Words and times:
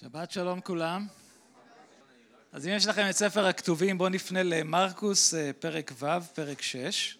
שבת 0.00 0.30
שלום 0.30 0.60
כולם. 0.60 1.06
אז 2.52 2.66
אם 2.66 2.72
יש 2.72 2.86
לכם 2.86 3.06
את 3.10 3.16
ספר 3.16 3.46
הכתובים, 3.46 3.98
בואו 3.98 4.08
נפנה 4.08 4.42
למרקוס 4.42 5.34
אה, 5.34 5.50
פרק 5.58 5.92
ו', 5.98 6.06
פרק 6.34 6.62
6. 6.62 7.18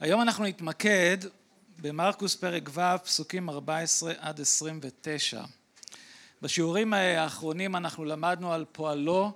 היום 0.00 0.22
אנחנו 0.22 0.44
נתמקד 0.44 1.16
במרקוס 1.78 2.34
פרק 2.36 2.70
ו', 2.72 2.98
פסוקים 3.04 3.50
14 3.50 4.12
עד 4.18 4.40
29. 4.40 5.44
בשיעורים 6.42 6.92
האחרונים 6.92 7.76
אנחנו 7.76 8.04
למדנו 8.04 8.52
על 8.52 8.64
פועלו 8.72 9.32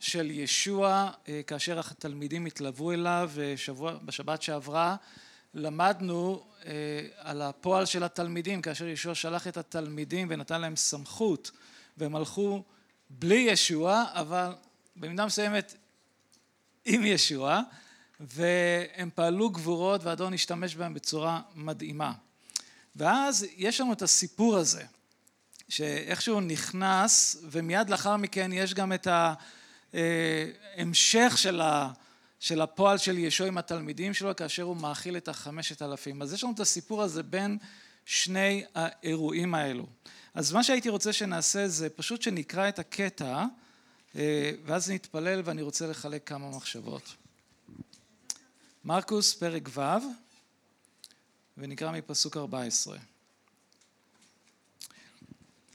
של 0.00 0.30
ישוע 0.30 1.10
אה, 1.28 1.40
כאשר 1.46 1.78
התלמידים 1.78 2.46
התלוו 2.46 2.92
אליו, 2.92 3.30
בשבת 4.04 4.42
שעברה 4.42 4.96
למדנו 5.56 6.44
אה, 6.66 6.72
על 7.18 7.42
הפועל 7.42 7.86
של 7.86 8.02
התלמידים 8.02 8.62
כאשר 8.62 8.86
ישוע 8.86 9.14
שלח 9.14 9.46
את 9.46 9.56
התלמידים 9.56 10.26
ונתן 10.30 10.60
להם 10.60 10.76
סמכות 10.76 11.50
והם 11.96 12.16
הלכו 12.16 12.62
בלי 13.10 13.34
ישוע 13.38 14.04
אבל 14.12 14.52
במידה 14.96 15.26
מסוימת 15.26 15.74
עם 16.84 17.04
ישוע 17.04 17.60
והם 18.20 19.10
פעלו 19.14 19.50
גבורות 19.50 20.04
והאדון 20.04 20.34
השתמש 20.34 20.76
בהם 20.76 20.94
בצורה 20.94 21.40
מדהימה. 21.54 22.12
ואז 22.96 23.46
יש 23.56 23.80
לנו 23.80 23.92
את 23.92 24.02
הסיפור 24.02 24.56
הזה 24.56 24.84
שאיכשהו 25.68 26.40
נכנס 26.40 27.36
ומיד 27.50 27.90
לאחר 27.90 28.16
מכן 28.16 28.50
יש 28.52 28.74
גם 28.74 28.92
את 28.92 29.08
ההמשך 29.92 31.32
של 31.36 31.60
ה... 31.60 31.92
של 32.40 32.60
הפועל 32.60 32.98
של 32.98 33.18
ישוע 33.18 33.46
עם 33.46 33.58
התלמידים 33.58 34.14
שלו 34.14 34.36
כאשר 34.36 34.62
הוא 34.62 34.76
מאכיל 34.76 35.16
את 35.16 35.28
החמשת 35.28 35.82
אלפים. 35.82 36.22
אז 36.22 36.32
יש 36.32 36.44
לנו 36.44 36.52
את 36.52 36.60
הסיפור 36.60 37.02
הזה 37.02 37.22
בין 37.22 37.58
שני 38.04 38.64
האירועים 38.74 39.54
האלו. 39.54 39.86
אז 40.34 40.52
מה 40.52 40.64
שהייתי 40.64 40.88
רוצה 40.88 41.12
שנעשה 41.12 41.68
זה 41.68 41.88
פשוט 41.90 42.22
שנקרא 42.22 42.68
את 42.68 42.78
הקטע 42.78 43.44
אה, 44.16 44.52
ואז 44.64 44.90
נתפלל 44.90 45.42
ואני 45.44 45.62
רוצה 45.62 45.86
לחלק 45.86 46.28
כמה 46.28 46.50
מחשבות. 46.50 47.14
מרקוס 48.84 49.34
פרק 49.34 49.68
ו' 49.74 49.80
ונקרא 51.58 51.92
מפסוק 51.92 52.36
14. 52.36 52.98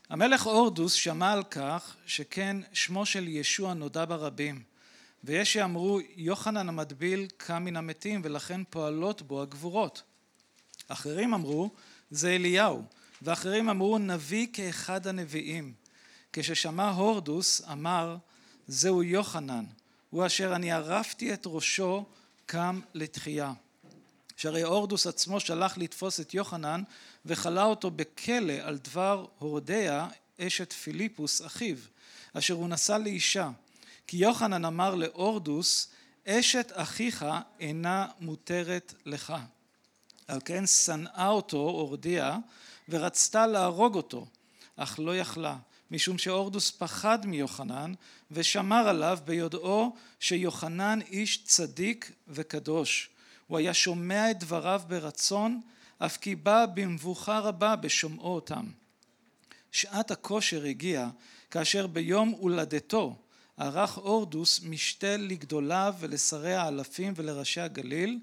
המלך 0.09 0.42
הורדוס 0.42 0.94
שמע 0.94 1.32
על 1.32 1.44
כך 1.44 1.95
שכן 2.06 2.58
שמו 2.73 3.06
של 3.06 3.28
ישוע 3.28 3.73
נודע 3.73 4.06
ברבים 4.06 4.64
ויש 5.23 5.53
שאמרו 5.53 6.00
יוחנן 6.16 6.69
המטביל 6.69 7.27
קם 7.38 7.66
מן 7.66 7.75
המתים 7.75 8.22
ולכן 8.23 8.61
פועלות 8.69 9.22
בו 9.22 9.41
הגבורות. 9.41 10.02
אחרים 10.88 11.33
אמרו 11.33 11.69
זה 12.11 12.30
אליהו 12.30 12.83
ואחרים 13.22 13.69
אמרו 13.69 13.97
נביא 13.97 14.47
כאחד 14.53 15.08
הנביאים. 15.08 15.73
כששמע 16.33 16.89
הורדוס 16.89 17.61
אמר 17.72 18.17
זהו 18.67 19.03
יוחנן 19.03 19.66
הוא 20.09 20.25
אשר 20.25 20.55
אני 20.55 20.72
ערפתי 20.72 21.33
את 21.33 21.44
ראשו 21.45 22.05
קם 22.45 22.80
לתחייה. 22.94 23.53
שהרי 24.38 24.61
הורדוס 24.61 25.08
עצמו 25.08 25.39
שלח 25.39 25.77
לתפוס 25.77 26.19
את 26.19 26.33
יוחנן 26.33 26.83
וכלה 27.25 27.64
אותו 27.64 27.92
בכלא 27.92 28.53
על 28.53 28.77
דבר 28.77 29.25
הורדיה 29.39 30.08
אשת 30.42 30.73
פיליפוס 30.73 31.45
אחיו 31.45 31.75
אשר 32.33 32.53
הוא 32.53 32.69
נשא 32.69 32.97
לאישה 33.03 33.49
כי 34.12 34.17
יוחנן 34.17 34.66
אמר 34.66 34.95
לאורדוס 34.95 35.88
אשת 36.28 36.72
אחיך 36.76 37.26
אינה 37.59 38.08
מותרת 38.20 38.94
לך. 39.06 39.34
על 40.28 40.40
כן 40.45 40.67
שנאה 40.67 41.28
אותו 41.28 41.58
אורדיה 41.58 42.38
ורצתה 42.89 43.48
להרוג 43.48 43.95
אותו 43.95 44.26
אך 44.76 45.00
לא 45.00 45.17
יכלה 45.17 45.58
משום 45.92 46.17
שאורדוס 46.17 46.72
פחד 46.72 47.26
מיוחנן 47.26 47.94
ושמר 48.32 48.88
עליו 48.88 49.20
ביודעו 49.26 49.95
שיוחנן 50.20 50.99
איש 51.02 51.43
צדיק 51.43 52.11
וקדוש. 52.28 53.10
הוא 53.48 53.58
היה 53.58 53.73
שומע 53.73 54.32
את 54.32 54.39
דבריו 54.39 54.82
ברצון 54.88 55.61
אף 55.98 56.17
כי 56.17 56.36
בא 56.36 56.66
במבוכה 56.73 57.39
רבה 57.39 57.76
בשומעו 57.76 58.36
אותם. 58.36 58.66
שעת 59.72 60.11
הכושר 60.11 60.64
הגיעה 60.64 61.10
כאשר 61.52 61.88
ביום 61.88 62.30
הולדתו 62.30 63.16
ערך 63.61 63.94
הורדוס 63.94 64.61
משתה 64.64 65.17
לגדוליו 65.17 65.95
ולשרי 65.99 66.54
האלפים 66.54 67.14
ולראשי 67.16 67.61
הגליל 67.61 68.20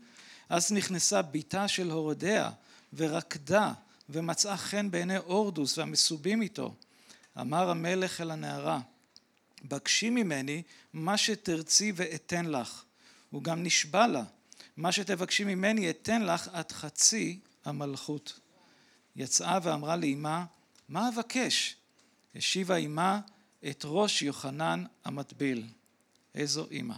אז 0.48 0.72
נכנסה 0.72 1.22
בתה 1.22 1.68
של 1.68 1.90
הורדיה 1.90 2.50
ורקדה 2.92 3.72
ומצאה 4.08 4.56
חן 4.56 4.90
בעיני 4.90 5.16
הורדוס 5.16 5.78
והמסובים 5.78 6.42
איתו. 6.42 6.74
אמר 7.40 7.70
המלך 7.70 8.20
אל 8.20 8.30
הנערה 8.30 8.80
בקשי 9.64 10.10
ממני 10.10 10.62
מה 10.92 11.16
שתרצי 11.16 11.92
ואתן 11.96 12.46
לך 12.46 12.82
הוא 13.30 13.42
גם 13.42 13.62
נשבע 13.62 14.06
לה 14.06 14.22
מה 14.76 14.92
שתבקשי 14.92 15.44
ממני 15.44 15.90
אתן 15.90 16.22
לך 16.22 16.48
עד 16.52 16.72
חצי 16.72 17.40
המלכות. 17.64 18.40
יצאה 19.16 19.58
ואמרה 19.62 19.96
לאמה 19.96 20.44
מה 20.88 21.08
אבקש? 21.08 21.76
השיבה 22.34 22.76
אמה 22.76 23.20
את 23.70 23.82
ראש 23.84 24.22
יוחנן 24.22 24.84
המטביל. 25.04 25.66
איזו 26.34 26.66
אימא. 26.70 26.94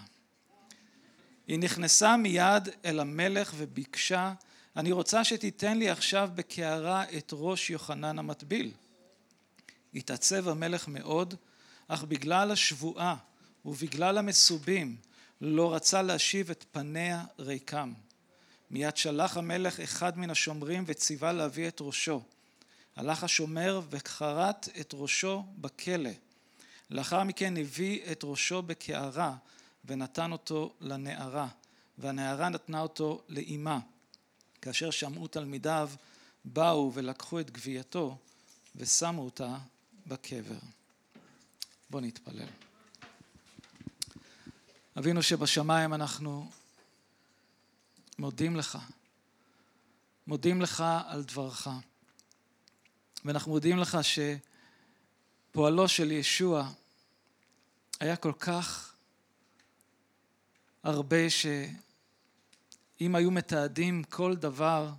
היא 1.47 1.59
נכנסה 1.59 2.17
מיד 2.17 2.69
אל 2.85 3.01
המלך 3.01 3.55
וביקשה, 3.57 4.35
אני 4.77 4.93
רוצה 4.93 5.25
שתיתן 5.25 5.79
לי 5.79 5.91
עכשיו 5.91 6.31
בקערה 6.35 7.05
את 7.19 7.31
ראש 7.33 7.71
יוחנן 7.71 8.19
המטביל. 8.19 8.73
התעצב 9.95 10.49
המלך 10.49 10.89
מאוד, 10.89 11.35
אך 11.89 12.05
בגלל 12.05 12.51
השבועה 12.51 13.17
ובגלל 13.65 14.19
המסובים 14.19 14.97
לא 15.41 15.75
רצה 15.75 16.03
להשיב 16.03 16.51
את 16.51 16.65
פניה 16.73 17.25
ריקם. 17.39 17.93
מיד 18.71 18.97
שלח 18.97 19.37
המלך 19.37 19.81
אחד 19.81 20.19
מן 20.19 20.31
השומרים 20.31 20.85
וציווה 20.87 21.33
להביא 21.33 21.69
את 21.69 21.79
ראשו. 21.81 22.23
הלך 22.97 23.25
השומר 23.25 23.81
וכרת 23.91 24.69
את 24.81 24.95
ראשו 24.95 25.45
בכלא. 25.59 26.11
לאחר 26.91 27.25
מכן 27.25 27.57
הביא 27.57 28.13
את 28.13 28.21
ראשו 28.25 28.63
בקערה 28.63 29.37
ונתן 29.85 30.33
אותו 30.33 30.75
לנערה 30.81 31.49
והנערה 31.99 32.49
נתנה 32.49 32.81
אותו 32.81 33.23
לאמה 33.29 33.79
כאשר 34.63 34.91
שמעו 34.91 35.29
תלמידיו 35.29 35.91
באו 36.45 36.93
ולקחו 36.95 37.41
את 37.41 37.51
גווייתו 37.51 38.17
ושמו 38.77 39.23
אותה 39.23 39.59
בקבר. 40.07 40.59
בוא 41.91 42.01
נתפלל. 42.01 42.49
אבינו 44.99 45.23
שבשמיים 45.23 45.95
אנחנו 45.95 46.51
מודים 48.19 48.57
לך, 48.57 48.79
מודים 50.27 50.63
לך 50.63 50.85
על 51.07 51.23
דברך 51.23 51.69
ואנחנו 53.25 53.53
מודים 53.53 53.79
לך 53.79 53.99
שפועלו 55.51 55.89
של 55.89 56.13
ישוע 56.13 56.69
היה 58.01 58.17
כל 58.17 58.33
כך 58.39 58.95
הרבה 60.83 61.31
שאם 61.31 63.15
היו 63.15 63.31
מתעדים 63.31 64.05
כל 64.05 64.37
דבר, 64.37 64.93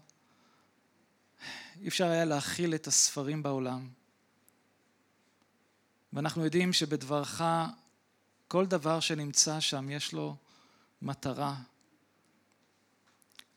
אי 1.81 1.87
אפשר 1.87 2.05
היה 2.05 2.25
להכיל 2.25 2.75
את 2.75 2.87
הספרים 2.87 3.43
בעולם. 3.43 3.89
ואנחנו 6.13 6.43
יודעים 6.43 6.73
שבדברך 6.73 7.43
כל 8.47 8.65
דבר 8.65 8.99
שנמצא 8.99 9.59
שם 9.59 9.89
יש 9.89 10.13
לו 10.13 10.35
מטרה. 11.01 11.55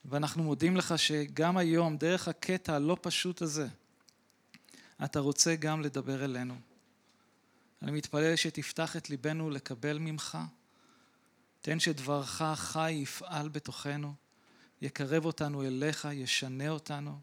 ואנחנו 0.05 0.43
מודים 0.43 0.77
לך 0.77 0.99
שגם 0.99 1.57
היום, 1.57 1.97
דרך 1.97 2.29
הקטע 2.29 2.75
הלא 2.75 2.97
פשוט 3.01 3.43
הזה, 3.43 3.69
אתה 5.05 5.21
רוצה 5.21 5.57
גם 5.57 5.81
לדבר 5.81 6.25
אלינו. 6.25 6.55
אני 7.85 7.93
מתפלל 7.93 8.37
שתפתח 8.37 8.97
את 8.97 9.11
ליבנו 9.11 9.51
לקבל 9.51 9.99
ממך. 9.99 10.39
תן 11.61 11.81
שדברך 11.81 12.43
חי 12.55 12.93
יפעל 12.93 13.49
בתוכנו, 13.49 14.15
יקרב 14.83 15.25
אותנו 15.25 15.63
אליך, 15.63 16.09
ישנה 16.13 16.69
אותנו. 16.69 17.21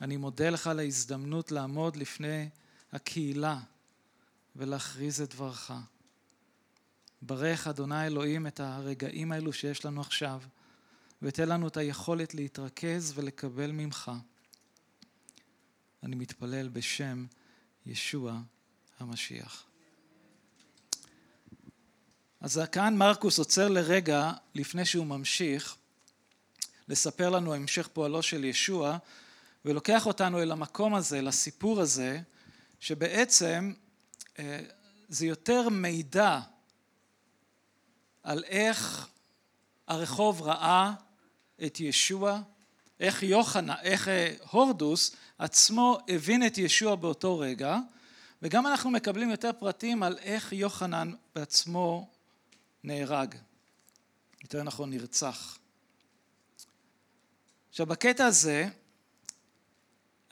אני 0.00 0.16
מודה 0.16 0.50
לך 0.50 0.66
על 0.66 0.78
ההזדמנות 0.78 1.52
לעמוד 1.52 1.96
לפני 1.96 2.48
הקהילה 2.92 3.60
ולהכריז 4.56 5.20
את 5.20 5.34
דברך. 5.34 5.70
ברך 7.22 7.66
אדוני 7.66 8.06
אלוהים 8.06 8.46
את 8.46 8.60
הרגעים 8.60 9.32
האלו 9.32 9.52
שיש 9.52 9.84
לנו 9.84 10.00
עכשיו, 10.00 10.42
ותן 11.22 11.48
לנו 11.48 11.68
את 11.68 11.76
היכולת 11.76 12.34
להתרכז 12.34 13.12
ולקבל 13.16 13.70
ממך. 13.70 14.12
אני 16.02 16.16
מתפלל 16.16 16.68
בשם 16.68 17.26
ישוע 17.86 18.40
המשיח. 18.98 19.64
אז 22.40 22.60
כאן 22.72 22.96
מרקוס 22.96 23.38
עוצר 23.38 23.68
לרגע 23.68 24.32
לפני 24.54 24.84
שהוא 24.84 25.06
ממשיך 25.06 25.76
לספר 26.88 27.30
לנו 27.30 27.54
המשך 27.54 27.88
פועלו 27.92 28.22
של 28.22 28.44
ישוע 28.44 28.98
ולוקח 29.64 30.06
אותנו 30.06 30.42
אל 30.42 30.52
המקום 30.52 30.94
הזה, 30.94 31.22
לסיפור 31.22 31.80
הזה, 31.80 32.20
שבעצם 32.80 33.72
אה, 34.38 34.60
זה 35.08 35.26
יותר 35.26 35.68
מידע 35.68 36.40
על 38.22 38.44
איך 38.44 39.08
הרחוב 39.86 40.42
ראה 40.42 40.92
את 41.66 41.80
ישוע, 41.80 42.40
איך 43.00 43.22
יוחנה, 43.22 43.82
איך 43.82 44.08
אה, 44.08 44.34
הורדוס 44.50 45.16
עצמו 45.38 45.98
הבין 46.08 46.46
את 46.46 46.58
ישוע 46.58 46.94
באותו 46.94 47.38
רגע, 47.38 47.78
וגם 48.42 48.66
אנחנו 48.66 48.90
מקבלים 48.90 49.30
יותר 49.30 49.50
פרטים 49.58 50.02
על 50.02 50.18
איך 50.18 50.52
יוחנן 50.52 51.12
בעצמו 51.34 52.10
נהרג, 52.84 53.34
יותר 54.42 54.62
נכון 54.62 54.90
נרצח. 54.90 55.58
עכשיו 57.68 57.86
בקטע 57.86 58.26
הזה 58.26 58.68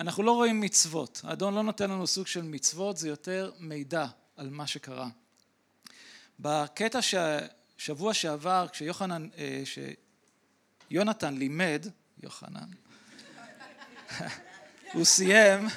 אנחנו 0.01 0.23
לא 0.23 0.33
רואים 0.33 0.61
מצוות, 0.61 1.21
האדון 1.25 1.55
לא 1.55 1.63
נותן 1.63 1.91
לנו 1.91 2.07
סוג 2.07 2.27
של 2.27 2.43
מצוות, 2.43 2.97
זה 2.97 3.09
יותר 3.09 3.53
מידע 3.59 4.07
על 4.37 4.51
מה 4.51 4.67
שקרה. 4.67 5.09
בקטע 6.41 6.99
ששבוע 7.03 8.15
שעבר 8.15 8.67
כשיוחנן, 8.73 9.29
אה, 9.39 9.63
שיונתן 10.91 11.35
לימד, 11.35 11.87
יוחנן, 12.23 12.69
הוא 14.95 15.05
סיים, 15.05 15.69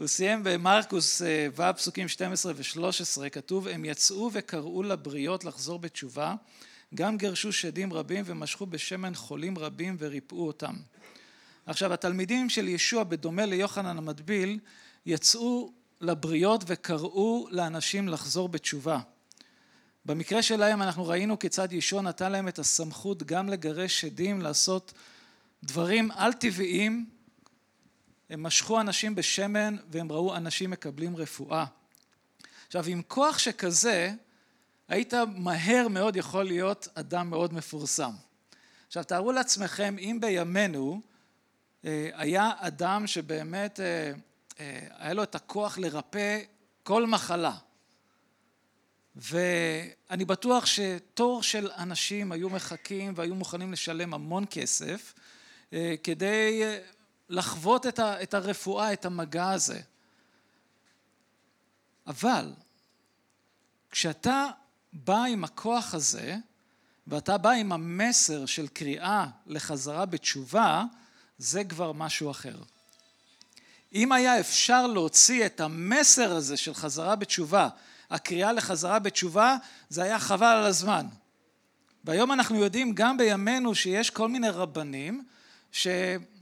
הוא 0.00 0.06
סיים 0.06 0.40
במרקוס 0.44 1.22
אה, 1.22 1.46
ו' 1.56 1.76
פסוקים 1.76 2.08
12 2.08 2.52
ו-13, 2.56 3.28
כתוב 3.28 3.68
הם 3.68 3.84
יצאו 3.84 4.30
וקראו 4.32 4.82
לבריות 4.82 5.44
לחזור 5.44 5.78
בתשובה, 5.78 6.34
גם 6.94 7.16
גרשו 7.16 7.52
שדים 7.52 7.92
רבים 7.92 8.24
ומשכו 8.26 8.66
בשמן 8.66 9.14
חולים 9.14 9.58
רבים 9.58 9.96
וריפאו 9.98 10.46
אותם. 10.46 10.74
עכשיו 11.66 11.92
התלמידים 11.92 12.50
של 12.50 12.68
ישוע 12.68 13.04
בדומה 13.04 13.46
ליוחנן 13.46 13.98
המטביל 13.98 14.58
יצאו 15.06 15.72
לבריות 16.00 16.64
וקראו 16.66 17.48
לאנשים 17.50 18.08
לחזור 18.08 18.48
בתשובה. 18.48 18.98
במקרה 20.06 20.42
שלהם 20.42 20.82
אנחנו 20.82 21.06
ראינו 21.06 21.38
כיצד 21.38 21.72
ישוע 21.72 22.02
נתן 22.02 22.32
להם 22.32 22.48
את 22.48 22.58
הסמכות 22.58 23.22
גם 23.22 23.48
לגרש 23.48 24.00
שדים, 24.00 24.40
לעשות 24.40 24.92
דברים 25.64 26.10
על 26.10 26.32
טבעיים. 26.32 27.19
הם 28.30 28.42
משכו 28.42 28.80
אנשים 28.80 29.14
בשמן 29.14 29.76
והם 29.90 30.12
ראו 30.12 30.36
אנשים 30.36 30.70
מקבלים 30.70 31.16
רפואה. 31.16 31.64
עכשיו 32.66 32.84
עם 32.86 33.02
כוח 33.08 33.38
שכזה 33.38 34.12
היית 34.88 35.14
מהר 35.36 35.88
מאוד 35.88 36.16
יכול 36.16 36.44
להיות 36.44 36.88
אדם 36.94 37.30
מאוד 37.30 37.54
מפורסם. 37.54 38.10
עכשיו 38.86 39.04
תארו 39.04 39.32
לעצמכם 39.32 39.96
אם 39.98 40.18
בימינו 40.20 41.00
אה, 41.84 42.10
היה 42.14 42.50
אדם 42.58 43.06
שבאמת 43.06 43.80
אה, 43.80 44.12
אה, 44.60 44.86
היה 44.98 45.14
לו 45.14 45.22
את 45.22 45.34
הכוח 45.34 45.78
לרפא 45.78 46.38
כל 46.82 47.06
מחלה. 47.06 47.54
ואני 49.16 50.24
בטוח 50.24 50.66
שתור 50.66 51.42
של 51.42 51.70
אנשים 51.70 52.32
היו 52.32 52.50
מחכים 52.50 53.12
והיו 53.16 53.34
מוכנים 53.34 53.72
לשלם 53.72 54.14
המון 54.14 54.44
כסף 54.50 55.14
כדי 56.02 56.62
לחוות 57.30 57.86
את 57.98 58.34
הרפואה, 58.34 58.92
את 58.92 59.04
המגע 59.04 59.50
הזה. 59.50 59.80
אבל 62.06 62.52
כשאתה 63.90 64.46
בא 64.92 65.24
עם 65.24 65.44
הכוח 65.44 65.94
הזה 65.94 66.36
ואתה 67.06 67.38
בא 67.38 67.50
עם 67.50 67.72
המסר 67.72 68.46
של 68.46 68.68
קריאה 68.68 69.26
לחזרה 69.46 70.06
בתשובה, 70.06 70.84
זה 71.38 71.64
כבר 71.64 71.92
משהו 71.92 72.30
אחר. 72.30 72.56
אם 73.94 74.12
היה 74.12 74.40
אפשר 74.40 74.86
להוציא 74.86 75.46
את 75.46 75.60
המסר 75.60 76.32
הזה 76.32 76.56
של 76.56 76.74
חזרה 76.74 77.16
בתשובה, 77.16 77.68
הקריאה 78.10 78.52
לחזרה 78.52 78.98
בתשובה, 78.98 79.56
זה 79.88 80.02
היה 80.02 80.18
חבל 80.18 80.46
על 80.46 80.66
הזמן. 80.66 81.06
והיום 82.04 82.32
אנחנו 82.32 82.56
יודעים 82.56 82.94
גם 82.94 83.16
בימינו 83.16 83.74
שיש 83.74 84.10
כל 84.10 84.28
מיני 84.28 84.48
רבנים 84.48 85.24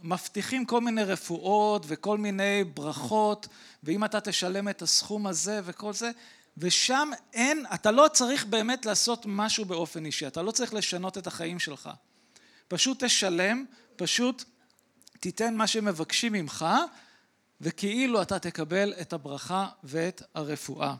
שמבטיחים 0.02 0.64
כל 0.64 0.80
מיני 0.80 1.04
רפואות 1.04 1.84
וכל 1.88 2.18
מיני 2.18 2.64
ברכות, 2.74 3.48
ואם 3.82 4.04
אתה 4.04 4.20
תשלם 4.20 4.68
את 4.68 4.82
הסכום 4.82 5.26
הזה 5.26 5.60
וכל 5.64 5.92
זה, 5.92 6.10
ושם 6.58 7.10
אין, 7.32 7.64
אתה 7.74 7.90
לא 7.90 8.06
צריך 8.12 8.46
באמת 8.46 8.86
לעשות 8.86 9.22
משהו 9.26 9.64
באופן 9.64 10.04
אישי, 10.04 10.26
אתה 10.26 10.42
לא 10.42 10.50
צריך 10.50 10.74
לשנות 10.74 11.18
את 11.18 11.26
החיים 11.26 11.58
שלך. 11.58 11.90
פשוט 12.68 13.04
תשלם, 13.04 13.64
פשוט 13.96 14.44
תיתן 15.20 15.54
מה 15.54 15.66
שמבקשים 15.66 16.32
ממך, 16.32 16.66
וכאילו 17.60 18.22
אתה 18.22 18.38
תקבל 18.38 18.94
את 19.00 19.12
הברכה 19.12 19.68
ואת 19.84 20.22
הרפואה. 20.34 20.94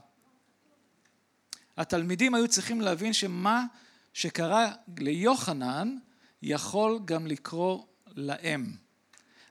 התלמידים 1.76 2.34
היו 2.34 2.48
צריכים 2.48 2.80
להבין 2.80 3.12
שמה 3.12 3.64
שקרה 4.12 4.72
ליוחנן 4.98 5.96
יכול 6.42 7.00
גם 7.04 7.26
לקרוא 7.26 7.84
להם. 8.06 8.87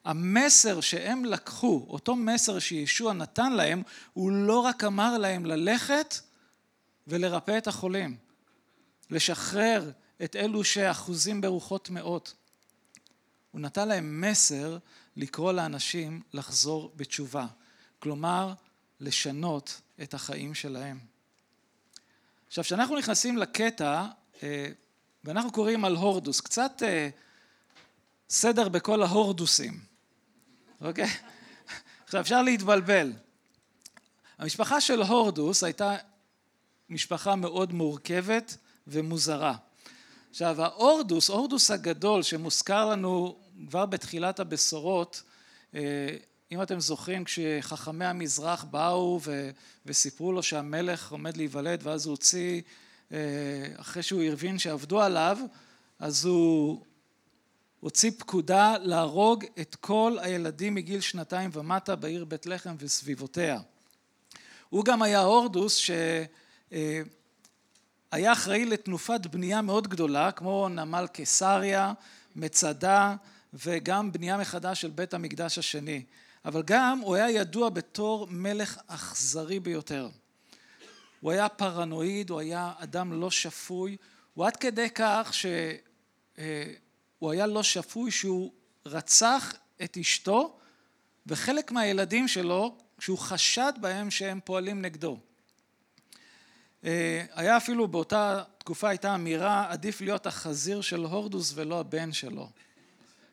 המסר 0.08 0.82
שהם 0.82 1.26
לקחו, 1.26 1.86
אותו 1.90 2.16
מסר 2.16 2.60
שישוע 2.60 3.14
נתן 3.14 3.54
להם, 3.54 3.84
הוא 4.14 4.32
לא 4.32 4.60
רק 4.60 4.84
אמר 4.84 5.18
להם 5.18 5.46
ללכת 5.46 6.16
ולרפא 7.08 7.58
את 7.58 7.68
החולים, 7.68 8.18
לשחרר 9.10 9.92
את 10.24 10.36
אלו 10.36 10.64
שאחוזים 10.64 11.42
ברוחות 11.42 11.90
מאות. 11.90 12.34
הוא 13.52 13.62
נתן 13.62 13.88
להם 13.88 14.22
מסר 14.22 14.78
לקרוא 15.16 15.54
לאנשים 15.54 16.22
לחזור 16.34 16.92
בתשובה, 16.96 17.48
כלומר 18.00 18.54
לשנות 19.00 19.82
את 20.04 20.14
החיים 20.14 20.54
שלהם. 20.54 21.00
עכשיו 22.48 22.64
כשאנחנו 22.64 22.98
נכנסים 22.98 23.38
לקטע 23.38 24.06
אה, 24.44 24.68
ואנחנו 25.24 25.52
קוראים 25.52 25.86
על 25.86 25.96
הורדוס, 25.96 26.42
קצת 26.42 26.84
אה, 26.86 27.10
סדר 28.30 28.70
בכל 28.70 29.02
ההורדוסים, 29.02 29.88
אוקיי? 30.82 31.10
עכשיו 32.06 32.22
אפשר 32.22 32.42
להתבלבל. 32.42 33.14
המשפחה 34.38 34.82
של 34.82 35.02
הורדוס 35.02 35.64
הייתה 35.64 35.96
משפחה 36.90 37.36
מאוד 37.36 37.74
מורכבת 37.74 38.58
ומוזרה. 38.88 39.56
עכשיו 40.30 40.62
ההורדוס, 40.62 41.30
הורדוס 41.30 41.72
הגדול 41.72 42.24
שמוזכר 42.24 42.90
לנו 42.90 43.36
כבר 43.70 43.86
בתחילת 43.86 44.40
הבשורות, 44.40 45.24
אה, 45.76 46.18
אם 46.52 46.62
אתם 46.62 46.80
זוכרים 46.80 47.24
כשחכמי 47.24 48.06
המזרח 48.06 48.64
באו 48.64 49.20
ו, 49.24 49.50
וסיפרו 49.86 50.32
לו 50.32 50.44
שהמלך 50.44 51.12
עומד 51.12 51.38
להיוולד 51.38 51.80
ואז 51.84 52.06
הוא 52.06 52.12
הוציא, 52.12 52.62
אה, 53.12 53.18
אחרי 53.76 54.04
שהוא 54.04 54.24
הבין 54.24 54.60
שעבדו 54.60 55.02
עליו, 55.02 55.38
אז 56.00 56.26
הוא 56.26 56.82
הוציא 57.80 58.12
פקודה 58.18 58.78
להרוג 58.78 59.46
את 59.62 59.76
כל 59.76 60.18
הילדים 60.22 60.76
מגיל 60.76 61.02
שנתיים 61.02 61.50
ומטה 61.54 61.96
בעיר 61.96 62.26
בית 62.26 62.46
לחם 62.46 62.76
וסביבותיה. 62.80 63.60
הוא 64.70 64.86
גם 64.86 65.02
היה 65.02 65.20
הורדוס 65.20 65.76
שהיה 65.78 67.06
אה, 68.14 68.34
אחראי 68.34 68.66
לתנופת 68.66 69.26
בנייה 69.26 69.62
מאוד 69.62 69.88
גדולה 69.88 70.32
כמו 70.32 70.70
נמל 70.70 71.08
קיסריה, 71.14 71.94
מצדה 72.36 73.16
וגם 73.54 74.12
בנייה 74.12 74.38
מחדש 74.38 74.82
של 74.82 74.90
בית 74.90 75.14
המקדש 75.14 75.58
השני. 75.58 76.04
אבל 76.46 76.64
גם 76.66 77.00
הוא 77.00 77.16
היה 77.16 77.30
ידוע 77.30 77.70
בתור 77.70 78.28
מלך 78.30 78.80
אכזרי 78.88 79.60
ביותר. 79.60 80.10
הוא 81.20 81.32
היה 81.32 81.50
פרנואיד, 81.50 82.30
הוא 82.30 82.40
היה 82.40 82.74
אדם 82.78 83.22
לא 83.22 83.32
שפוי, 83.32 83.98
הוא 84.34 84.46
עד 84.46 84.58
כדי 84.58 84.90
כך 84.90 85.32
שהוא 87.18 87.32
היה 87.32 87.48
לא 87.48 87.64
שפוי 87.64 88.12
שהוא 88.12 88.52
רצח 88.86 89.54
את 89.84 89.98
אשתו 89.98 90.58
וחלק 91.28 91.72
מהילדים 91.72 92.28
שלו 92.28 92.78
כשהוא 92.98 93.18
חשד 93.18 93.74
בהם 93.82 94.12
שהם 94.12 94.40
פועלים 94.44 94.82
נגדו. 94.82 95.18
היה 97.34 97.58
אפילו 97.58 97.88
באותה 97.88 98.44
תקופה 98.58 98.90
הייתה 98.90 99.16
אמירה 99.16 99.72
עדיף 99.72 100.02
להיות 100.02 100.28
החזיר 100.28 100.82
של 100.82 101.04
הורדוס 101.04 101.52
ולא 101.56 101.80
הבן 101.80 102.14
שלו. 102.14 102.50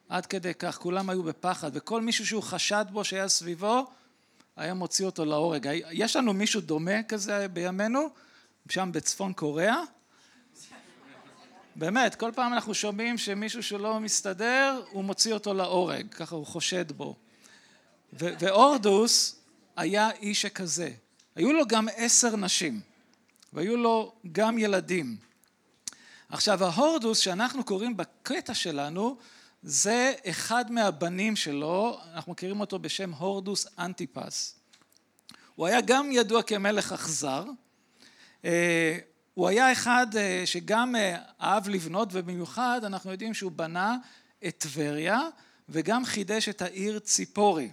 עד 0.09 0.27
כדי 0.27 0.55
כך, 0.55 0.79
כולם 0.79 1.11
היו 1.11 1.23
בפחד, 1.23 1.71
וכל 1.75 2.01
מישהו 2.01 2.27
שהוא 2.27 2.43
חשד 2.43 2.85
בו 2.91 3.05
שהיה 3.05 3.29
סביבו, 3.29 3.87
היה 4.57 4.75
מוציא 4.75 5.07
אותו 5.07 5.25
להורג. 5.25 5.69
יש 5.91 6.17
לנו 6.17 6.33
מישהו 6.33 6.61
דומה 6.61 7.03
כזה 7.03 7.49
בימינו, 7.49 8.09
שם 8.69 8.91
בצפון 8.93 9.33
קוריאה? 9.33 9.81
באמת, 11.77 12.15
כל 12.15 12.31
פעם 12.35 12.53
אנחנו 12.53 12.75
שומעים 12.75 13.19
שמישהו 13.19 13.63
שלא 13.63 14.01
מסתדר, 14.01 14.83
הוא 14.91 15.05
מוציא 15.05 15.35
אותו 15.35 15.55
להורג, 15.55 16.15
ככה 16.15 16.35
הוא 16.35 16.47
חושד 16.47 16.93
בו. 16.93 17.17
ואורדוס 18.13 19.37
היה 19.77 20.11
איש 20.11 20.43
שכזה. 20.43 20.91
היו 21.37 21.53
לו 21.53 21.67
גם 21.67 21.89
עשר 21.97 22.37
נשים, 22.37 22.81
והיו 23.53 23.77
לו 23.77 24.13
גם 24.33 24.59
ילדים. 24.59 25.17
עכשיו 26.29 26.65
ההורדוס 26.65 27.19
שאנחנו 27.19 27.65
קוראים 27.65 27.97
בקטע 27.97 28.55
שלנו 28.55 29.17
זה 29.63 30.15
אחד 30.27 30.73
מהבנים 30.73 31.37
שלו, 31.37 31.99
אנחנו 32.15 32.33
מכירים 32.33 32.61
אותו 32.61 32.79
בשם 32.79 33.13
הורדוס 33.13 33.67
אנטיפס. 33.79 34.55
הוא 35.55 35.67
היה 35.67 35.81
גם 35.81 36.13
ידוע 36.13 36.43
כמלך 36.43 36.93
אכזר, 36.93 37.45
אה, 38.45 38.99
הוא 39.35 39.49
היה 39.49 39.73
אחד 39.73 40.07
אה, 40.17 40.43
שגם 40.45 40.97
אה, 40.97 41.19
אהב 41.41 41.69
לבנות 41.69 42.09
ובמיוחד 42.13 42.81
אנחנו 42.85 43.13
יודעים 43.13 43.35
שהוא 43.35 43.53
בנה 43.53 43.97
את 44.47 44.55
טבריה 44.59 45.21
וגם 45.69 46.05
חידש 46.05 46.49
את 46.49 46.63
העיר 46.63 46.99
ציפורי. 46.99 47.71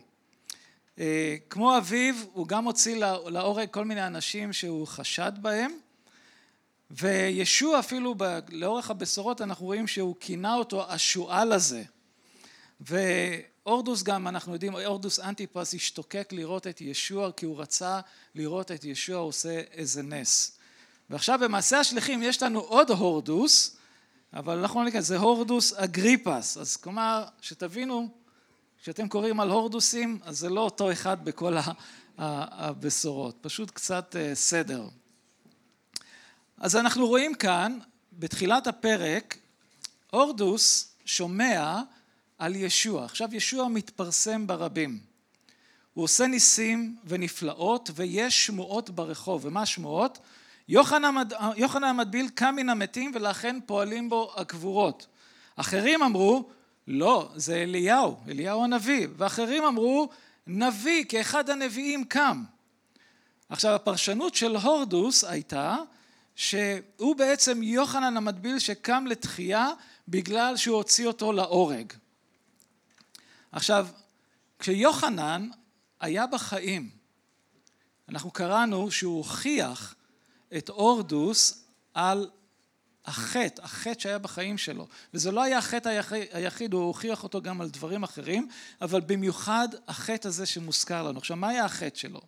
כמו 1.49 1.77
אביו 1.77 2.15
הוא 2.33 2.47
גם 2.47 2.65
הוציא 2.65 2.95
להורג 3.25 3.67
כל 3.71 3.85
מיני 3.85 4.07
אנשים 4.07 4.53
שהוא 4.53 4.87
חשד 4.87 5.31
בהם. 5.41 5.71
וישוע 6.91 7.79
אפילו 7.79 8.15
לאורך 8.49 8.89
הבשורות 8.91 9.41
אנחנו 9.41 9.65
רואים 9.65 9.87
שהוא 9.87 10.15
כינה 10.19 10.55
אותו 10.55 10.91
השועל 10.91 11.51
הזה 11.51 11.83
ואורדוס 12.81 14.03
גם 14.03 14.27
אנחנו 14.27 14.53
יודעים 14.53 14.75
אורדוס 14.75 15.19
אנטיפס 15.19 15.73
השתוקק 15.73 16.29
לראות 16.31 16.67
את 16.67 16.81
ישוע 16.81 17.31
כי 17.31 17.45
הוא 17.45 17.61
רצה 17.61 17.99
לראות 18.35 18.71
את 18.71 18.83
ישוע 18.83 19.17
עושה 19.17 19.61
איזה 19.71 20.03
נס 20.03 20.57
ועכשיו 21.11 21.39
במעשה 21.39 21.79
השליחים 21.79 22.23
יש 22.23 22.43
לנו 22.43 22.59
עוד 22.59 22.89
הורדוס 22.89 23.77
אבל 24.33 24.57
אנחנו 24.57 24.79
לא 24.79 24.87
נקרא 24.87 25.01
זה 25.01 25.17
הורדוס 25.17 25.73
אגריפס 25.73 26.57
אז 26.57 26.77
כלומר 26.77 27.25
שתבינו 27.41 28.09
כשאתם 28.81 29.07
קוראים 29.07 29.39
על 29.39 29.49
הורדוסים 29.49 30.19
אז 30.23 30.39
זה 30.39 30.49
לא 30.49 30.61
אותו 30.61 30.91
אחד 30.91 31.25
בכל 31.25 31.55
הבשורות 32.17 33.37
פשוט 33.41 33.71
קצת 33.71 34.15
אה, 34.15 34.35
סדר 34.35 34.87
אז 36.57 36.75
אנחנו 36.75 37.07
רואים 37.07 37.35
כאן 37.35 37.79
בתחילת 38.13 38.67
הפרק 38.67 39.37
הורדוס 40.11 40.95
שומע 41.05 41.81
על 42.37 42.55
ישוע. 42.55 43.05
עכשיו 43.05 43.35
ישוע 43.35 43.67
מתפרסם 43.67 44.47
ברבים. 44.47 44.99
הוא 45.93 46.03
עושה 46.03 46.27
ניסים 46.27 46.97
ונפלאות 47.05 47.89
ויש 47.95 48.45
שמועות 48.45 48.89
ברחוב. 48.89 49.45
ומה 49.45 49.61
השמועות? 49.61 50.19
יוחנן 50.71 51.83
המטביל 51.83 52.29
קם 52.29 52.55
מן 52.55 52.69
המתים 52.69 53.11
ולכן 53.15 53.59
פועלים 53.65 54.09
בו 54.09 54.33
הגבורות. 54.35 55.07
אחרים 55.55 56.03
אמרו 56.03 56.49
לא 56.87 57.31
זה 57.35 57.55
אליהו, 57.55 58.17
אליהו 58.27 58.63
הנביא. 58.63 59.07
ואחרים 59.17 59.63
אמרו 59.63 60.09
נביא 60.47 61.05
כאחד 61.09 61.49
הנביאים 61.49 62.03
קם. 62.03 62.43
עכשיו 63.49 63.75
הפרשנות 63.75 64.35
של 64.35 64.55
הורדוס 64.55 65.23
הייתה 65.23 65.77
שהוא 66.35 67.15
בעצם 67.15 67.63
יוחנן 67.63 68.17
המטביל 68.17 68.59
שקם 68.59 69.05
לתחייה 69.07 69.69
בגלל 70.07 70.57
שהוא 70.57 70.77
הוציא 70.77 71.07
אותו 71.07 71.33
להורג. 71.33 71.93
עכשיו, 73.51 73.87
כשיוחנן 74.59 75.49
היה 75.99 76.27
בחיים, 76.27 76.89
אנחנו 78.09 78.31
קראנו 78.31 78.91
שהוא 78.91 79.17
הוכיח 79.17 79.95
את 80.57 80.69
אורדוס 80.69 81.63
על 81.93 82.29
החטא, 83.05 83.61
החטא 83.61 83.99
שהיה 83.99 84.17
בחיים 84.17 84.57
שלו. 84.57 84.87
וזה 85.13 85.31
לא 85.31 85.43
היה 85.43 85.57
החטא 85.57 86.01
היחיד, 86.31 86.73
הוא 86.73 86.83
הוכיח 86.83 87.23
אותו 87.23 87.41
גם 87.41 87.61
על 87.61 87.69
דברים 87.69 88.03
אחרים, 88.03 88.47
אבל 88.81 89.01
במיוחד 89.01 89.67
החטא 89.87 90.27
הזה 90.27 90.45
שמוזכר 90.45 91.03
לנו. 91.03 91.17
עכשיו, 91.17 91.37
מה 91.37 91.49
היה 91.49 91.65
החטא 91.65 91.97
שלו? 91.97 92.21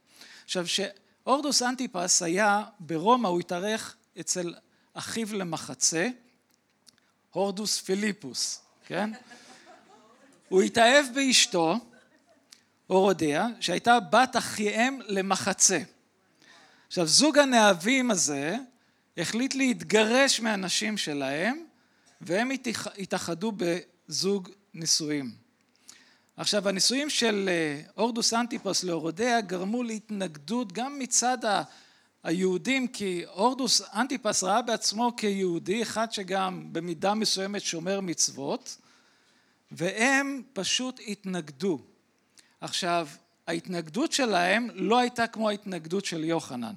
עכשיו, 0.45 0.65
שאורדוס 0.67 1.61
אנטיפס 1.61 2.21
היה 2.21 2.63
ברומא, 2.79 3.27
הוא 3.27 3.39
התארך 3.39 3.95
אצל 4.19 4.53
אחיו 4.93 5.33
למחצה, 5.35 6.07
הורדוס 7.31 7.81
פיליפוס, 7.81 8.61
כן? 8.85 9.11
הוא 10.49 10.61
התאהב 10.61 11.05
באשתו, 11.15 11.79
אורודיה, 12.89 13.47
שהייתה 13.59 13.99
בת 13.99 14.35
אחיהם 14.37 14.99
למחצה. 15.07 15.79
עכשיו 16.93 17.07
זוג 17.07 17.37
הנאהבים 17.37 18.11
הזה 18.11 18.57
החליט 19.17 19.55
להתגרש 19.55 20.39
מהנשים 20.39 20.97
שלהם 20.97 21.65
והם 22.21 22.49
התאחדו 22.97 23.51
בזוג 23.57 24.49
נישואים. 24.73 25.31
עכשיו 26.37 26.69
הנישואים 26.69 27.09
של 27.09 27.49
אה, 27.51 27.81
אורדוס 27.97 28.33
אנטיפוס 28.33 28.83
לאורודיה 28.83 29.41
גרמו 29.41 29.83
להתנגדות 29.83 30.71
גם 30.71 30.99
מצד 30.99 31.37
היהודים 32.23 32.87
כי 32.87 33.25
אורדוס 33.25 33.81
אנטיפס 33.95 34.43
ראה 34.43 34.61
בעצמו 34.61 35.15
כיהודי 35.17 35.81
אחד 35.81 36.11
שגם 36.11 36.73
במידה 36.73 37.13
מסוימת 37.13 37.61
שומר 37.61 38.01
מצוות 38.01 38.77
והם 39.71 40.41
פשוט 40.53 40.99
התנגדו. 41.07 41.79
עכשיו, 42.61 43.07
ההתנגדות 43.47 44.11
שלהם 44.11 44.69
לא 44.73 44.99
הייתה 44.99 45.27
כמו 45.27 45.49
ההתנגדות 45.49 46.05
של 46.05 46.23
יוחנן. 46.23 46.73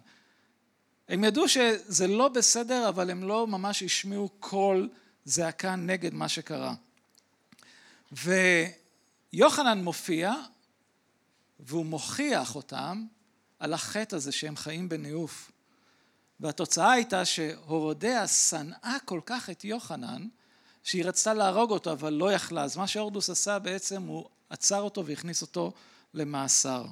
הם 1.09 1.25
ידעו 1.25 1.49
שזה 1.49 2.07
לא 2.07 2.29
בסדר, 2.29 2.89
אבל 2.89 3.11
הם 3.11 3.25
לא 3.25 3.47
ממש 3.47 3.83
השמיעו 3.83 4.29
קול 4.41 4.89
זעקה 5.25 5.77
נגד 5.77 6.15
מה 6.15 6.29
שקרה. 6.29 6.75
ויוחנן 8.13 9.85
מופיע, 9.85 10.35
והוא 11.61 11.87
מוכיח 11.87 12.55
אותם 12.55 13.05
על 13.59 13.73
החטא 13.73 14.17
הזה 14.17 14.33
שהם 14.33 14.57
חיים 14.57 14.89
בניאוף. 14.89 15.51
והתוצאה 16.41 16.93
הייתה 16.93 17.25
שהורודיה 17.25 18.29
שנאה 18.29 18.97
כל 19.05 19.21
כך 19.27 19.51
את 19.51 19.65
יוחנן, 19.65 20.27
שהיא 20.83 21.05
רצתה 21.05 21.35
להרוג 21.35 21.71
אותו 21.71 21.93
אבל 21.93 22.13
לא 22.13 22.33
יכלה, 22.33 22.63
אז 22.63 22.77
מה 22.77 22.87
שהורדוס 22.87 23.31
עשה 23.31 23.59
בעצם 23.59 24.03
הוא 24.03 24.29
עצר 24.51 24.81
אותו 24.81 25.07
והכניס 25.07 25.43
אותו 25.43 25.73
למאסר. 26.17 26.87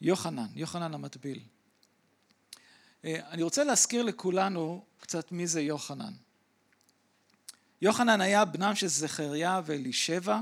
יוחנן, 0.00 0.46
יוחנן 0.54 0.94
המטביל. 0.94 1.40
אה, 3.04 3.30
אני 3.30 3.42
רוצה 3.42 3.64
להזכיר 3.64 4.02
לכולנו 4.02 4.84
קצת 5.00 5.32
מי 5.32 5.46
זה 5.46 5.60
יוחנן. 5.60 6.12
יוחנן 7.82 8.20
היה 8.20 8.44
בנם 8.44 8.74
של 8.74 8.86
זכריה 8.86 9.60
ואלישבע, 9.64 10.40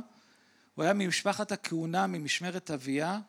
הוא 0.74 0.82
היה 0.82 0.92
ממשפחת 0.92 1.52
הכהונה 1.52 2.06
ממשמרת 2.06 2.70
אביה, 2.70 3.20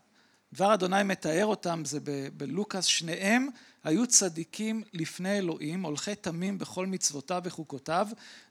דבר 0.53 0.73
אדוני 0.73 1.03
מתאר 1.03 1.45
אותם 1.45 1.85
זה 1.85 1.99
בלוקאס, 2.37 2.85
שניהם 2.85 3.47
היו 3.85 4.07
צדיקים 4.07 4.83
לפני 4.93 5.37
אלוהים, 5.37 5.85
הולכי 5.85 6.15
תמים 6.15 6.57
בכל 6.57 6.87
מצוותיו 6.87 7.41
וחוקותיו, 7.45 8.07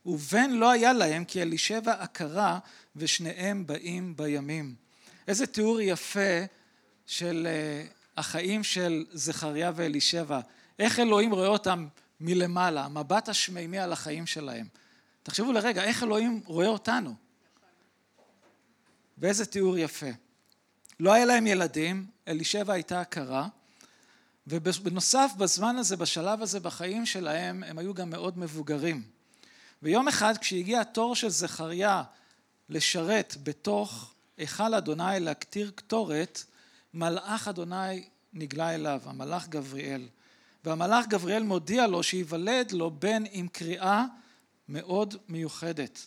ובן 0.07 0.51
לא 0.51 0.71
היה 0.71 0.93
להם 0.93 1.25
כי 1.25 1.43
אלישבע 1.43 1.93
עקרה 1.93 2.59
ושניהם 2.97 3.67
באים 3.67 4.17
בימים. 4.17 4.75
איזה 5.29 5.47
תיאור 5.47 5.81
יפה 5.81 6.45
של 7.07 7.47
אה, 7.51 7.87
החיים 8.17 8.65
של 8.65 9.05
זכריה 9.13 9.73
ואלישבע, 9.75 10.41
איך 10.79 10.99
אלוהים 10.99 11.35
רואה 11.35 11.49
אותם 11.49 11.87
מלמעלה, 12.21 12.85
המבט 12.85 13.29
השמימי 13.29 13.79
על 13.79 13.93
החיים 13.93 14.27
שלהם. 14.27 14.67
תחשבו 15.23 15.53
לרגע, 15.53 15.85
איך 15.85 16.03
אלוהים 16.03 16.41
רואה 16.45 16.69
אותנו? 16.69 17.15
ואיזה 19.19 19.47
תיאור 19.47 19.79
יפה. 19.79 20.11
לא 21.01 21.13
היה 21.13 21.25
להם 21.25 21.47
ילדים, 21.47 22.07
אלישבע 22.29 22.73
הייתה 22.73 23.01
עקרה, 23.01 23.49
ובנוסף 24.47 25.31
בזמן 25.39 25.77
הזה, 25.77 25.97
בשלב 25.97 26.43
הזה 26.43 26.61
בחיים 26.61 27.07
שלהם, 27.07 27.63
הם 27.63 27.79
היו 27.79 27.95
גם 27.95 28.11
מאוד 28.11 28.39
מבוגרים. 28.39 29.03
ויום 29.83 30.09
אחד 30.09 30.39
כשהגיע 30.39 30.81
התור 30.81 31.17
של 31.17 31.29
זכריה 31.29 32.03
לשרת 32.69 33.37
בתוך 33.43 34.15
היכל 34.37 34.75
אדוני 34.75 35.21
להקטיר 35.21 35.73
קטורת, 35.75 36.43
מלאך 36.95 37.49
אדוני 37.49 38.05
נגלה 38.33 38.75
אליו, 38.75 39.01
המלאך 39.05 39.49
גבריאל. 39.49 40.09
והמלאך 40.65 41.07
גבריאל 41.07 41.43
מודיע 41.43 41.87
לו 41.87 42.03
שייוולד 42.03 42.73
לו 42.73 42.91
בן 42.91 43.23
עם 43.31 43.49
קריאה 43.49 44.05
מאוד 44.69 45.15
מיוחדת. 45.29 46.07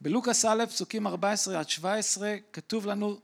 בלוקאס 0.00 0.44
א', 0.44 0.66
פסוקים 0.66 1.06
14 1.06 1.58
עד 1.60 1.68
17, 1.68 2.36
כתוב 2.52 2.86
לנו 2.86 3.18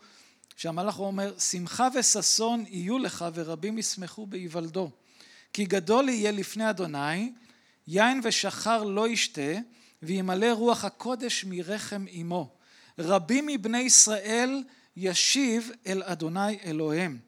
שהמלאך 0.56 0.98
אומר 0.98 1.38
שמחה 1.38 1.88
וששון 1.94 2.64
יהיו 2.68 2.98
לך 2.98 3.24
ורבים 3.34 3.78
ישמחו 3.78 4.26
בהיוולדו 4.26 4.90
כי 5.52 5.64
גדול 5.64 6.08
יהיה 6.08 6.32
לפני 6.32 6.70
אדוני 6.70 7.32
יין 7.86 8.20
ושחר 8.24 8.82
לא 8.82 9.08
ישתה 9.08 9.52
וימלא 10.02 10.52
רוח 10.52 10.84
הקודש 10.84 11.44
מרחם 11.44 12.04
אמו. 12.20 12.54
רבים 12.98 13.46
מבני 13.46 13.78
ישראל 13.78 14.62
ישיב 14.96 15.70
אל 15.86 16.02
אדוני 16.02 16.58
אלוהיהם 16.64 17.18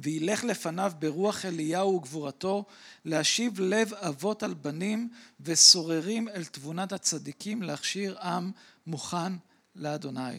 וילך 0.00 0.44
לפניו 0.44 0.92
ברוח 0.98 1.44
אליהו 1.44 1.96
וגבורתו 1.96 2.64
להשיב 3.04 3.60
לב 3.60 3.94
אבות 3.94 4.42
על 4.42 4.54
בנים 4.54 5.08
וסוררים 5.40 6.28
אל 6.28 6.44
תבונת 6.44 6.92
הצדיקים 6.92 7.62
להכשיר 7.62 8.18
עם 8.18 8.50
מוכן 8.86 9.32
לאדוני 9.76 10.38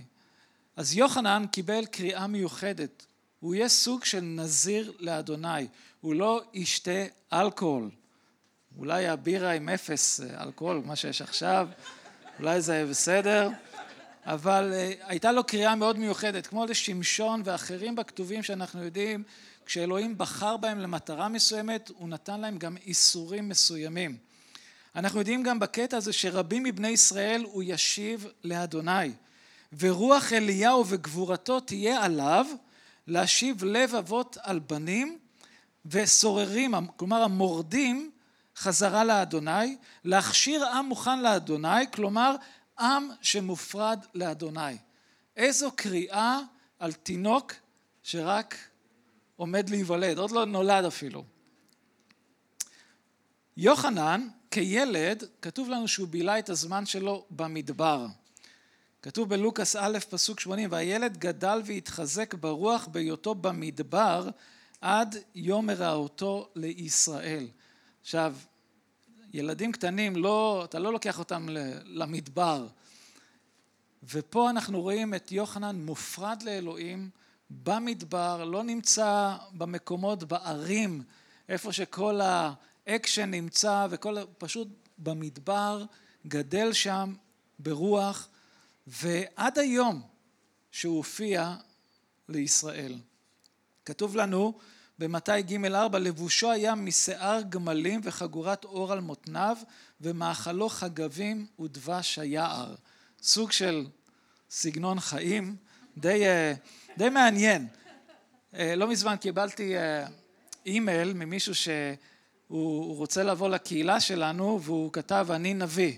אז 0.75 0.97
יוחנן 0.97 1.45
קיבל 1.51 1.85
קריאה 1.85 2.27
מיוחדת, 2.27 3.05
הוא 3.39 3.55
יהיה 3.55 3.69
סוג 3.69 4.05
של 4.05 4.21
נזיר 4.21 4.93
לאדוני, 4.99 5.67
הוא 6.01 6.15
לא 6.15 6.43
ישתה 6.53 7.05
אלכוהול, 7.33 7.89
אולי 8.77 9.07
הבירה 9.07 9.51
עם 9.51 9.69
אפס 9.69 10.21
אלכוהול, 10.21 10.81
מה 10.85 10.95
שיש 10.95 11.21
עכשיו, 11.21 11.67
אולי 12.39 12.61
זה 12.61 12.85
בסדר, 12.89 13.49
אבל 14.25 14.71
אה, 14.73 14.91
הייתה 15.01 15.31
לו 15.31 15.43
קריאה 15.43 15.75
מאוד 15.75 15.99
מיוחדת, 15.99 16.47
כמו 16.47 16.65
לשמשון 16.65 17.41
ואחרים 17.45 17.95
בכתובים 17.95 18.43
שאנחנו 18.43 18.83
יודעים, 18.83 19.23
כשאלוהים 19.65 20.17
בחר 20.17 20.57
בהם 20.57 20.79
למטרה 20.79 21.29
מסוימת, 21.29 21.91
הוא 21.97 22.09
נתן 22.09 22.41
להם 22.41 22.57
גם 22.57 22.77
איסורים 22.77 23.49
מסוימים. 23.49 24.17
אנחנו 24.95 25.19
יודעים 25.19 25.43
גם 25.43 25.59
בקטע 25.59 25.97
הזה 25.97 26.13
שרבים 26.13 26.63
מבני 26.63 26.87
ישראל 26.87 27.43
הוא 27.43 27.63
ישיב 27.65 28.27
לאדוני, 28.43 29.11
ורוח 29.79 30.33
אליהו 30.33 30.85
וגבורתו 30.87 31.59
תהיה 31.59 32.03
עליו 32.05 32.45
להשיב 33.07 33.63
לב 33.63 33.95
אבות 33.95 34.37
על 34.41 34.59
בנים 34.59 35.17
וסוררים, 35.85 36.73
כלומר 36.95 37.23
המורדים 37.23 38.11
חזרה 38.55 39.03
לאדוני, 39.03 39.77
להכשיר 40.03 40.65
עם 40.65 40.85
מוכן 40.85 41.19
לאדוני, 41.19 41.91
כלומר 41.93 42.35
עם 42.79 43.09
שמופרד 43.21 44.05
לאדוני. 44.13 44.77
איזו 45.37 45.71
קריאה 45.75 46.39
על 46.79 46.93
תינוק 46.93 47.53
שרק 48.03 48.55
עומד 49.35 49.69
להיוולד, 49.69 50.17
עוד 50.17 50.31
לא 50.31 50.45
נולד 50.45 50.85
אפילו. 50.85 51.23
יוחנן 53.57 54.27
כילד, 54.51 55.23
כתוב 55.41 55.69
לנו 55.69 55.87
שהוא 55.87 56.07
בילה 56.07 56.39
את 56.39 56.49
הזמן 56.49 56.85
שלו 56.85 57.25
במדבר. 57.29 58.05
כתוב 59.01 59.29
בלוקאס 59.29 59.75
א' 59.75 59.97
פסוק 60.09 60.39
שמונים, 60.39 60.71
והילד 60.71 61.17
גדל 61.17 61.61
והתחזק 61.65 62.33
ברוח 62.33 62.87
בהיותו 62.91 63.35
במדבר 63.35 64.29
עד 64.81 65.15
יום 65.35 65.69
הראותו 65.69 66.49
לישראל. 66.55 67.47
עכשיו, 68.01 68.35
ילדים 69.33 69.71
קטנים, 69.71 70.15
לא, 70.15 70.61
אתה 70.65 70.79
לא 70.79 70.93
לוקח 70.93 71.19
אותם 71.19 71.47
למדבר. 71.85 72.67
ופה 74.03 74.49
אנחנו 74.49 74.81
רואים 74.81 75.13
את 75.13 75.31
יוחנן 75.31 75.75
מופרד 75.75 76.41
לאלוהים 76.41 77.09
במדבר, 77.49 78.43
לא 78.43 78.63
נמצא 78.63 79.35
במקומות, 79.51 80.23
בערים, 80.23 81.03
איפה 81.49 81.73
שכל 81.73 82.19
האקשן 82.23 83.31
נמצא, 83.31 83.87
וכל, 83.89 84.17
פשוט 84.37 84.67
במדבר, 84.97 85.83
גדל 86.27 86.73
שם 86.73 87.13
ברוח, 87.59 88.27
ועד 88.87 89.59
היום 89.59 90.01
שהוא 90.71 90.97
הופיע 90.97 91.55
לישראל. 92.29 92.95
כתוב 93.85 94.15
לנו 94.15 94.53
במתי 94.99 95.41
ג' 95.41 95.65
ארבע, 95.65 95.99
לבושו 95.99 96.51
היה 96.51 96.75
משיער 96.75 97.41
גמלים 97.49 98.01
וחגורת 98.03 98.65
אור 98.65 98.91
על 98.91 98.99
מותניו 98.99 99.57
ומאכלו 100.01 100.69
חגבים 100.69 101.47
ודבש 101.59 102.19
היער. 102.19 102.75
סוג 103.21 103.51
של 103.51 103.85
סגנון 104.49 104.99
חיים 104.99 105.55
די, 105.97 106.25
אה, 106.25 106.53
די 106.97 107.09
מעניין. 107.09 107.67
אה, 108.55 108.75
לא 108.75 108.87
מזמן 108.87 109.15
קיבלתי 109.15 109.77
אה, 109.77 110.07
אימייל 110.65 111.13
ממישהו 111.13 111.55
שהוא 111.55 112.95
רוצה 112.97 113.23
לבוא 113.23 113.49
לקהילה 113.49 113.99
שלנו 113.99 114.61
והוא 114.61 114.93
כתב 114.93 115.27
אני 115.29 115.53
נביא. 115.53 115.97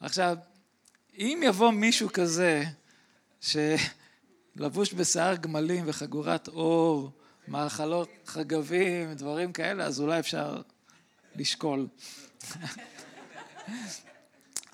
עכשיו, 0.00 0.36
אם 1.18 1.40
יבוא 1.44 1.70
מישהו 1.70 2.08
כזה 2.12 2.64
ש... 3.40 3.56
לבוש 4.56 4.92
בשיער 4.92 5.36
גמלים 5.36 5.84
וחגורת 5.86 6.48
אור, 6.48 7.10
מאכלות 7.48 8.08
חגבים, 8.26 9.14
דברים 9.14 9.52
כאלה, 9.52 9.84
אז 9.84 10.00
אולי 10.00 10.18
אפשר 10.18 10.60
לשקול. 11.36 11.86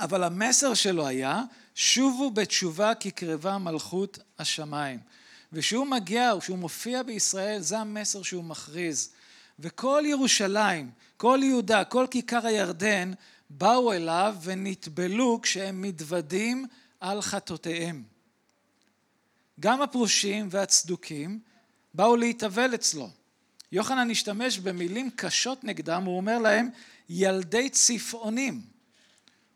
אבל 0.01 0.25
המסר 0.25 0.75
שלו 0.75 1.07
היה, 1.07 1.43
שובו 1.75 2.31
בתשובה 2.31 2.95
כי 2.95 3.11
קרבה 3.11 3.59
מלכות 3.59 4.19
השמיים. 4.39 4.99
וכשהוא 5.53 5.87
מגיע, 5.87 6.33
כשהוא 6.41 6.59
מופיע 6.59 7.03
בישראל, 7.03 7.61
זה 7.61 7.79
המסר 7.79 8.23
שהוא 8.23 8.45
מכריז. 8.45 9.11
וכל 9.59 10.03
ירושלים, 10.07 10.91
כל 11.17 11.41
יהודה, 11.43 11.85
כל 11.85 12.07
כיכר 12.11 12.47
הירדן, 12.47 13.13
באו 13.51 13.93
אליו 13.93 14.37
ונטבלו 14.43 15.41
כשהם 15.43 15.83
מתוודים 15.83 16.67
על 17.01 17.23
חטאותיהם. 17.23 18.03
גם 19.61 19.83
הפרושים 19.83 20.49
והצדוקים 20.51 21.41
באו 21.95 22.17
להתאבל 22.17 22.75
אצלו. 22.75 23.11
יוחנן 23.73 24.11
השתמש 24.11 24.59
במילים 24.59 25.11
קשות 25.11 25.65
נגדם, 25.65 26.03
הוא 26.05 26.17
אומר 26.17 26.39
להם 26.39 26.69
ילדי 27.09 27.71
צפעונים. 27.71 28.63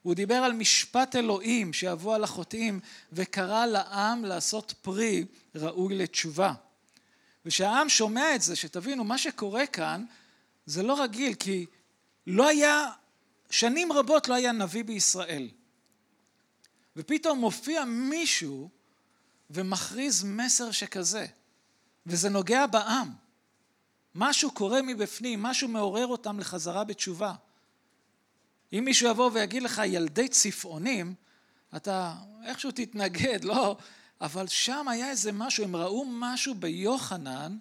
הוא 0.02 0.14
דיבר 0.14 0.34
על 0.34 0.52
משפט 0.52 1.16
אלוהים 1.16 1.72
שיבוא 1.72 2.14
על 2.14 2.24
החוטאים 2.24 2.80
וקרא 3.12 3.66
לעם 3.66 4.24
לעשות 4.24 4.74
פרי 4.82 5.24
ראוי 5.54 5.98
לתשובה. 5.98 6.52
וכשהעם 7.46 7.88
שומע 7.88 8.34
את 8.34 8.42
זה, 8.42 8.56
שתבינו, 8.56 9.04
מה 9.04 9.18
שקורה 9.18 9.66
כאן 9.66 10.04
זה 10.66 10.82
לא 10.82 11.02
רגיל, 11.02 11.34
כי 11.34 11.66
לא 12.26 12.48
היה, 12.48 12.86
שנים 13.50 13.92
רבות 13.92 14.28
לא 14.28 14.34
היה 14.34 14.52
נביא 14.52 14.84
בישראל. 14.84 15.48
ופתאום 16.96 17.38
מופיע 17.38 17.84
מישהו 17.84 18.70
ומכריז 19.50 20.24
מסר 20.24 20.70
שכזה, 20.70 21.26
וזה 22.06 22.28
נוגע 22.28 22.66
בעם. 22.66 23.12
משהו 24.14 24.50
קורה 24.50 24.82
מבפנים, 24.82 25.42
משהו 25.42 25.68
מעורר 25.68 26.06
אותם 26.06 26.40
לחזרה 26.40 26.84
בתשובה. 26.84 27.34
אם 28.72 28.82
מישהו 28.84 29.10
יבוא 29.10 29.30
ויגיד 29.34 29.62
לך 29.62 29.82
ילדי 29.84 30.28
צפעונים, 30.28 31.14
אתה 31.76 32.14
איכשהו 32.44 32.70
תתנגד, 32.70 33.44
לא, 33.44 33.76
אבל 34.20 34.46
שם 34.46 34.88
היה 34.88 35.10
איזה 35.10 35.32
משהו, 35.32 35.64
הם 35.64 35.76
ראו 35.76 36.04
משהו 36.08 36.54
ביוחנן 36.54 37.58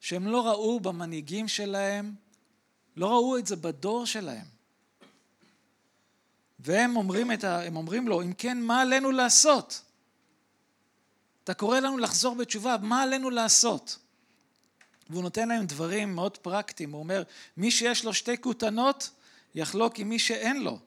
שהם 0.00 0.26
לא 0.26 0.46
ראו 0.46 0.80
במנהיגים 0.80 1.48
שלהם, 1.48 2.14
לא 2.96 3.10
ראו 3.10 3.38
את 3.38 3.46
זה 3.46 3.56
בדור 3.56 4.06
שלהם. 4.06 4.53
והם 6.64 6.96
אומרים, 6.96 7.30
ה, 7.30 7.66
אומרים 7.76 8.08
לו, 8.08 8.22
אם 8.22 8.32
כן, 8.32 8.60
מה 8.60 8.80
עלינו 8.80 9.10
לעשות? 9.10 9.82
אתה 11.44 11.54
קורא 11.54 11.80
לנו 11.80 11.98
לחזור 11.98 12.34
בתשובה, 12.34 12.76
מה 12.82 13.02
עלינו 13.02 13.30
לעשות? 13.30 13.98
והוא 15.10 15.22
נותן 15.22 15.48
להם 15.48 15.66
דברים 15.66 16.14
מאוד 16.14 16.36
פרקטיים, 16.36 16.92
הוא 16.92 16.98
אומר, 17.00 17.22
מי 17.56 17.70
שיש 17.70 18.04
לו 18.04 18.14
שתי 18.14 18.38
כותנות, 18.40 19.10
יחלוק 19.54 19.98
עם 19.98 20.08
מי 20.08 20.18
שאין 20.18 20.62
לו, 20.62 20.78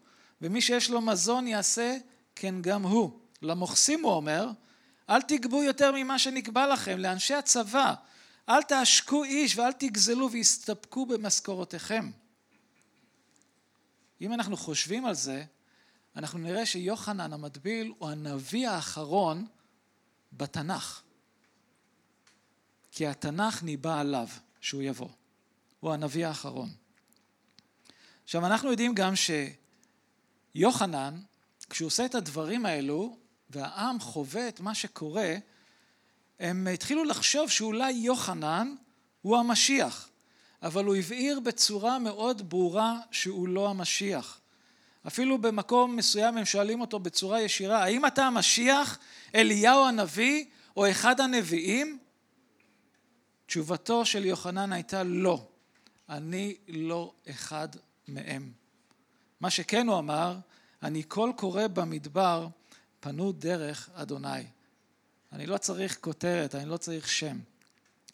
ומי 0.42 0.62
שיש 0.62 0.90
לו 0.90 1.02
מזון 1.02 1.48
יעשה 1.48 1.98
כן 2.36 2.62
גם 2.62 2.84
הוא. 2.84 3.20
למוכסים 3.42 4.04
הוא 4.04 4.14
אומר, 4.14 4.50
אל 5.10 5.22
תגבו 5.22 5.64
יותר 5.64 5.92
ממה 5.96 6.20
שנקבע 6.20 6.68
לכם, 6.68 6.98
לאנשי 6.98 7.34
הצבא, 7.34 7.94
אל 8.50 8.64
תעשקו 8.64 9.24
איש 9.24 9.58
ואל 9.58 9.72
תגזלו 9.72 10.32
ויסתפקו 10.32 11.06
במשכורותיכם. 11.06 12.12
אם 14.22 14.34
אנחנו 14.34 14.58
חושבים 14.58 15.06
על 15.06 15.14
זה, 15.14 15.44
אנחנו 16.18 16.40
נראה 16.40 16.66
שיוחנן 16.66 17.34
המטביל 17.34 17.94
הוא 17.98 18.10
הנביא 18.10 18.70
האחרון 18.70 19.48
בתנ"ך. 20.34 21.02
כי 22.92 23.08
התנ"ך 23.08 23.64
ניבא 23.64 24.00
עליו 24.00 24.28
שהוא 24.62 24.82
יבוא. 24.82 25.10
הוא 25.80 25.94
הנביא 25.94 26.28
האחרון. 26.28 26.70
עכשיו 28.24 28.46
אנחנו 28.46 28.72
יודעים 28.72 28.96
גם 28.96 29.14
שיוחנן, 30.56 31.22
כשהוא 31.70 31.88
עושה 31.88 32.06
את 32.06 32.16
הדברים 32.16 32.66
האלו, 32.66 33.18
והעם 33.50 34.00
חווה 34.00 34.48
את 34.48 34.60
מה 34.60 34.76
שקורה, 34.76 35.36
הם 36.40 36.68
התחילו 36.74 37.04
לחשוב 37.04 37.50
שאולי 37.50 37.92
יוחנן 37.92 38.76
הוא 39.22 39.38
המשיח, 39.38 40.10
אבל 40.64 40.86
הוא 40.86 40.96
הבהיר 40.96 41.40
בצורה 41.40 42.00
מאוד 42.00 42.50
ברורה 42.50 43.00
שהוא 43.12 43.48
לא 43.48 43.70
המשיח. 43.70 44.40
אפילו 45.08 45.38
במקום 45.38 45.96
מסוים 45.96 46.38
הם 46.38 46.46
שואלים 46.46 46.82
אותו 46.82 47.00
בצורה 47.00 47.42
ישירה, 47.42 47.84
האם 47.84 48.06
אתה 48.06 48.26
המשיח, 48.26 49.00
אליהו 49.36 49.88
הנביא 49.88 50.46
או 50.78 50.92
אחד 50.92 51.20
הנביאים? 51.22 52.00
תשובתו 53.46 54.06
של 54.06 54.26
יוחנן 54.26 54.74
הייתה 54.74 55.04
לא, 55.04 55.48
אני 56.10 56.56
לא 56.68 57.14
אחד 57.30 57.68
מהם. 58.08 58.52
מה 59.40 59.50
שכן 59.50 59.88
הוא 59.88 60.00
אמר, 60.00 60.38
אני 60.84 61.04
קול 61.04 61.34
קורא 61.36 61.68
במדבר, 61.68 62.48
פנו 63.00 63.32
דרך 63.32 63.90
אדוני. 63.94 64.44
אני 65.32 65.46
לא 65.46 65.58
צריך 65.58 65.98
כותרת, 66.02 66.56
אני 66.56 66.70
לא 66.70 66.78
צריך 66.78 67.08
שם. 67.08 67.40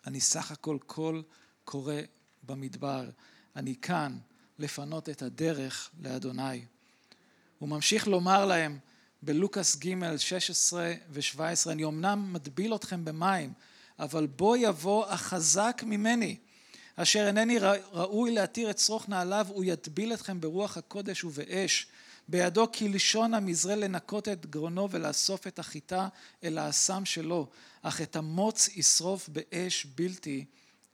אני 0.07 0.21
סך 0.21 0.51
הכל 0.51 0.77
קול 0.85 1.23
קורא 1.65 1.95
במדבר. 2.43 3.09
אני 3.55 3.75
כאן 3.75 4.17
לפנות 4.59 5.09
את 5.09 5.21
הדרך 5.21 5.89
לאדוני. 5.99 6.65
הוא 7.63 7.69
ממשיך 7.69 8.07
לומר 8.07 8.45
להם 8.45 8.77
בלוקאס 9.21 9.75
ג' 9.75 10.17
16 10.17 10.93
ו-17, 11.09 11.39
אני 11.71 11.85
אמנם 11.85 12.33
מטביל 12.33 12.75
אתכם 12.75 13.05
במים, 13.05 13.53
אבל 13.99 14.27
בוא 14.27 14.57
יבוא 14.57 15.05
החזק 15.05 15.83
ממני, 15.85 16.37
אשר 16.95 17.27
אינני 17.27 17.59
ראוי 17.91 18.31
להתיר 18.31 18.69
את 18.69 18.79
שרוך 18.79 19.09
נעליו, 19.09 19.47
הוא 19.49 19.63
יטביל 19.63 20.13
אתכם 20.13 20.41
ברוח 20.41 20.77
הקודש 20.77 21.23
ובאש, 21.23 21.87
בידו 22.27 22.71
כלשון 22.71 23.33
המזרה 23.33 23.75
לנקות 23.75 24.27
את 24.27 24.45
גרונו 24.45 24.89
ולאסוף 24.91 25.47
את 25.47 25.59
החיטה 25.59 26.07
אל 26.43 26.57
האסם 26.57 27.05
שלו, 27.05 27.47
אך 27.81 28.01
את 28.01 28.15
המוץ 28.15 28.69
ישרוף 28.75 29.29
באש 29.29 29.85
בלתי 29.95 30.45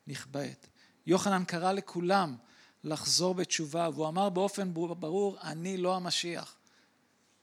נכבדת. 0.07 0.67
יוחנן 1.07 1.43
קרא 1.43 1.71
לכולם 1.71 2.35
לחזור 2.83 3.33
בתשובה, 3.33 3.89
והוא 3.93 4.07
אמר 4.07 4.29
באופן 4.29 4.73
ברור, 4.73 5.37
אני 5.41 5.77
לא 5.77 5.95
המשיח. 5.95 6.58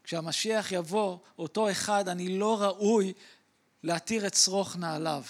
כשהמשיח 0.07 0.73
יבוא, 0.73 1.19
אותו 1.39 1.71
אחד, 1.71 2.09
אני 2.09 2.39
לא 2.39 2.63
ראוי 2.63 3.13
להתיר 3.83 4.27
את 4.27 4.35
שרוך 4.35 4.77
נעליו. 4.77 5.23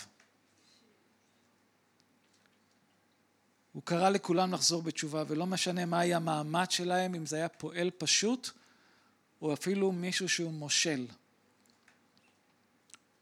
הוא 3.73 3.83
קרא 3.83 4.09
לכולם 4.09 4.55
לחזור 4.55 4.83
בתשובה, 4.83 5.25
ולא 5.29 5.47
משנה 5.47 5.87
מה 5.87 6.01
היה 6.01 6.17
המעמד 6.17 6.71
שלהם, 6.71 7.15
אם 7.15 7.27
זה 7.27 7.37
היה 7.37 7.49
פועל 7.49 7.91
פשוט, 7.99 8.51
או 9.43 9.53
אפילו 9.53 9.93
מישהו 9.93 10.29
שהוא 10.29 10.53
מושל. 10.53 11.07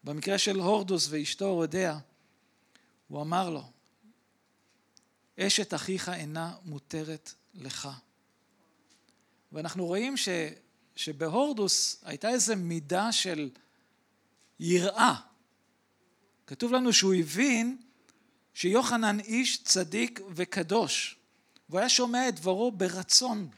במקרה 0.05 0.39
של 0.39 0.61
הורדוס 0.61 1.07
ואשתו 1.11 1.45
אורדיה, 1.45 1.99
הוא 3.09 3.23
אמר 3.23 3.51
לו, 3.51 3.63
אשת 5.41 5.75
אחיך 5.75 6.09
אינה 6.09 6.57
מותרת 6.65 7.35
לך. 7.55 7.89
ואנחנו 9.53 9.87
רואים 9.87 10.17
ש, 10.17 10.29
שבהורדוס 10.97 11.97
הייתה 12.05 12.29
איזו 12.29 12.57
מידה 12.57 13.13
של 13.13 13.51
יראה. 14.61 15.15
כתוב 16.47 16.73
לנו 16.73 16.93
שהוא 16.93 17.15
הבין 17.15 17.77
שיוחנן 18.55 19.21
איש 19.21 19.63
צדיק 19.63 20.21
וקדוש, 20.31 21.17
והוא 21.69 21.79
היה 21.79 21.89
שומע 21.89 22.29
את 22.29 22.41
דברו 22.41 22.73
ברצון. 22.73 23.49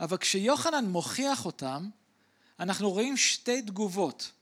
אבל 0.00 0.16
כשיוחנן 0.16 0.84
מוכיח 0.84 1.46
אותם, 1.46 1.88
אנחנו 2.60 2.90
רואים 2.90 3.16
שתי 3.16 3.62
תגובות. 3.62 4.32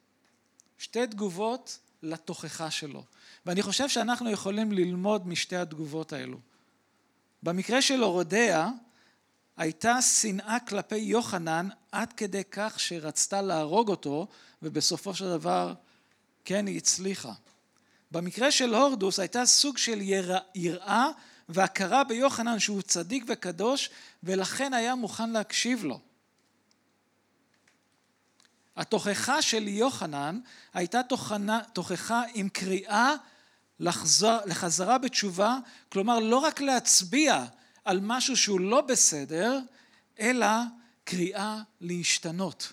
שתי 0.79 1.07
תגובות 1.07 1.79
לתוכחה 2.03 2.71
שלו. 2.71 3.05
ואני 3.47 3.63
חושב 3.63 3.89
שאנחנו 3.89 4.31
יכולים 4.31 4.73
ללמוד 4.73 5.29
משתי 5.29 5.57
התגובות 5.57 6.13
האלו. 6.13 6.39
במקרה 7.43 7.83
של 7.83 8.05
אורדיה, 8.05 8.71
הייתה 9.61 10.03
שנאה 10.03 10.61
כלפי 10.61 10.97
יוחנן 10.97 11.69
עד 11.93 12.13
כדי 12.13 12.43
כך 12.51 12.81
שרצתה 12.81 13.43
להרוג 13.43 13.89
אותו, 13.89 14.27
ובסופו 14.63 15.15
של 15.15 15.29
דבר 15.29 15.75
כן 16.45 16.67
היא 16.67 16.77
הצליחה. 16.77 17.33
במקרה 18.11 18.51
של 18.51 18.75
הורדוס 18.75 19.19
הייתה 19.19 19.47
סוג 19.47 19.79
של 19.79 20.01
יראה 20.55 21.09
והכרה 21.49 22.05
ביוחנן 22.05 22.59
שהוא 22.59 22.83
צדיק 22.83 23.25
וקדוש, 23.29 23.91
ולכן 24.23 24.75
היה 24.75 24.95
מוכן 24.95 25.31
להקשיב 25.31 25.85
לו. 25.85 26.01
התוכחה 28.77 29.43
של 29.43 29.69
יוחנן 29.69 30.41
הייתה 30.75 31.01
תוכחה 31.73 32.23
עם 32.35 32.49
קריאה 32.49 33.15
לחזר, 33.81 34.39
לחזרה 34.47 34.99
בתשובה, 34.99 35.59
כלומר 35.89 36.19
לא 36.19 36.37
רק 36.37 36.61
להצביע 36.61 37.45
על 37.91 38.01
משהו 38.03 38.37
שהוא 38.37 38.61
לא 38.61 38.81
בסדר, 38.81 39.59
אלא 40.21 40.47
קריאה 41.05 41.63
להשתנות. 41.81 42.73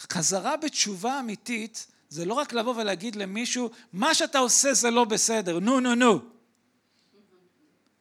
חזרה 0.00 0.56
בתשובה 0.56 1.20
אמיתית 1.20 1.86
זה 2.08 2.24
לא 2.24 2.34
רק 2.34 2.52
לבוא 2.52 2.74
ולהגיד 2.76 3.16
למישהו, 3.16 3.70
מה 3.92 4.14
שאתה 4.14 4.38
עושה 4.38 4.74
זה 4.74 4.90
לא 4.90 5.04
בסדר, 5.04 5.58
נו 5.58 5.80
נו 5.80 5.94
נו. 5.94 6.20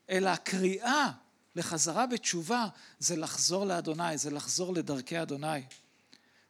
אלא 0.09 0.29
הקריאה 0.29 1.11
לחזרה 1.55 2.05
בתשובה 2.05 2.67
זה 2.99 3.15
לחזור 3.15 3.65
לאדוני, 3.65 4.17
זה 4.17 4.31
לחזור 4.31 4.73
לדרכי 4.73 5.21
אדוני. 5.21 5.61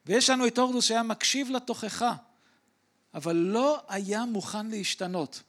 ויש 0.06 0.30
לנו 0.30 0.48
את 0.48 0.58
הורדוס 0.58 0.86
שהיה 0.86 1.04
מקשיב 1.04 1.50
לתוכחה, 1.50 2.16
אבל 3.14 3.36
לא 3.36 3.82
היה 3.88 4.26
מוכן 4.26 4.68
להשתנות. 4.68 5.42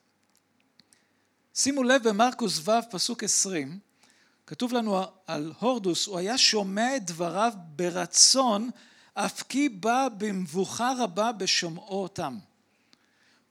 שימו 1.63 1.83
לב 1.83 2.09
במרקוס 2.09 2.69
ו' 2.69 2.71
פסוק 2.91 3.25
עשרים, 3.25 3.79
כתוב 4.47 4.73
לנו 4.73 5.03
על 5.27 5.53
הורדוס, 5.59 6.07
הוא 6.07 6.19
היה 6.19 6.39
שומע 6.39 6.97
את 6.97 7.07
דבריו 7.07 7.53
ברצון, 7.77 8.71
אף 9.15 9.43
כי 9.43 9.69
בא 9.69 10.09
במבוכה 10.19 10.93
רבה 10.99 11.33
בשומעו 11.33 12.03
אותם. 12.03 12.39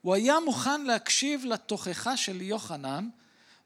הוא 0.02 0.14
היה 0.14 0.40
מוכן 0.44 0.84
להקשיב 0.84 1.44
לתוכחה 1.44 2.16
של 2.16 2.42
יוחנן, 2.42 3.08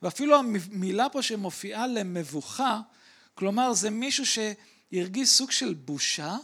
ואפילו 0.03 0.37
המילה 0.39 1.09
פה 1.09 1.23
שמופיעה 1.23 1.87
למבוכה, 1.87 2.81
כלומר 3.35 3.73
זה 3.73 3.91
מישהו 3.91 4.25
שהרגיש 4.27 5.29
סוג 5.29 5.51
של 5.51 5.75
בושה, 5.75 6.37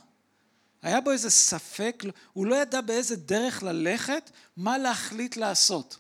היה 0.82 1.00
בו 1.00 1.10
איזה 1.10 1.30
ספק, 1.30 2.02
הוא 2.32 2.46
לא 2.46 2.56
ידע 2.56 2.80
באיזה 2.80 3.16
דרך 3.16 3.62
ללכת, 3.62 4.30
מה 4.56 4.78
להחליט 4.78 5.36
לעשות. 5.36 5.99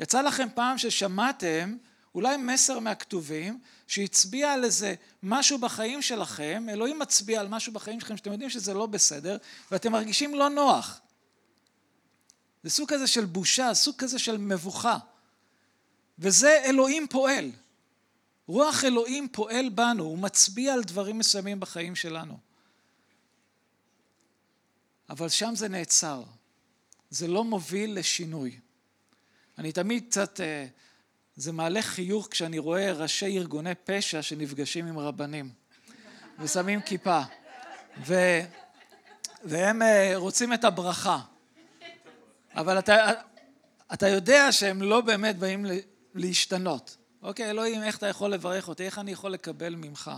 יצא 0.00 0.22
לכם 0.22 0.48
פעם 0.54 0.78
ששמעתם 0.78 1.76
אולי 2.14 2.36
מסר 2.36 2.78
מהכתובים 2.78 3.60
שהצביע 3.86 4.52
על 4.52 4.64
איזה 4.64 4.94
משהו 5.22 5.58
בחיים 5.58 6.02
שלכם, 6.02 6.66
אלוהים 6.68 6.98
מצביע 6.98 7.40
על 7.40 7.48
משהו 7.48 7.72
בחיים 7.72 8.00
שלכם 8.00 8.16
שאתם 8.16 8.32
יודעים 8.32 8.50
שזה 8.50 8.74
לא 8.74 8.86
בסדר 8.86 9.36
ואתם 9.70 9.92
מרגישים 9.92 10.34
לא 10.34 10.48
נוח. 10.48 11.00
זה 12.62 12.70
סוג 12.70 12.88
כזה 12.88 13.06
של 13.06 13.24
בושה, 13.24 13.74
סוג 13.74 13.96
כזה 13.96 14.18
של 14.18 14.36
מבוכה. 14.36 14.98
וזה 16.18 16.62
אלוהים 16.64 17.06
פועל. 17.08 17.50
רוח 18.46 18.84
אלוהים 18.84 19.28
פועל 19.32 19.68
בנו, 19.68 20.04
הוא 20.04 20.18
מצביע 20.18 20.74
על 20.74 20.82
דברים 20.82 21.18
מסוימים 21.18 21.60
בחיים 21.60 21.96
שלנו. 21.96 22.38
אבל 25.10 25.28
שם 25.28 25.54
זה 25.54 25.68
נעצר. 25.68 26.22
זה 27.10 27.28
לא 27.28 27.44
מוביל 27.44 27.98
לשינוי. 27.98 28.60
אני 29.60 29.72
תמיד 29.72 30.04
קצת, 30.10 30.40
אה, 30.40 30.66
זה 31.36 31.52
מעלה 31.52 31.82
חיוך 31.82 32.28
כשאני 32.30 32.58
רואה 32.58 32.92
ראשי 32.92 33.38
ארגוני 33.38 33.74
פשע 33.84 34.22
שנפגשים 34.22 34.86
עם 34.86 34.98
רבנים 34.98 35.50
ושמים 36.38 36.80
כיפה 36.80 37.20
ו, 38.06 38.14
והם 39.44 39.82
אה, 39.82 40.12
רוצים 40.14 40.52
את 40.52 40.64
הברכה. 40.64 41.20
אבל 42.54 42.78
אתה, 42.78 43.10
אתה 43.92 44.08
יודע 44.08 44.52
שהם 44.52 44.82
לא 44.82 45.00
באמת 45.00 45.38
באים 45.38 45.66
להשתנות. 46.14 46.96
אוקיי, 47.22 47.50
אלוהים, 47.50 47.82
איך 47.82 47.98
אתה 47.98 48.06
יכול 48.06 48.32
לברך 48.32 48.68
אותי? 48.68 48.84
איך 48.84 48.98
אני 48.98 49.12
יכול 49.12 49.30
לקבל 49.30 49.74
ממך? 49.74 50.10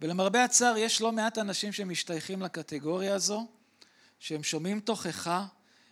ולמרבה 0.00 0.44
הצער 0.44 0.76
יש 0.76 1.00
לא 1.00 1.12
מעט 1.12 1.38
אנשים 1.38 1.72
שמשתייכים 1.72 2.42
לקטגוריה 2.42 3.14
הזו, 3.14 3.46
שהם 4.18 4.42
שומעים 4.42 4.80
תוכחה, 4.80 5.46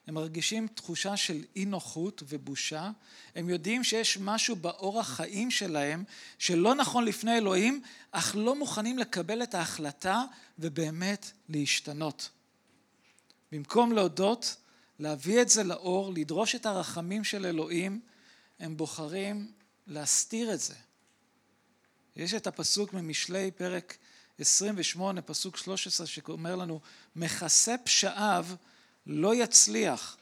הם 0.07 0.15
מרגישים 0.15 0.69
תחושה 0.69 1.17
של 1.17 1.45
אי 1.57 1.65
נוחות 1.65 2.23
ובושה, 2.29 2.91
הם 3.35 3.49
יודעים 3.49 3.85
שיש 3.85 4.19
משהו 4.21 4.57
באורח 4.57 5.09
חיים 5.09 5.51
שלהם 5.51 6.05
שלא 6.39 6.75
נכון 6.75 7.05
לפני 7.05 7.39
אלוהים, 7.39 7.83
אך 8.11 8.37
לא 8.39 8.55
מוכנים 8.55 8.99
לקבל 8.99 9.43
את 9.43 9.55
ההחלטה 9.55 10.25
ובאמת 10.59 11.31
להשתנות. 11.49 12.31
במקום 13.53 13.93
להודות, 13.93 14.57
להביא 14.99 15.43
את 15.43 15.49
זה 15.49 15.65
לאור, 15.65 16.13
לדרוש 16.13 16.55
את 16.55 16.67
הרחמים 16.67 17.25
של 17.25 17.47
אלוהים, 17.47 18.01
הם 18.59 18.77
בוחרים 18.77 19.53
להסתיר 19.87 20.55
את 20.55 20.61
זה. 20.61 20.75
יש 22.17 22.35
את 22.35 22.47
הפסוק 22.47 22.93
ממשלי 22.93 23.51
פרק 23.51 23.97
28, 24.39 25.23
פסוק 25.23 25.57
13, 25.57 26.07
שאומר 26.07 26.57
לנו, 26.57 26.81
מכסה 27.17 27.75
פשעיו 27.85 28.47
לא 29.07 29.35
יצליח, 29.35 30.17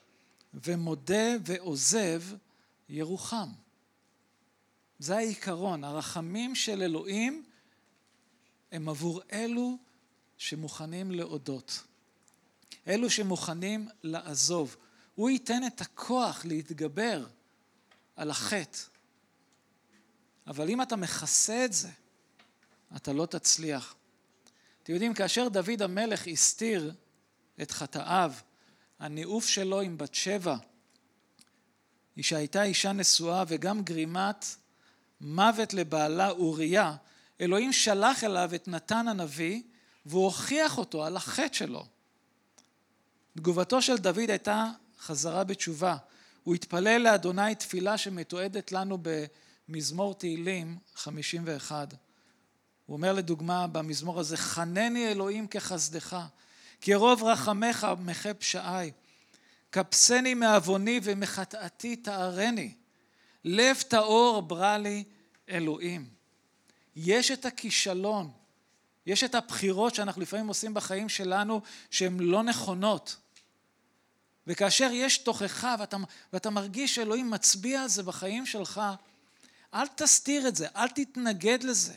ומודה 0.54 1.36
ועוזב 1.44 2.22
ירוחם. 2.88 3.48
זה 4.98 5.16
העיקרון, 5.16 5.84
הרחמים 5.84 6.54
של 6.54 6.82
אלוהים 6.82 7.44
הם 8.72 8.88
עבור 8.88 9.20
אלו 9.32 9.78
שמוכנים 10.38 11.10
להודות. 11.10 11.82
אלו 12.88 13.10
שמוכנים 13.10 13.88
לעזוב. 14.02 14.76
הוא 15.14 15.30
ייתן 15.30 15.66
את 15.66 15.80
הכוח 15.80 16.44
להתגבר 16.44 17.26
על 18.16 18.30
החטא. 18.30 18.78
אבל 20.46 20.70
אם 20.70 20.82
אתה 20.82 20.96
מכסה 20.96 21.64
את 21.64 21.72
זה, 21.72 21.88
אתה 22.96 23.12
לא 23.12 23.26
תצליח. 23.26 23.94
אתם 24.82 24.92
יודעים, 24.92 25.14
כאשר 25.14 25.48
דוד 25.48 25.82
המלך 25.82 26.26
הסתיר 26.26 26.94
את 27.62 27.70
חטאיו, 27.70 28.32
הניאוף 28.98 29.46
שלו 29.46 29.80
עם 29.80 29.98
בת 29.98 30.14
שבע, 30.14 30.56
היא 32.16 32.24
שהייתה 32.24 32.62
אישה 32.62 32.92
נשואה 32.92 33.44
וגם 33.48 33.82
גרימת 33.82 34.46
מוות 35.20 35.74
לבעלה 35.74 36.30
אוריה, 36.30 36.96
אלוהים 37.40 37.72
שלח 37.72 38.24
אליו 38.24 38.50
את 38.54 38.68
נתן 38.68 39.08
הנביא 39.08 39.62
והוא 40.06 40.24
הוכיח 40.24 40.78
אותו 40.78 41.04
על 41.04 41.16
החטא 41.16 41.54
שלו. 41.54 41.86
תגובתו 43.36 43.82
של 43.82 43.96
דוד 43.96 44.30
הייתה 44.30 44.70
חזרה 44.98 45.44
בתשובה. 45.44 45.96
הוא 46.44 46.54
התפלל 46.54 47.02
לאדוני 47.02 47.54
תפילה 47.54 47.98
שמתועדת 47.98 48.72
לנו 48.72 48.98
במזמור 49.68 50.14
תהילים 50.14 50.78
51. 50.94 51.94
הוא 52.86 52.96
אומר 52.96 53.12
לדוגמה 53.12 53.66
במזמור 53.66 54.20
הזה, 54.20 54.36
חנני 54.36 55.08
אלוהים 55.08 55.46
כחסדך, 55.46 56.18
כי 56.80 56.94
רוב 56.94 57.22
רחמך 57.22 57.86
מחה 58.00 58.34
פשעי. 58.34 58.90
כבסני 59.72 60.34
מעווני 60.34 61.00
ומחטאתי 61.02 61.96
תארני. 61.96 62.74
לב 63.44 63.76
טהור 63.88 64.42
ברא 64.42 64.76
לי 64.76 65.04
אלוהים. 65.48 66.08
יש 66.96 67.30
את 67.30 67.46
הכישלון, 67.46 68.30
יש 69.06 69.24
את 69.24 69.34
הבחירות 69.34 69.94
שאנחנו 69.94 70.22
לפעמים 70.22 70.48
עושים 70.48 70.74
בחיים 70.74 71.08
שלנו 71.08 71.60
שהן 71.90 72.20
לא 72.20 72.42
נכונות. 72.42 73.16
וכאשר 74.46 74.90
יש 74.92 75.18
תוכחה 75.18 75.74
ואתה, 75.78 75.96
ואתה 76.32 76.50
מרגיש 76.50 76.94
שאלוהים 76.94 77.30
מצביע 77.30 77.82
על 77.82 77.88
זה 77.88 78.02
בחיים 78.02 78.46
שלך, 78.46 78.80
אל 79.74 79.86
תסתיר 79.86 80.48
את 80.48 80.56
זה, 80.56 80.66
אל 80.76 80.88
תתנגד 80.88 81.62
לזה. 81.62 81.94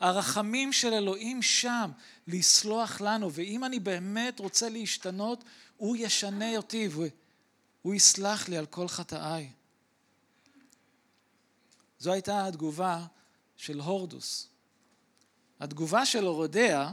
הרחמים 0.00 0.72
של 0.72 0.92
אלוהים 0.92 1.42
שם, 1.42 1.90
לסלוח 2.26 3.00
לנו, 3.00 3.32
ואם 3.32 3.64
אני 3.64 3.80
באמת 3.80 4.40
רוצה 4.40 4.68
להשתנות, 4.68 5.44
הוא 5.76 5.96
ישנה 5.96 6.56
אותי 6.56 6.88
והוא 6.88 7.94
יסלח 7.94 8.48
לי 8.48 8.56
על 8.56 8.66
כל 8.66 8.88
חטאיי. 8.88 9.50
זו 11.98 12.12
הייתה 12.12 12.46
התגובה 12.46 13.06
של 13.56 13.80
הורדוס. 13.80 14.48
התגובה 15.60 16.06
של 16.06 16.26
אורדיה 16.26 16.92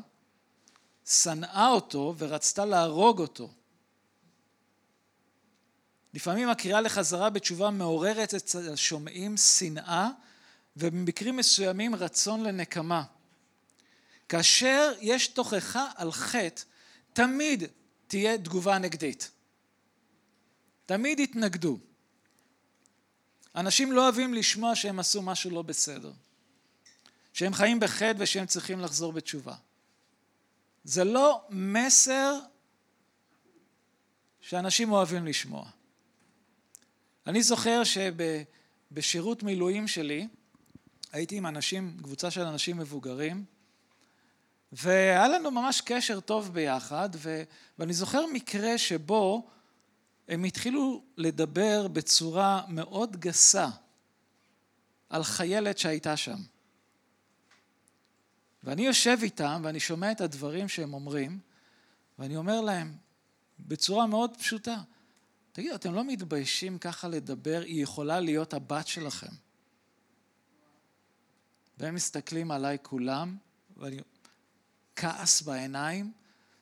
שנאה 1.05 1.69
אותו 1.69 2.15
ורצתה 2.17 2.65
להרוג 2.65 3.19
אותו. 3.19 3.49
לפעמים 6.13 6.49
הקריאה 6.49 6.81
לחזרה 6.81 7.29
בתשובה 7.29 7.69
מעוררת 7.69 8.33
אצל 8.33 8.73
השומעים 8.73 9.37
שנאה 9.37 10.09
ובמקרים 10.77 11.37
מסוימים 11.37 11.95
רצון 11.95 12.43
לנקמה. 12.43 13.03
כאשר 14.29 14.93
יש 15.01 15.27
תוכחה 15.27 15.91
על 15.95 16.11
חטא, 16.11 16.63
תמיד 17.13 17.63
תהיה 18.07 18.37
תגובה 18.37 18.77
נגדית. 18.77 19.31
תמיד 20.85 21.19
יתנגדו. 21.19 21.79
אנשים 23.55 23.91
לא 23.91 24.03
אוהבים 24.03 24.33
לשמוע 24.33 24.75
שהם 24.75 24.99
עשו 24.99 25.21
משהו 25.21 25.51
לא 25.51 25.61
בסדר, 25.61 26.11
שהם 27.33 27.53
חיים 27.53 27.79
בחטא 27.79 28.13
ושהם 28.17 28.45
צריכים 28.45 28.79
לחזור 28.79 29.13
בתשובה. 29.13 29.55
זה 30.83 31.03
לא 31.03 31.45
מסר 31.49 32.39
שאנשים 34.41 34.91
אוהבים 34.91 35.25
לשמוע. 35.25 35.69
אני 37.27 37.43
זוכר 37.43 37.81
שבשירות 37.83 39.43
מילואים 39.43 39.87
שלי 39.87 40.27
הייתי 41.17 41.37
עם 41.37 41.45
אנשים, 41.45 41.97
קבוצה 42.03 42.31
של 42.31 42.41
אנשים 42.41 42.77
מבוגרים, 42.77 43.45
והיה 44.71 45.27
לנו 45.27 45.51
ממש 45.51 45.81
קשר 45.81 46.19
טוב 46.19 46.53
ביחד, 46.53 47.09
ו... 47.15 47.43
ואני 47.79 47.93
זוכר 47.93 48.25
מקרה 48.33 48.77
שבו 48.77 49.49
הם 50.27 50.43
התחילו 50.43 51.03
לדבר 51.17 51.87
בצורה 51.87 52.61
מאוד 52.67 53.17
גסה 53.17 53.69
על 55.09 55.23
חיילת 55.23 55.77
שהייתה 55.77 56.17
שם. 56.17 56.37
ואני 58.63 58.85
יושב 58.85 59.17
איתם 59.21 59.61
ואני 59.63 59.79
שומע 59.79 60.11
את 60.11 60.21
הדברים 60.21 60.67
שהם 60.67 60.93
אומרים, 60.93 61.39
ואני 62.19 62.37
אומר 62.37 62.61
להם 62.61 62.95
בצורה 63.59 64.07
מאוד 64.07 64.37
פשוטה, 64.37 64.77
תגידו, 65.51 65.75
אתם 65.75 65.93
לא 65.93 66.03
מתביישים 66.03 66.77
ככה 66.77 67.07
לדבר? 67.07 67.61
היא 67.65 67.83
יכולה 67.83 68.19
להיות 68.19 68.53
הבת 68.53 68.87
שלכם. 68.87 69.46
והם 71.77 71.95
מסתכלים 71.95 72.51
עליי 72.51 72.77
כולם, 72.81 73.37
ואני... 73.77 73.97
כעס 74.97 75.41
בעיניים, 75.41 76.11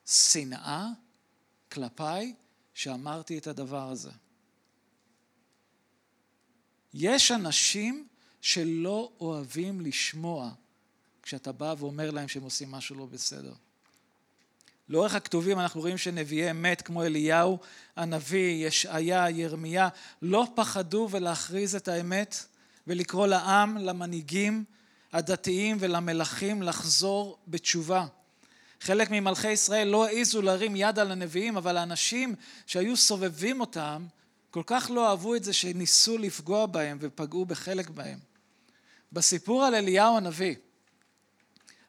שנאה 0.06 0.88
כלפיי, 1.72 2.34
שאמרתי 2.74 3.38
את 3.38 3.48
הדבר 3.48 3.90
הזה. 3.90 4.12
יש 6.94 7.32
אנשים 7.32 8.08
שלא 8.42 9.12
אוהבים 9.20 9.82
לשמוע 9.82 10.52
כשאתה 11.24 11.52
בא 11.52 11.76
ואומר 11.78 12.12
להם 12.12 12.28
שהם 12.28 12.44
עושים 12.44 12.72
משהו 12.72 12.96
לא 12.96 13.06
בסדר. 13.06 13.54
לאורך 14.90 15.16
הכתובים 15.16 15.60
אנחנו 15.60 15.82
רואים 15.82 15.98
שנביאי 15.98 16.52
אמת 16.52 16.82
כמו 16.82 17.04
אליהו 17.04 17.60
הנביא, 17.96 18.68
ישעיה, 18.68 19.30
ירמיה, 19.30 19.90
לא 20.22 20.48
פחדו 20.56 21.08
ולהכריז 21.12 21.76
את 21.76 21.88
האמת 21.88 22.46
ולקרוא 22.88 23.28
לעם, 23.28 23.78
למנהיגים 23.78 24.64
הדתיים 25.16 25.78
ולמלכים 25.80 26.62
לחזור 26.62 27.38
בתשובה. 27.48 28.06
חלק 28.82 29.12
ממלכי 29.12 29.52
ישראל 29.52 29.88
לא 29.88 30.06
העזו 30.06 30.42
להרים 30.42 30.76
יד 30.76 31.00
על 31.00 31.12
הנביאים, 31.12 31.58
אבל 31.58 31.78
האנשים 31.78 32.36
שהיו 32.66 32.98
סובבים 32.98 33.62
אותם 33.62 34.06
כל 34.52 34.64
כך 34.66 34.92
לא 34.94 35.10
אהבו 35.10 35.36
את 35.36 35.44
זה 35.44 35.54
שניסו 35.54 36.18
לפגוע 36.18 36.66
בהם 36.66 36.98
ופגעו 37.02 37.46
בחלק 37.46 37.90
בהם. 37.90 38.20
בסיפור 39.12 39.64
על 39.64 39.76
אליהו 39.76 40.18
הנביא, 40.18 40.56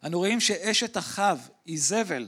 אנו 0.05 0.19
רואים 0.19 0.41
שאשת 0.41 0.97
אחאב, 0.97 1.49
איזבל, 1.69 2.27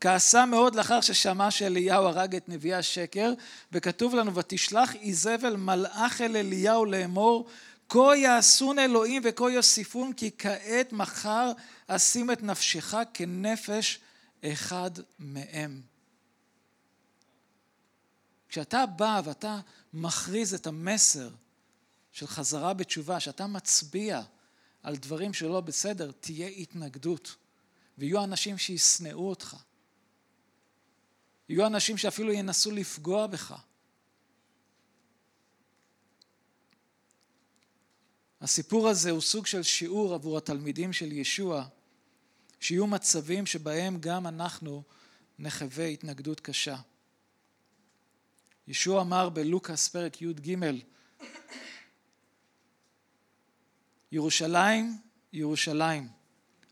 כעסה 0.00 0.46
מאוד 0.46 0.74
לאחר 0.74 1.00
ששמע 1.00 1.50
שאליהו 1.50 2.04
הרג 2.04 2.36
את 2.36 2.48
נביאי 2.48 2.74
השקר, 2.74 3.32
וכתוב 3.72 4.14
לנו, 4.14 4.34
ותשלח 4.34 4.94
איזבל 4.94 5.56
מלאך 5.56 6.20
אל 6.20 6.36
אליהו 6.36 6.84
לאמור, 6.84 7.48
כה 7.88 8.16
יעשון 8.16 8.78
אלוהים 8.78 9.22
וכה 9.24 9.50
יוסיפון, 9.50 10.12
כי 10.12 10.30
כעת 10.38 10.92
מחר 10.92 11.52
אשים 11.86 12.30
את 12.30 12.42
נפשך 12.42 12.94
כנפש 13.14 14.00
אחד 14.44 14.90
מהם. 15.18 15.82
כשאתה 18.48 18.86
בא 18.86 19.20
ואתה 19.24 19.60
מכריז 19.92 20.54
את 20.54 20.66
המסר 20.66 21.30
של 22.12 22.26
חזרה 22.26 22.74
בתשובה, 22.74 23.20
שאתה 23.20 23.46
מצביע 23.46 24.22
על 24.82 24.96
דברים 24.96 25.34
שלא 25.34 25.60
בסדר, 25.60 26.10
תהיה 26.20 26.48
התנגדות. 26.48 27.36
ויהיו 27.98 28.24
אנשים 28.24 28.58
שישנאו 28.58 29.28
אותך. 29.28 29.56
יהיו 31.48 31.66
אנשים 31.66 31.98
שאפילו 31.98 32.32
ינסו 32.32 32.70
לפגוע 32.70 33.26
בך. 33.26 33.54
הסיפור 38.44 38.88
הזה 38.88 39.10
הוא 39.10 39.20
סוג 39.20 39.46
של 39.46 39.62
שיעור 39.62 40.14
עבור 40.14 40.38
התלמידים 40.38 40.92
של 40.92 41.12
ישוע, 41.12 41.64
שיהיו 42.60 42.86
מצבים 42.86 43.46
שבהם 43.46 44.00
גם 44.00 44.26
אנחנו 44.26 44.82
נחווה 45.38 45.86
התנגדות 45.86 46.40
קשה. 46.40 46.76
ישוע 48.68 49.02
אמר 49.02 49.28
בלוקאס 49.28 49.88
פרק 49.88 50.22
י"ג 50.22 50.56
ירושלים, 54.12 54.98
ירושלים, 55.32 56.08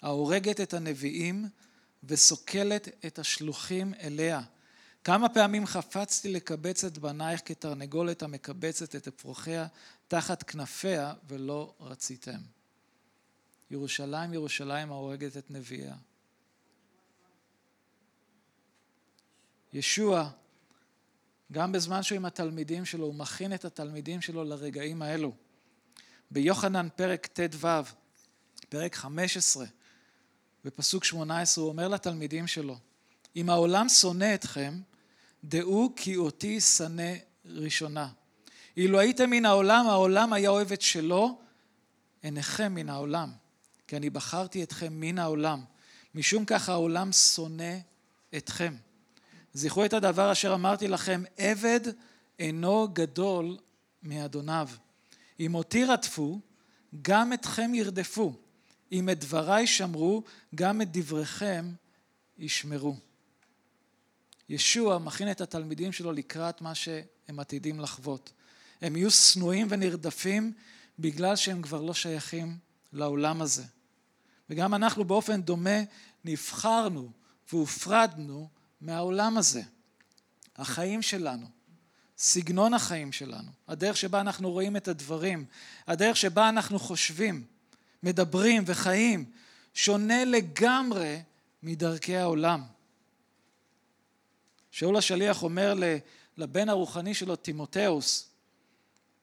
ההורגת 0.02 0.60
את 0.60 0.74
הנביאים 0.74 1.48
וסוקלת 2.04 2.88
את 3.06 3.18
השלוחים 3.18 3.94
אליה. 3.94 4.42
כמה 5.04 5.28
פעמים 5.28 5.66
חפצתי 5.66 6.32
לקבץ 6.32 6.84
את 6.84 6.98
בנייך 6.98 7.40
כתרנגולת 7.44 8.22
המקבצת 8.22 8.96
את 8.96 9.08
אפרוחיה 9.08 9.66
תחת 10.08 10.42
כנפיה 10.42 11.14
ולא 11.28 11.74
רציתם. 11.80 12.38
ירושלים, 13.70 14.34
ירושלים 14.34 14.92
ההורגת 14.92 15.36
את 15.36 15.50
נביאיה. 15.50 15.94
ישוע, 19.72 20.30
גם 21.52 21.72
בזמן 21.72 22.02
שהוא 22.02 22.16
עם 22.16 22.24
התלמידים 22.24 22.84
שלו, 22.84 23.06
הוא 23.06 23.14
מכין 23.14 23.54
את 23.54 23.64
התלמידים 23.64 24.20
שלו 24.20 24.44
לרגעים 24.44 25.02
האלו. 25.02 25.32
ביוחנן 26.30 26.88
פרק 26.96 27.26
ט"ו, 27.26 27.68
פרק 28.68 28.94
15, 28.94 29.66
בפסוק 30.64 31.04
18, 31.04 31.64
הוא 31.64 31.72
אומר 31.72 31.88
לתלמידים 31.88 32.46
שלו, 32.46 32.78
אם 33.36 33.50
העולם 33.50 33.88
שונא 33.88 34.34
אתכם, 34.34 34.80
דעו 35.44 35.92
כי 35.96 36.16
אותי 36.16 36.60
שנא 36.60 37.12
ראשונה. 37.44 38.08
אילו 38.76 38.98
הייתם 38.98 39.30
מן 39.30 39.46
העולם, 39.46 39.86
העולם 39.86 40.32
היה 40.32 40.50
אוהב 40.50 40.72
את 40.72 40.82
שלו, 40.82 41.38
עיניכם 42.22 42.74
מן 42.74 42.88
העולם. 42.88 43.32
כי 43.86 43.96
אני 43.96 44.10
בחרתי 44.10 44.62
אתכם 44.62 44.92
מן 44.92 45.18
העולם. 45.18 45.64
משום 46.14 46.44
כך 46.44 46.68
העולם 46.68 47.12
שונא 47.12 47.74
אתכם. 48.36 48.74
זכרו 49.54 49.84
את 49.84 49.92
הדבר 49.92 50.32
אשר 50.32 50.54
אמרתי 50.54 50.88
לכם, 50.88 51.22
עבד 51.36 51.80
אינו 52.38 52.88
גדול 52.92 53.58
מאדוניו. 54.02 54.68
אם 55.40 55.54
אותי 55.54 55.84
רדפו, 55.84 56.40
גם 57.02 57.32
אתכם 57.32 57.74
ירדפו. 57.74 58.34
אם 58.92 59.08
את 59.08 59.20
דבריי 59.20 59.66
שמרו, 59.66 60.22
גם 60.54 60.82
את 60.82 60.88
דבריכם 60.92 61.72
ישמרו. 62.38 62.96
ישוע 64.52 64.98
מכין 64.98 65.30
את 65.30 65.40
התלמידים 65.40 65.92
שלו 65.92 66.12
לקראת 66.12 66.60
מה 66.60 66.74
שהם 66.74 67.40
עתידים 67.40 67.80
לחוות. 67.80 68.32
הם 68.80 68.96
יהיו 68.96 69.10
שנואים 69.10 69.66
ונרדפים 69.70 70.52
בגלל 70.98 71.36
שהם 71.36 71.62
כבר 71.62 71.82
לא 71.82 71.94
שייכים 71.94 72.56
לעולם 72.92 73.42
הזה. 73.42 73.64
וגם 74.50 74.74
אנחנו 74.74 75.04
באופן 75.04 75.42
דומה 75.42 75.78
נבחרנו 76.24 77.10
והופרדנו 77.52 78.48
מהעולם 78.80 79.38
הזה. 79.38 79.62
החיים 80.56 81.02
שלנו, 81.02 81.46
סגנון 82.18 82.74
החיים 82.74 83.12
שלנו, 83.12 83.50
הדרך 83.68 83.96
שבה 83.96 84.20
אנחנו 84.20 84.50
רואים 84.50 84.76
את 84.76 84.88
הדברים, 84.88 85.44
הדרך 85.86 86.16
שבה 86.16 86.48
אנחנו 86.48 86.78
חושבים, 86.78 87.44
מדברים 88.02 88.62
וחיים, 88.66 89.24
שונה 89.74 90.24
לגמרי 90.24 91.22
מדרכי 91.62 92.16
העולם. 92.16 92.62
שאול 94.72 94.96
השליח 94.96 95.42
אומר 95.42 95.74
לבן 96.36 96.68
הרוחני 96.68 97.14
שלו, 97.14 97.36
תימותאוס, 97.36 98.28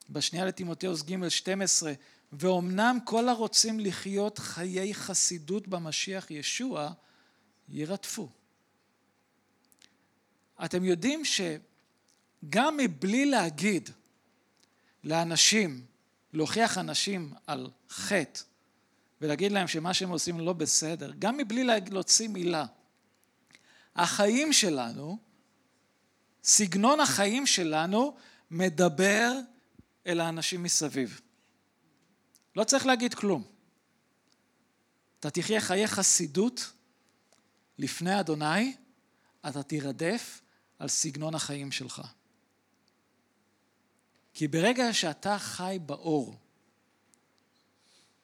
בשנייה 0.10 0.46
לתימותאוס 0.46 1.04
ג' 1.04 1.30
12, 1.30 1.94
ואומנם 2.32 2.98
כל 3.06 3.30
הרוצים 3.30 3.80
לחיות 3.80 4.38
חיי 4.38 4.94
חסידות 4.94 5.68
במשיח 5.68 6.32
ישוע, 6.32 6.92
יירדפו. 7.70 8.30
אתם 10.66 10.84
יודעים 10.84 11.22
שגם 11.26 12.78
מבלי 12.78 13.26
להגיד 13.26 13.90
לאנשים, 15.04 15.86
להוכיח 16.34 16.78
אנשים 16.78 17.34
על 17.48 17.70
חטא 17.90 18.42
ולהגיד 19.22 19.52
להם 19.52 19.68
שמה 19.68 19.94
שהם 19.94 20.10
עושים 20.10 20.40
לא 20.40 20.54
בסדר, 20.54 21.12
גם 21.20 21.38
מבלי 21.38 21.64
להוציא 21.92 22.28
מילה, 22.28 22.66
החיים 23.96 24.54
שלנו, 24.54 25.29
סגנון 26.44 27.00
החיים 27.00 27.48
שלנו 27.48 28.18
מדבר 28.52 29.32
אל 30.08 30.20
האנשים 30.20 30.64
מסביב. 30.64 31.22
לא 32.56 32.64
צריך 32.64 32.86
להגיד 32.86 33.14
כלום. 33.14 33.44
אתה 35.20 35.30
תחיה 35.30 35.62
חיי 35.62 35.88
חסידות 35.88 36.72
לפני 37.78 38.20
אדוני, 38.20 38.76
אתה 39.50 39.64
תירדף 39.64 40.42
על 40.80 40.88
סגנון 40.88 41.36
החיים 41.36 41.72
שלך. 41.72 42.02
כי 44.34 44.48
ברגע 44.48 44.94
שאתה 44.94 45.40
חי 45.40 45.78
באור, 45.86 46.36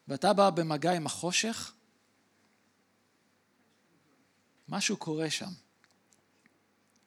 ואתה 0.08 0.34
בא 0.34 0.49
במגע 0.49 0.91
עם 0.91 1.06
החושך, 1.06 1.73
משהו 4.69 4.97
קורה 4.97 5.30
שם. 5.30 5.64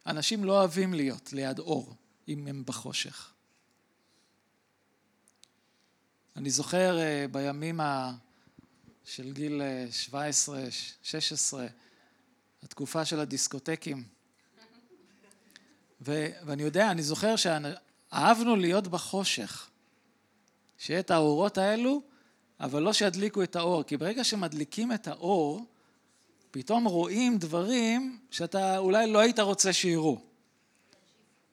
אנשים 0.08 0.44
לא 0.44 0.58
אוהבים 0.58 0.94
להיות 0.94 1.32
ליד 1.32 1.58
אור 1.58 1.94
אם 2.28 2.46
הם 2.46 2.62
בחושך. 2.66 3.32
אני 6.36 6.50
זוכר 6.50 6.98
אה, 6.98 7.26
בימים 7.32 7.80
של 9.04 9.32
גיל 9.32 9.62
17, 9.90 10.58
אה, 10.58 10.68
16, 11.02 11.66
התקופה 12.62 13.04
של 13.04 13.20
הדיסקוטקים. 13.20 14.04
ו- 16.00 16.28
ואני 16.46 16.62
יודע, 16.62 16.90
אני 16.90 17.02
זוכר 17.02 17.34
שאהבנו 17.36 18.56
להיות 18.56 18.88
בחושך. 18.88 19.70
שיהיה 20.78 21.00
את 21.00 21.10
האורות 21.10 21.58
האלו, 21.58 22.02
אבל 22.60 22.82
לא 22.82 22.92
שידליקו 22.92 23.42
את 23.42 23.56
האור. 23.56 23.82
כי 23.82 23.96
ברגע 23.96 24.24
שמדליקים 24.24 24.92
את 24.92 25.08
האור, 25.08 25.66
פתאום 26.50 26.84
רואים 26.84 27.38
דברים 27.38 28.18
שאתה 28.30 28.78
אולי 28.78 29.12
לא 29.12 29.18
היית 29.18 29.38
רוצה 29.38 29.72
שיראו. 29.72 30.18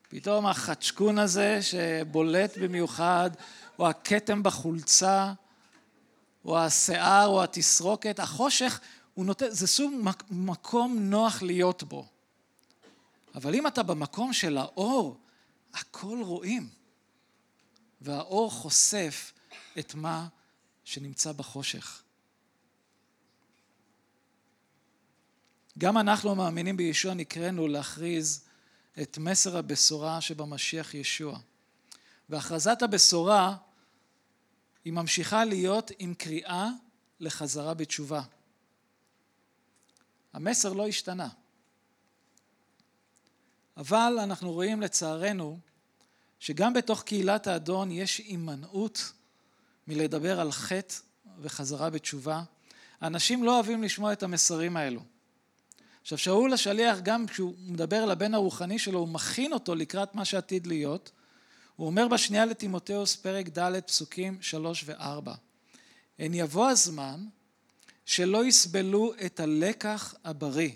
פתאום 0.10 0.46
החצ'קון 0.46 1.20
הזה 1.20 1.60
שבולט 1.62 2.58
במיוחד, 2.58 3.30
או 3.80 3.88
הכתם 3.90 4.44
בחולצה, 4.44 5.34
או 6.46 6.60
השיער, 6.60 7.28
או 7.28 7.44
התסרוקת, 7.44 8.20
החושך, 8.20 8.80
הוא 9.14 9.26
נותן, 9.26 9.50
זה 9.50 9.68
סוג 9.68 9.94
מקום 10.30 10.98
נוח 11.00 11.42
להיות 11.42 11.84
בו. 11.84 12.06
אבל 13.36 13.56
אם 13.56 13.68
אתה 13.68 13.84
במקום 13.84 14.34
של 14.34 14.58
האור, 14.58 15.18
הכל 15.74 16.22
רואים. 16.22 16.70
והאור 18.02 18.52
חושף 18.52 19.34
את 19.80 19.96
מה 19.96 20.28
שנמצא 20.84 21.32
בחושך. 21.32 22.02
גם 25.78 25.98
אנחנו 25.98 26.32
המאמינים 26.32 26.78
בישוע 26.78 27.14
נקראנו 27.14 27.68
להכריז 27.68 28.44
את 29.02 29.18
מסר 29.18 29.58
הבשורה 29.58 30.22
שבמשיח 30.22 30.94
ישוע. 30.94 31.40
והכרזת 32.30 32.82
הבשורה 32.82 33.58
היא 34.86 34.94
ממשיכה 34.94 35.46
להיות 35.46 35.92
עם 36.00 36.14
קריאה 36.14 36.70
לחזרה 37.20 37.74
בתשובה. 37.74 38.22
המסר 40.34 40.74
לא 40.74 40.88
השתנה. 40.88 41.30
אבל 43.78 44.20
אנחנו 44.24 44.52
רואים 44.52 44.82
לצערנו 44.82 45.60
שגם 46.40 46.74
בתוך 46.74 47.04
קהילת 47.04 47.48
האדון 47.48 47.92
יש 47.92 48.18
הימנעות 48.18 49.12
מלדבר 49.88 50.40
על 50.40 50.52
חטא 50.52 50.96
וחזרה 51.42 51.90
בתשובה. 51.90 52.44
אנשים 53.02 53.44
לא 53.44 53.56
אוהבים 53.56 53.84
לשמוע 53.84 54.14
את 54.14 54.24
המסרים 54.24 54.78
האלו. 54.78 55.15
עכשיו 56.06 56.18
שאול 56.18 56.54
השליח 56.54 57.00
גם 57.04 57.28
כשהוא 57.28 57.54
מדבר 57.60 58.06
לבן 58.06 58.34
הרוחני 58.34 58.80
שלו 58.80 59.00
הוא 59.00 59.08
מכין 59.08 59.54
אותו 59.54 59.76
לקראת 59.76 60.16
מה 60.16 60.26
שעתיד 60.26 60.68
להיות 60.68 61.12
הוא 61.76 61.88
אומר 61.88 62.08
בשנייה 62.08 62.46
לתימותאוס 62.46 63.16
פרק 63.16 63.58
ד' 63.58 63.80
פסוקים 63.80 64.38
שלוש 64.42 64.84
וארבע 64.86 65.34
הן 66.20 66.34
יבוא 66.34 66.70
הזמן 66.70 67.26
שלא 68.06 68.46
יסבלו 68.46 69.14
את 69.26 69.40
הלקח 69.40 70.16
הבריא 70.24 70.72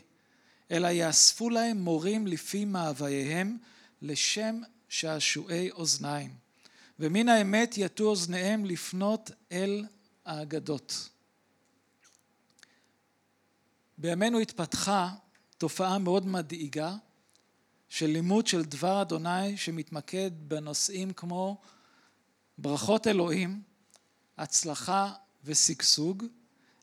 אלא 0.71 0.87
יאספו 0.87 1.49
להם 1.49 1.77
מורים 1.77 2.27
לפי 2.27 2.65
מאווייהם 2.65 3.57
לשם 4.01 4.61
שעשועי 4.89 5.71
אוזניים 5.71 6.33
ומן 6.99 7.29
האמת 7.29 7.77
יטו 7.77 8.03
אוזניהם 8.03 8.65
לפנות 8.65 9.31
אל 9.51 9.85
האגדות. 10.25 11.09
בימינו 13.99 14.39
התפתחה 14.39 15.09
תופעה 15.57 15.97
מאוד 15.97 16.25
מדאיגה 16.27 16.95
של 17.89 18.05
לימוד 18.05 18.47
של 18.47 18.63
דבר 18.63 19.01
אדוני 19.01 19.57
שמתמקד 19.57 20.31
בנושאים 20.33 21.13
כמו 21.13 21.61
ברכות 22.57 23.07
אלוהים, 23.07 23.61
הצלחה 24.37 25.13
ושגשוג, 25.43 26.25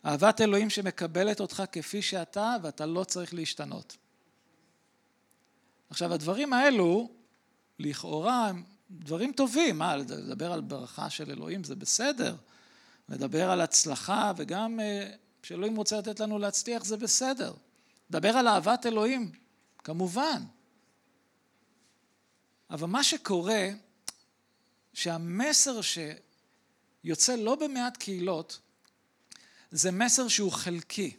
אהבת 0.07 0.41
אלוהים 0.41 0.71
שמקבלת 0.71 1.41
אותך 1.41 1.63
כפי 1.73 2.03
שאתה 2.03 2.57
ואתה 2.63 2.87
לא 2.87 3.05
צריך 3.05 3.35
להשתנות. 3.35 3.97
עכשיו 5.91 6.15
הדברים 6.15 6.53
האלו 6.53 7.11
לכאורה 7.79 8.49
הם 8.49 8.65
דברים 8.91 9.33
טובים, 9.33 9.79
מה 9.79 9.97
לדבר 9.97 10.53
על 10.53 10.61
ברכה 10.61 11.11
של 11.11 11.31
אלוהים 11.31 11.65
זה 11.65 11.77
בסדר, 11.77 12.37
לדבר 13.09 13.51
על 13.51 13.61
הצלחה 13.61 14.33
וגם 14.37 14.81
אה, 14.81 15.11
כשאלוהים 15.47 15.77
רוצה 15.77 15.99
לתת 15.99 16.21
לנו 16.21 16.39
להצליח 16.39 16.85
זה 16.85 16.97
בסדר, 16.97 17.55
לדבר 18.11 18.29
על 18.29 18.49
אהבת 18.49 18.87
אלוהים 18.87 19.33
כמובן, 19.79 20.43
אבל 22.71 22.87
מה 22.87 23.05
שקורה 23.05 23.69
שהמסר 24.95 25.81
שיוצא 25.83 27.37
לא 27.37 27.55
במעט 27.55 27.97
קהילות 27.97 28.59
זה 29.71 29.91
מסר 29.91 30.29
שהוא 30.29 30.53
חלקי 30.53 31.17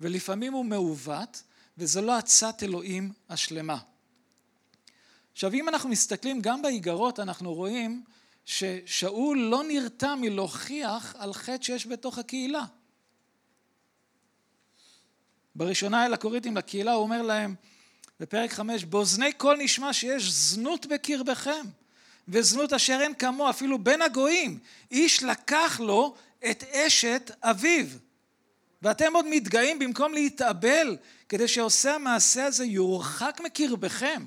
ולפעמים 0.00 0.52
הוא 0.52 0.64
מעוות 0.64 1.42
וזה 1.78 2.00
לא 2.00 2.16
עצת 2.16 2.62
אלוהים 2.62 3.12
השלמה. 3.28 3.78
עכשיו 5.32 5.52
אם 5.52 5.68
אנחנו 5.68 5.88
מסתכלים 5.88 6.40
גם 6.40 6.62
באיגרות 6.62 7.20
אנחנו 7.20 7.54
רואים 7.54 8.04
ששאול 8.44 9.38
לא 9.38 9.62
נרתע 9.68 10.14
מלהוכיח 10.14 11.14
על 11.18 11.32
חטא 11.32 11.62
שיש 11.62 11.86
בתוך 11.86 12.18
הקהילה. 12.18 12.64
בראשונה 15.54 16.06
אל 16.06 16.14
הקוריטים 16.14 16.56
לקהילה 16.56 16.92
הוא 16.92 17.02
אומר 17.02 17.22
להם 17.22 17.54
בפרק 18.20 18.52
חמש 18.52 18.84
באוזני 18.84 19.30
כל 19.36 19.56
נשמע 19.56 19.92
שיש 19.92 20.30
זנות 20.30 20.86
בקרבכם 20.86 21.66
וזנות 22.28 22.72
אשר 22.72 22.98
אין 23.00 23.14
כמוה 23.14 23.50
אפילו 23.50 23.78
בין 23.78 24.02
הגויים 24.02 24.58
איש 24.90 25.22
לקח 25.22 25.80
לו 25.80 26.14
את 26.50 26.64
אשת 26.64 27.30
אביו 27.42 27.86
ואתם 28.82 29.16
עוד 29.16 29.26
מתגאים 29.30 29.78
במקום 29.78 30.14
להתאבל 30.14 30.96
כדי 31.28 31.48
שעושה 31.48 31.94
המעשה 31.94 32.46
הזה 32.46 32.64
יורחק 32.64 33.40
מקרבכם 33.44 34.24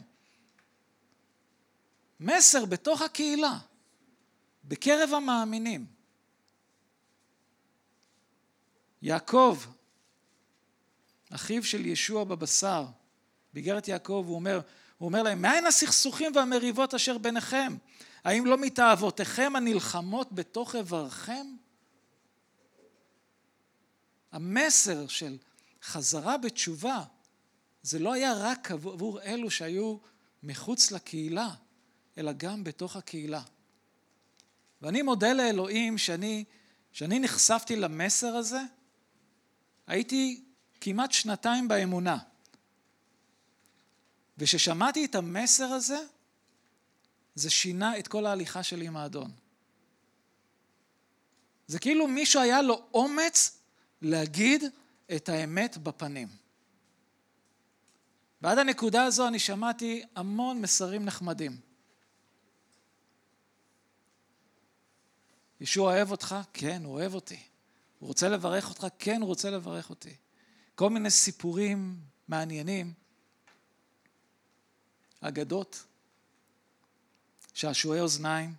מסר 2.20 2.66
בתוך 2.66 3.02
הקהילה, 3.02 3.58
בקרב 4.64 5.14
המאמינים. 5.14 5.86
יעקב, 9.02 9.58
אחיו 11.36 11.64
של 11.64 11.86
ישוע 11.86 12.24
בבשר, 12.24 12.86
באיגרת 13.54 13.88
יעקב 13.88 14.24
הוא 14.28 14.36
אומר, 14.36 14.62
הוא 14.98 15.06
אומר 15.08 15.24
להם, 15.24 15.42
מאין 15.42 15.66
הסכסוכים 15.66 16.36
והמריבות 16.36 16.94
אשר 16.94 17.18
ביניכם? 17.18 17.76
האם 18.24 18.46
לא 18.46 18.58
מתאוותיכם 18.58 19.54
הנלחמות 19.56 20.32
בתוך 20.32 20.76
איברכם? 20.76 21.48
המסר 24.32 25.08
של 25.08 25.38
חזרה 25.84 26.38
בתשובה, 26.38 27.04
זה 27.82 28.00
לא 28.00 28.14
היה 28.14 28.34
רק 28.34 28.72
עבור 28.72 29.22
אלו 29.22 29.52
שהיו 29.52 29.98
מחוץ 30.44 30.92
לקהילה, 30.92 31.50
אלא 32.18 32.32
גם 32.38 32.64
בתוך 32.64 32.96
הקהילה. 32.96 33.42
ואני 34.82 35.02
מודה 35.02 35.34
לאלוהים 35.34 35.98
שאני, 35.98 36.44
שאני 36.92 37.20
נחשפתי 37.20 37.76
למסר 37.76 38.36
הזה, 38.36 38.62
הייתי 39.88 40.44
כמעט 40.86 41.12
שנתיים 41.12 41.68
באמונה. 41.68 42.18
וכששמעתי 44.38 45.06
את 45.06 45.16
המסר 45.16 45.66
הזה, 45.66 45.98
זה 47.36 47.50
שינה 47.50 48.00
את 48.00 48.08
כל 48.08 48.26
ההליכה 48.26 48.64
שלי 48.64 48.88
עם 48.88 48.98
האדון. 48.98 49.32
זה 51.68 51.80
כאילו 51.80 52.08
מישהו 52.08 52.42
היה 52.42 52.62
לו 52.62 52.82
אומץ 52.94 53.58
להגיד 54.02 54.64
את 55.16 55.30
האמת 55.30 55.78
בפנים. 55.78 56.28
ועד 58.42 58.58
הנקודה 58.58 59.04
הזו 59.04 59.28
אני 59.28 59.40
שמעתי 59.40 60.04
המון 60.16 60.62
מסרים 60.62 61.06
נחמדים. 61.06 61.58
ישוע 65.62 65.94
אוהב 65.94 66.12
אותך? 66.12 66.36
כן, 66.54 66.82
הוא 66.86 66.94
אוהב 66.94 67.14
אותי. 67.14 67.40
הוא 68.00 68.08
רוצה 68.08 68.30
לברך 68.30 68.70
אותך? 68.70 68.88
כן, 69.00 69.22
הוא 69.22 69.28
רוצה 69.28 69.50
לברך 69.50 69.90
אותי. 69.90 70.23
כל 70.76 70.90
מיני 70.90 71.10
סיפורים 71.10 72.00
מעניינים, 72.28 72.94
אגדות, 75.22 75.86
שעשועי 77.54 78.00
אוזניים. 78.00 78.56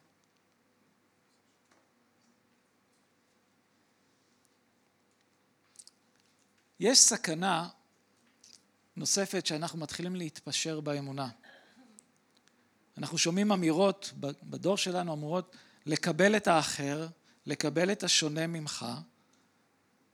יש 6.80 6.98
סכנה 6.98 7.68
נוספת 8.96 9.46
שאנחנו 9.46 9.78
מתחילים 9.78 10.16
להתפשר 10.16 10.80
באמונה. 10.80 11.28
אנחנו 12.98 13.18
שומעים 13.18 13.52
אמירות 13.52 14.12
בדור 14.20 14.76
שלנו, 14.76 15.14
אמירות 15.14 15.56
לקבל 15.86 16.36
את 16.36 16.46
האחר, 16.46 17.08
לקבל 17.46 17.92
את 17.92 18.02
השונה 18.02 18.46
ממך. 18.46 18.86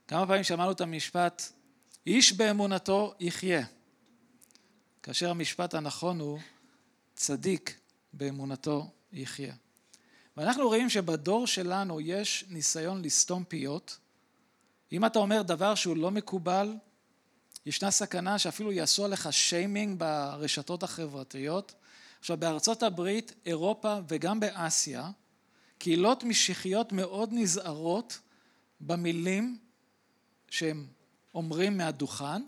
כמה 0.07 0.27
פעמים 0.27 0.43
שמענו 0.43 0.71
את 0.71 0.81
המשפט, 0.81 1.51
איש 2.07 2.33
באמונתו 2.33 3.13
יחיה. 3.19 3.65
כאשר 5.03 5.29
המשפט 5.29 5.73
הנכון 5.73 6.19
הוא, 6.19 6.39
צדיק 7.15 7.79
באמונתו 8.13 8.89
יחיה. 9.11 9.53
ואנחנו 10.37 10.67
רואים 10.67 10.89
שבדור 10.89 11.47
שלנו 11.47 12.01
יש 12.01 12.45
ניסיון 12.49 13.01
לסתום 13.01 13.43
פיות. 13.43 13.97
אם 14.91 15.05
אתה 15.05 15.19
אומר 15.19 15.41
דבר 15.41 15.75
שהוא 15.75 15.97
לא 15.97 16.11
מקובל, 16.11 16.75
ישנה 17.65 17.91
סכנה 17.91 18.39
שאפילו 18.39 18.71
יעשו 18.71 19.05
עליך 19.05 19.33
שיימינג 19.33 19.99
ברשתות 19.99 20.83
החברתיות. 20.83 21.73
עכשיו 22.19 22.37
בארצות 22.37 22.83
הברית, 22.83 23.33
אירופה 23.45 23.97
וגם 24.07 24.39
באסיה, 24.39 25.11
קהילות 25.77 26.23
משיחיות 26.23 26.91
מאוד 26.91 27.29
נזהרות 27.31 28.19
במילים 28.81 29.57
שהם 30.49 30.87
אומרים 31.33 31.77
מהדוכן, 31.77 32.41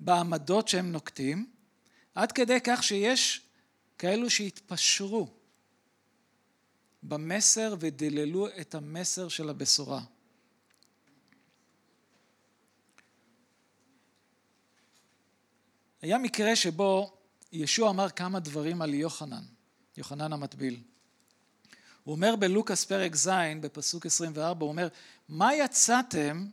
בעמדות 0.00 0.68
שהם 0.68 0.92
נוקטים, 0.92 1.50
עד 2.14 2.32
כדי 2.32 2.58
כך 2.64 2.82
שיש 2.82 3.42
כאלו 3.98 4.30
שהתפשרו 4.30 5.28
במסר 7.02 7.74
ודיללו 7.80 8.48
את 8.60 8.74
המסר 8.74 9.28
של 9.28 9.48
הבשורה. 9.48 10.00
היה 16.02 16.18
מקרה 16.18 16.56
שבו 16.56 17.16
ישוע 17.52 17.90
אמר 17.90 18.10
כמה 18.10 18.40
דברים 18.40 18.82
על 18.82 18.94
יוחנן, 18.94 19.42
יוחנן 19.96 20.32
המטביל. 20.32 20.82
הוא 22.04 22.14
אומר 22.14 22.36
בלוקאס 22.36 22.84
פרק 22.84 23.16
ז' 23.16 23.30
בפסוק 23.60 24.06
24, 24.06 24.64
הוא 24.64 24.70
אומר, 24.70 24.88
מה 25.28 25.54
יצאתם 25.54 26.46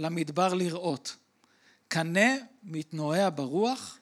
למדבר 0.00 0.54
לראות? 0.54 1.16
קנה 1.88 2.36
מתנועע 2.62 3.28
ברוח? 3.34 3.98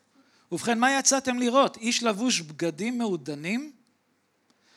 ובכן, 0.53 0.79
מה 0.79 0.99
יצאתם 0.99 1.39
לראות? 1.39 1.77
איש 1.77 2.03
לבוש 2.03 2.41
בגדים 2.41 2.99
מעודנים? 2.99 3.73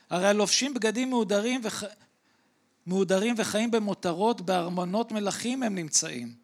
הרי 0.09 0.27
הלובשים 0.27 0.73
בגדים 0.73 1.09
מעודרים, 1.09 1.61
וח... 1.63 1.83
מעודרים 2.85 3.35
וחיים 3.37 3.71
במותרות, 3.71 4.41
בארמונות 4.41 5.11
מלכים 5.11 5.63
הם 5.63 5.75
נמצאים. 5.75 6.35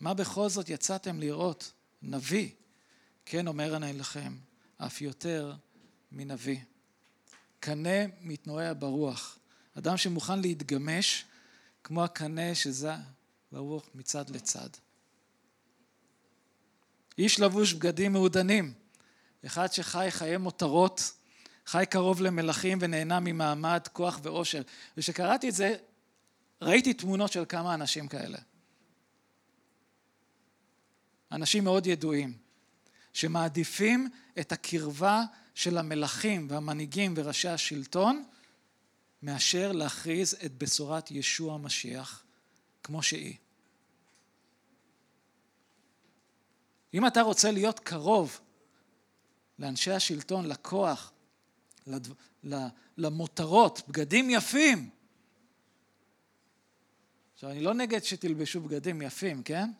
מה 0.00 0.14
בכל 0.14 0.48
זאת 0.48 0.68
יצאתם 0.68 1.20
לראות? 1.20 1.72
נביא. 2.02 2.48
כן 3.26 3.46
אומר 3.46 3.76
אני 3.76 3.92
לכם, 3.92 4.36
אף 4.78 5.02
יותר 5.02 5.54
מנביא. 6.12 6.58
קנה 7.60 8.06
מתנועע 8.20 8.72
ברוח. 8.78 9.38
אדם 9.78 9.96
שמוכן 9.96 10.40
להתגמש 10.40 11.24
כמו 11.84 12.04
הקנה 12.04 12.54
שזה 12.54 12.92
ברוח 13.54 13.88
מצד 13.94 14.30
לצד. 14.30 14.68
איש 17.18 17.40
לבוש 17.40 17.72
בגדים 17.72 18.12
מעודנים, 18.12 18.74
אחד 19.46 19.72
שחי 19.72 20.06
חיי 20.10 20.36
מותרות, 20.36 21.12
חי 21.66 21.84
קרוב 21.90 22.20
למלכים 22.20 22.78
ונהנה 22.80 23.20
ממעמד, 23.20 23.88
כוח 23.92 24.20
ואושר. 24.22 24.62
וכשקראתי 24.96 25.48
את 25.48 25.54
זה, 25.54 25.76
ראיתי 26.62 26.94
תמונות 26.94 27.32
של 27.32 27.44
כמה 27.48 27.74
אנשים 27.74 28.08
כאלה. 28.08 28.38
אנשים 31.32 31.64
מאוד 31.64 31.86
ידועים, 31.86 32.38
שמעדיפים 33.12 34.08
את 34.40 34.52
הקרבה 34.52 35.22
של 35.54 35.78
המלכים 35.78 36.46
והמנהיגים 36.50 37.14
וראשי 37.16 37.48
השלטון, 37.48 38.24
מאשר 39.22 39.72
להכריז 39.72 40.34
את 40.44 40.58
בשורת 40.58 41.10
ישוע 41.10 41.54
המשיח 41.54 42.24
כמו 42.82 43.02
שהיא. 43.02 43.43
אם 46.94 47.06
אתה 47.06 47.22
רוצה 47.22 47.50
להיות 47.50 47.80
קרוב 47.80 48.40
לאנשי 49.58 49.90
השלטון, 49.90 50.46
לכוח, 50.46 51.12
למותרות, 52.96 53.82
בגדים 53.88 54.30
יפים. 54.30 54.90
עכשיו, 57.34 57.50
אני 57.50 57.60
לא 57.60 57.74
נגד 57.74 58.04
שתלבשו 58.04 58.60
בגדים 58.60 59.02
יפים, 59.02 59.42
כן? 59.42 59.70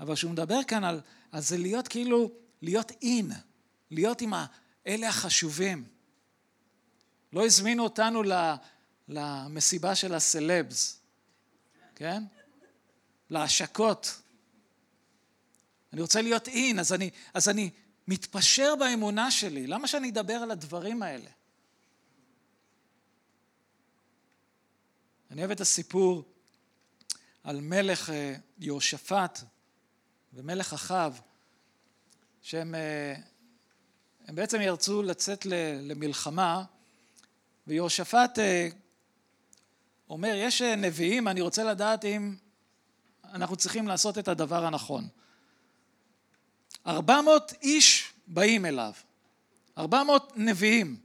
אבל 0.00 0.14
כשהוא 0.14 0.32
מדבר 0.32 0.64
כאן 0.68 0.84
על, 0.84 1.00
על 1.32 1.40
זה 1.40 1.58
להיות 1.58 1.88
כאילו, 1.88 2.30
להיות 2.62 2.90
אין, 3.02 3.30
להיות 3.90 4.20
עם 4.20 4.32
אלה 4.86 5.08
החשובים. 5.08 5.84
לא 7.32 7.46
הזמינו 7.46 7.82
אותנו 7.82 8.22
למסיבה 9.08 9.94
של 9.94 10.14
הסלבס, 10.14 11.00
כן? 11.94 12.22
להשקות. 13.30 14.21
אני 15.92 16.00
רוצה 16.00 16.22
להיות 16.22 16.48
אין, 16.48 16.78
אז 16.78 16.92
אני, 16.92 17.10
אז 17.34 17.48
אני 17.48 17.70
מתפשר 18.08 18.74
באמונה 18.78 19.30
שלי. 19.30 19.66
למה 19.66 19.88
שאני 19.88 20.10
אדבר 20.10 20.34
על 20.34 20.50
הדברים 20.50 21.02
האלה? 21.02 21.30
אני 25.30 25.40
אוהב 25.40 25.50
את 25.50 25.60
הסיפור 25.60 26.24
על 27.44 27.60
מלך 27.60 28.10
אה, 28.10 28.34
יהושפט 28.58 29.42
ומלך 30.32 30.72
אחאב, 30.72 31.20
שהם 32.42 32.74
אה, 32.74 33.14
הם 34.26 34.34
בעצם 34.34 34.60
ירצו 34.60 35.02
לצאת 35.02 35.46
למלחמה, 35.82 36.64
ויהושפט 37.66 38.38
אה, 38.38 38.68
אומר, 40.10 40.34
יש 40.36 40.62
נביאים, 40.62 41.28
אני 41.28 41.40
רוצה 41.40 41.64
לדעת 41.64 42.04
אם 42.04 42.36
אנחנו 43.24 43.56
צריכים 43.56 43.88
לעשות 43.88 44.18
את 44.18 44.28
הדבר 44.28 44.64
הנכון. 44.64 45.08
ארבע 46.86 47.20
מאות 47.20 47.52
איש 47.62 48.12
באים 48.26 48.66
אליו, 48.66 48.92
ארבע 49.78 50.02
מאות 50.02 50.32
נביאים. 50.36 50.96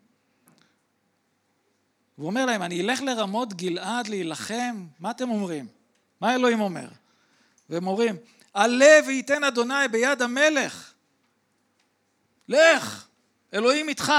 והוא 2.18 2.28
אומר 2.28 2.46
להם, 2.46 2.62
אני 2.62 2.82
אלך 2.82 3.02
לרמות 3.02 3.54
גלעד 3.54 4.08
להילחם, 4.08 4.88
מה 5.00 5.12
אתם 5.12 5.30
אומרים? 5.30 5.68
מה 6.22 6.36
אלוהים 6.36 6.62
אומר? 6.62 6.88
והם 7.70 7.88
אומרים, 7.88 8.16
עלה 8.54 9.00
וייתן 9.08 9.44
אדוני 9.44 9.88
ביד 9.92 10.22
המלך. 10.22 10.94
לך, 12.50 13.08
אלוהים 13.54 13.90
איתך. 13.90 14.14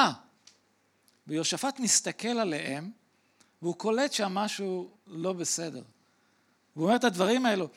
ויהושפט 1.27 1.81
מסתכל 1.81 2.29
עליהם, 2.29 2.91
והוא 3.63 3.75
קולט 3.75 4.13
שם 4.13 4.35
משהו 4.35 4.91
לא 5.07 5.33
בסדר. 5.33 5.83
הוא 6.75 6.85
אומר 6.85 6.97
את 6.97 7.05
הדברים 7.05 7.47
האלו, 7.47 7.69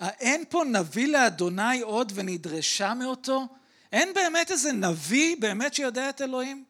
האין 0.00 0.44
פה 0.48 0.64
נביא 0.64 1.06
לאדוני 1.06 1.80
עוד 1.80 2.12
ונדרשה 2.14 2.94
מאותו? 2.94 3.48
אין 3.92 4.14
באמת 4.14 4.50
איזה 4.50 4.72
נביא 4.72 5.36
באמת 5.40 5.74
שיודע 5.74 6.08
את 6.08 6.22
אלוהים? 6.22 6.64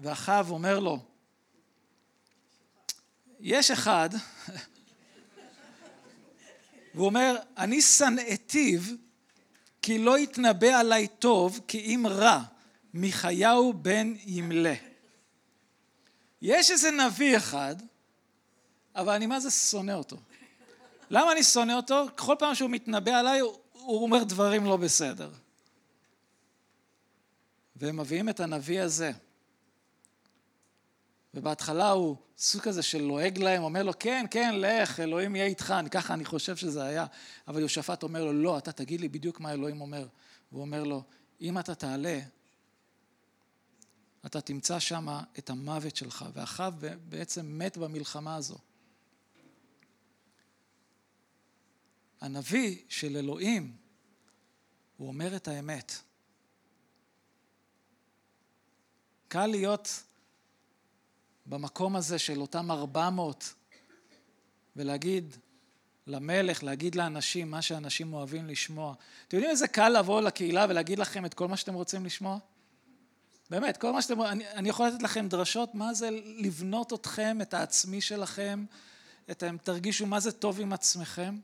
ואחיו 0.00 0.46
אומר 0.50 0.78
לו, 0.78 0.98
יש 3.40 3.70
אחד, 3.70 4.10
והוא 6.94 7.06
אומר, 7.06 7.36
אני 7.56 7.82
שנאתיו 7.82 8.80
כי 9.82 9.98
לא 9.98 10.18
יתנבא 10.18 10.80
עליי 10.80 11.08
טוב 11.08 11.60
כי 11.68 11.78
אם 11.78 12.06
רע 12.10 12.42
מחייהו 12.94 13.72
בן 13.72 14.14
ימלה. 14.26 14.74
יש 16.42 16.70
איזה 16.70 16.90
נביא 16.90 17.36
אחד, 17.36 17.76
אבל 18.94 19.14
אני 19.14 19.26
מה 19.26 19.40
זה 19.40 19.50
שונא 19.50 19.92
אותו. 19.92 20.16
למה 21.10 21.32
אני 21.32 21.42
שונא 21.42 21.72
אותו? 21.72 22.06
כל 22.16 22.34
פעם 22.38 22.54
שהוא 22.54 22.70
מתנבא 22.70 23.10
עליי, 23.10 23.40
הוא 23.40 24.02
אומר 24.02 24.24
דברים 24.24 24.64
לא 24.64 24.76
בסדר. 24.76 25.30
והם 27.76 27.96
מביאים 27.96 28.28
את 28.28 28.40
הנביא 28.40 28.80
הזה. 28.80 29.12
ובהתחלה 31.34 31.90
הוא 31.90 32.16
סוג 32.38 32.62
כזה 32.62 32.82
של 32.82 33.02
לועג 33.02 33.38
להם, 33.38 33.62
אומר 33.62 33.82
לו, 33.82 33.92
כן, 33.98 34.26
כן, 34.30 34.54
לך, 34.58 35.00
אלוהים 35.00 35.36
יהיה 35.36 35.46
איתך, 35.46 35.74
ככה 35.90 36.14
אני 36.14 36.24
חושב 36.24 36.56
שזה 36.56 36.84
היה. 36.84 37.06
אבל 37.48 37.58
יהושפט 37.58 38.02
אומר 38.02 38.24
לו, 38.24 38.32
לא, 38.32 38.58
אתה 38.58 38.72
תגיד 38.72 39.00
לי 39.00 39.08
בדיוק 39.08 39.40
מה 39.40 39.52
אלוהים 39.52 39.80
אומר. 39.80 40.06
הוא 40.50 40.60
אומר 40.60 40.84
לו, 40.84 41.02
אם 41.40 41.58
אתה 41.58 41.74
תעלה, 41.74 42.20
אתה 44.26 44.40
תמצא 44.40 44.78
שם 44.78 45.08
את 45.38 45.50
המוות 45.50 45.96
שלך. 45.96 46.24
ואחיו 46.32 46.74
בעצם 47.08 47.58
מת 47.58 47.76
במלחמה 47.76 48.36
הזו. 48.36 48.58
הנביא 52.20 52.78
של 52.88 53.16
אלוהים, 53.16 53.76
הוא 54.96 55.08
אומר 55.08 55.36
את 55.36 55.48
האמת. 55.48 55.92
קל 59.28 59.46
להיות 59.46 60.02
במקום 61.46 61.96
הזה 61.96 62.18
של 62.18 62.40
אותם 62.40 62.70
ארבע 62.70 63.10
מאות 63.10 63.54
ולהגיד 64.76 65.36
למלך, 66.06 66.62
להגיד 66.64 66.94
לאנשים 66.94 67.50
מה 67.50 67.62
שאנשים 67.62 68.12
אוהבים 68.12 68.46
לשמוע. 68.46 68.94
אתם 69.28 69.36
יודעים 69.36 69.50
איזה 69.50 69.68
קל 69.68 69.88
לבוא 69.88 70.20
לקהילה 70.20 70.66
ולהגיד 70.68 70.98
לכם 70.98 71.26
את 71.26 71.34
כל 71.34 71.48
מה 71.48 71.56
שאתם 71.56 71.74
רוצים 71.74 72.06
לשמוע? 72.06 72.38
באמת, 73.50 73.76
כל 73.76 73.92
מה 73.92 74.02
שאתם... 74.02 74.22
אני, 74.22 74.48
אני 74.48 74.68
יכול 74.68 74.88
לתת 74.88 75.02
לכם 75.02 75.28
דרשות, 75.28 75.74
מה 75.74 75.94
זה 75.94 76.10
לבנות 76.36 76.92
אתכם, 76.92 77.38
את 77.42 77.54
העצמי 77.54 78.00
שלכם, 78.00 78.64
את, 79.30 79.44
תרגישו 79.62 80.06
מה 80.06 80.20
זה 80.20 80.32
טוב 80.32 80.60
עם 80.60 80.72
עצמכם. 80.72 81.38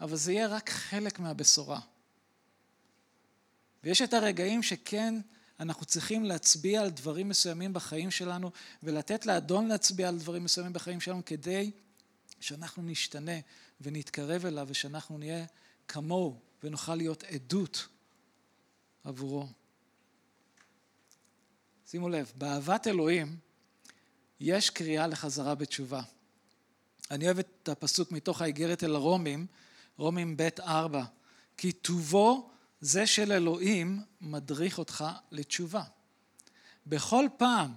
אבל 0.00 0.16
זה 0.16 0.32
יהיה 0.32 0.46
רק 0.46 0.70
חלק 0.70 1.18
מהבשורה. 1.18 1.80
ויש 3.84 4.02
את 4.02 4.14
הרגעים 4.14 4.62
שכן 4.62 5.14
אנחנו 5.60 5.86
צריכים 5.86 6.24
להצביע 6.24 6.82
על 6.82 6.90
דברים 6.90 7.28
מסוימים 7.28 7.72
בחיים 7.72 8.10
שלנו 8.10 8.50
ולתת 8.82 9.26
לאדון 9.26 9.68
להצביע 9.68 10.08
על 10.08 10.18
דברים 10.18 10.44
מסוימים 10.44 10.72
בחיים 10.72 11.00
שלנו 11.00 11.24
כדי 11.24 11.70
שאנחנו 12.40 12.82
נשתנה 12.82 13.32
ונתקרב 13.80 14.46
אליו 14.46 14.66
ושאנחנו 14.70 15.18
נהיה 15.18 15.44
כמוהו 15.88 16.38
ונוכל 16.62 16.94
להיות 16.94 17.24
עדות 17.24 17.88
עבורו. 19.04 19.46
שימו 21.86 22.08
לב, 22.08 22.32
באהבת 22.34 22.86
אלוהים 22.86 23.36
יש 24.40 24.70
קריאה 24.70 25.06
לחזרה 25.06 25.54
בתשובה. 25.54 26.02
אני 27.10 27.24
אוהב 27.24 27.38
את 27.38 27.68
הפסוק 27.68 28.12
מתוך 28.12 28.42
האיגרת 28.42 28.84
אל 28.84 28.94
הרומים, 28.94 29.46
רומים 30.00 30.36
ב' 30.36 30.48
ארבע, 30.60 31.04
כי 31.56 31.72
טובו 31.72 32.50
זה 32.80 33.06
של 33.06 33.32
אלוהים 33.32 34.02
מדריך 34.20 34.78
אותך 34.78 35.04
לתשובה. 35.30 35.82
בכל 36.86 37.26
פעם 37.36 37.74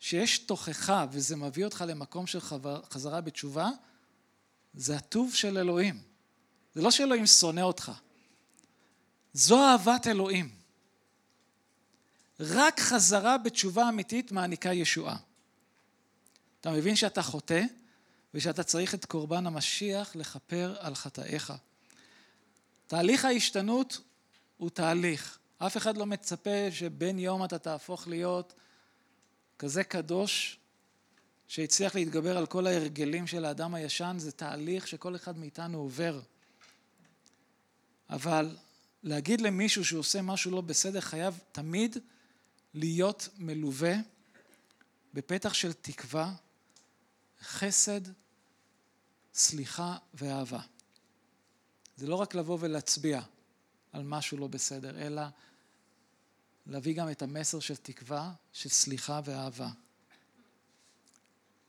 שיש 0.00 0.38
תוכחה 0.38 1.06
וזה 1.10 1.36
מביא 1.36 1.64
אותך 1.64 1.84
למקום 1.88 2.26
של 2.26 2.40
חזרה 2.90 3.20
בתשובה, 3.20 3.70
זה 4.74 4.96
הטוב 4.96 5.34
של 5.34 5.58
אלוהים. 5.58 6.02
זה 6.74 6.82
לא 6.82 6.90
שאלוהים 6.90 7.26
שונא 7.26 7.60
אותך. 7.60 7.92
זו 9.32 9.64
אהבת 9.64 10.06
אלוהים. 10.06 10.50
רק 12.40 12.80
חזרה 12.80 13.38
בתשובה 13.38 13.88
אמיתית 13.88 14.32
מעניקה 14.32 14.72
ישועה. 14.72 15.16
אתה 16.60 16.70
מבין 16.70 16.96
שאתה 16.96 17.22
חוטא 17.22 17.62
ושאתה 18.34 18.62
צריך 18.62 18.94
את 18.94 19.04
קורבן 19.04 19.46
המשיח 19.46 20.16
לכפר 20.16 20.76
על 20.80 20.94
חטאיך. 20.94 21.52
תהליך 22.86 23.24
ההשתנות 23.24 24.00
הוא 24.56 24.70
תהליך. 24.70 25.38
אף 25.58 25.76
אחד 25.76 25.96
לא 25.96 26.06
מצפה 26.06 26.70
שבין 26.70 27.18
יום 27.18 27.44
אתה 27.44 27.58
תהפוך 27.58 28.08
להיות 28.08 28.54
כזה 29.58 29.84
קדוש 29.84 30.58
שהצליח 31.48 31.94
להתגבר 31.94 32.36
על 32.36 32.46
כל 32.46 32.66
ההרגלים 32.66 33.26
של 33.26 33.44
האדם 33.44 33.74
הישן, 33.74 34.16
זה 34.18 34.32
תהליך 34.32 34.88
שכל 34.88 35.16
אחד 35.16 35.38
מאיתנו 35.38 35.78
עובר. 35.78 36.20
אבל 38.10 38.56
להגיד 39.02 39.40
למישהו 39.40 39.84
שהוא 39.84 40.00
עושה 40.00 40.22
משהו 40.22 40.50
לא 40.50 40.60
בסדר 40.60 41.00
חייב 41.00 41.40
תמיד 41.52 41.96
להיות 42.74 43.28
מלווה 43.38 43.94
בפתח 45.14 45.54
של 45.54 45.72
תקווה, 45.72 46.34
חסד, 47.42 48.00
סליחה 49.34 49.96
ואהבה. 50.14 50.60
זה 51.96 52.06
לא 52.06 52.14
רק 52.14 52.34
לבוא 52.34 52.58
ולהצביע 52.60 53.20
על 53.92 54.02
משהו 54.02 54.38
לא 54.38 54.46
בסדר, 54.46 55.06
אלא 55.06 55.22
להביא 56.66 56.94
גם 56.94 57.10
את 57.10 57.22
המסר 57.22 57.60
של 57.60 57.76
תקווה, 57.76 58.32
של 58.52 58.68
סליחה 58.68 59.20
ואהבה. 59.24 59.68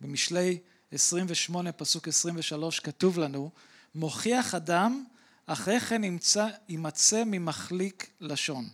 במשלי 0.01 0.59
28 0.91 1.71
פסוק 1.71 2.07
23 2.07 2.79
כתוב 2.79 3.19
לנו 3.19 3.51
מוכיח 3.95 4.55
אדם 4.55 5.05
אחרי 5.45 5.79
כן 5.79 6.03
ימצא, 6.03 6.47
יימצא 6.69 7.23
ממחליק 7.25 8.09
לשון. 8.19 8.69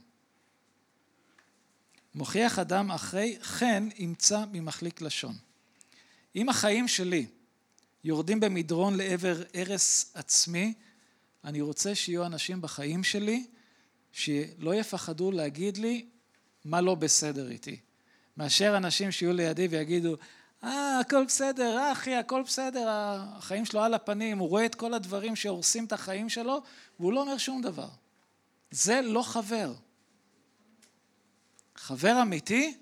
מוכיח 2.15 2.59
אדם 2.59 2.91
אחרי 2.91 3.39
כן 3.59 3.83
ימצא 3.95 4.43
ממחליק 4.51 5.01
לשון. 5.01 5.37
אם 6.35 6.49
החיים 6.49 6.87
שלי 6.87 7.27
יורדים 8.03 8.39
במדרון 8.39 8.97
לעבר 8.97 9.43
הרס 9.53 10.11
עצמי, 10.13 10.73
אני 11.43 11.61
רוצה 11.61 11.95
שיהיו 11.95 12.25
אנשים 12.25 12.61
בחיים 12.61 13.03
שלי 13.03 13.45
שלא 14.11 14.75
יפחדו 14.75 15.31
להגיד 15.31 15.77
לי 15.77 16.05
מה 16.65 16.81
לא 16.81 16.95
בסדר 16.95 17.49
איתי, 17.49 17.79
מאשר 18.37 18.77
אנשים 18.77 19.11
שיהיו 19.11 19.33
לידי 19.33 19.67
ויגידו, 19.67 20.15
אה, 20.63 20.99
הכל 20.99 21.25
בסדר, 21.25 21.77
אה, 21.77 21.91
אחי, 21.91 22.15
הכל 22.15 22.43
בסדר, 22.43 22.87
החיים 22.89 23.65
שלו 23.65 23.81
על 23.81 23.93
הפנים, 23.93 24.37
הוא 24.37 24.49
רואה 24.49 24.65
את 24.65 24.75
כל 24.75 24.93
הדברים 24.93 25.35
שהורסים 25.35 25.85
את 25.85 25.93
החיים 25.93 26.29
שלו, 26.29 26.61
והוא 26.99 27.13
לא 27.13 27.21
אומר 27.21 27.37
שום 27.37 27.61
דבר. 27.61 27.89
זה 28.71 29.01
לא 29.01 29.21
חבר. 29.21 29.73
חבר 31.75 32.21
אמיתי, 32.21 32.77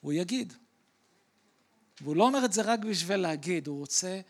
הוא 0.00 0.12
יגיד. 0.12 0.52
והוא 2.02 2.16
לא 2.16 2.24
אומר 2.24 2.44
את 2.44 2.52
זה 2.52 2.62
רק 2.62 2.80
בשביל 2.80 3.16
להגיד, 3.16 3.66
הוא 3.66 3.78
רוצה 3.78 4.20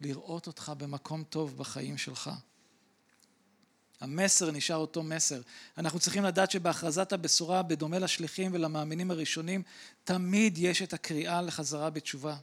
לראות 0.00 0.46
אותך 0.46 0.72
במקום 0.78 1.24
טוב 1.24 1.58
בחיים 1.58 1.98
שלך. 1.98 2.30
המסר 4.00 4.50
נשאר 4.50 4.76
אותו 4.76 5.02
מסר. 5.02 5.40
אנחנו 5.78 6.00
צריכים 6.00 6.24
לדעת 6.24 6.50
שבהכרזת 6.50 7.12
הבשורה, 7.12 7.62
בדומה 7.62 7.98
לשליחים 7.98 8.54
ולמאמינים 8.54 9.10
הראשונים, 9.10 9.62
תמיד 10.04 10.58
יש 10.58 10.82
את 10.82 10.92
הקריאה 10.92 11.42
לחזרה 11.42 11.90
בתשובה. 11.90 12.36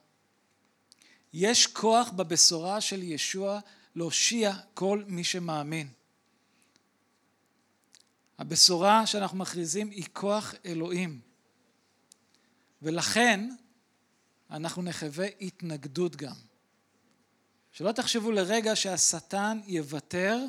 יש 1.33 1.67
כוח 1.67 2.09
בבשורה 2.09 2.81
של 2.81 3.03
ישוע 3.03 3.59
להושיע 3.95 4.53
כל 4.73 5.03
מי 5.07 5.23
שמאמין. 5.23 5.87
הבשורה 8.37 9.07
שאנחנו 9.07 9.37
מכריזים 9.37 9.89
היא 9.89 10.05
כוח 10.13 10.53
אלוהים. 10.65 11.19
ולכן 12.81 13.49
אנחנו 14.53 14.81
נחווה 14.81 15.27
התנגדות 15.41 16.15
גם. 16.15 16.35
שלא 17.71 17.91
תחשבו 17.91 18.31
לרגע 18.31 18.75
שהשטן 18.75 19.59
יוותר 19.67 20.39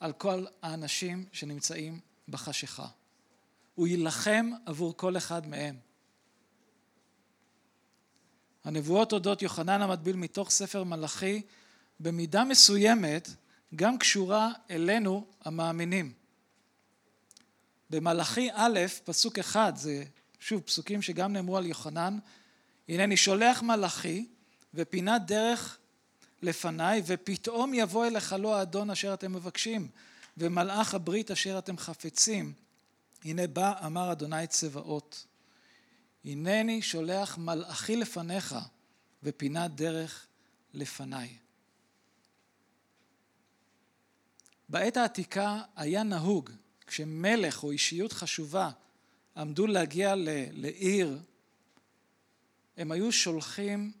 על 0.00 0.12
כל 0.12 0.44
האנשים 0.62 1.26
שנמצאים 1.32 2.00
בחשיכה. 2.28 2.86
הוא 3.74 3.86
יילחם 3.86 4.50
עבור 4.66 4.96
כל 4.96 5.16
אחד 5.16 5.46
מהם. 5.46 5.76
הנבואות 8.64 9.12
אודות 9.12 9.42
יוחנן 9.42 9.82
המטביל 9.82 10.16
מתוך 10.16 10.50
ספר 10.50 10.84
מלאכי 10.84 11.42
במידה 12.00 12.44
מסוימת 12.44 13.28
גם 13.74 13.98
קשורה 13.98 14.52
אלינו 14.70 15.26
המאמינים. 15.44 16.12
במלאכי 17.90 18.48
א', 18.52 18.78
פסוק 19.04 19.38
אחד, 19.38 19.72
זה 19.76 20.04
שוב 20.40 20.62
פסוקים 20.62 21.02
שגם 21.02 21.32
נאמרו 21.32 21.56
על 21.56 21.66
יוחנן, 21.66 22.18
הנני 22.88 23.16
שולח 23.16 23.62
מלאכי 23.62 24.26
ופינת 24.74 25.26
דרך 25.26 25.78
לפניי, 26.42 27.02
ופתאום 27.06 27.74
יבוא 27.74 28.06
אליך 28.06 28.34
לא 28.38 28.56
האדון 28.56 28.90
אשר 28.90 29.14
אתם 29.14 29.32
מבקשים, 29.32 29.88
ומלאך 30.36 30.94
הברית 30.94 31.30
אשר 31.30 31.58
אתם 31.58 31.78
חפצים. 31.78 32.52
הנה 33.24 33.46
בא, 33.46 33.86
אמר 33.86 34.12
אדוני 34.12 34.46
צבאות. 34.46 35.26
הנני 36.24 36.82
שולח 36.82 37.38
מלאכי 37.38 37.96
לפניך, 37.96 38.56
ופינת 39.22 39.74
דרך 39.74 40.26
לפניי. 40.74 41.36
בעת 44.68 44.96
העתיקה 44.96 45.62
היה 45.76 46.02
נהוג, 46.02 46.50
כשמלך 46.86 47.62
או 47.62 47.70
אישיות 47.70 48.12
חשובה 48.12 48.70
עמדו 49.40 49.66
להגיע 49.66 50.14
לעיר, 50.52 51.18
הם 52.76 52.92
היו 52.92 53.12
שולחים 53.12 53.92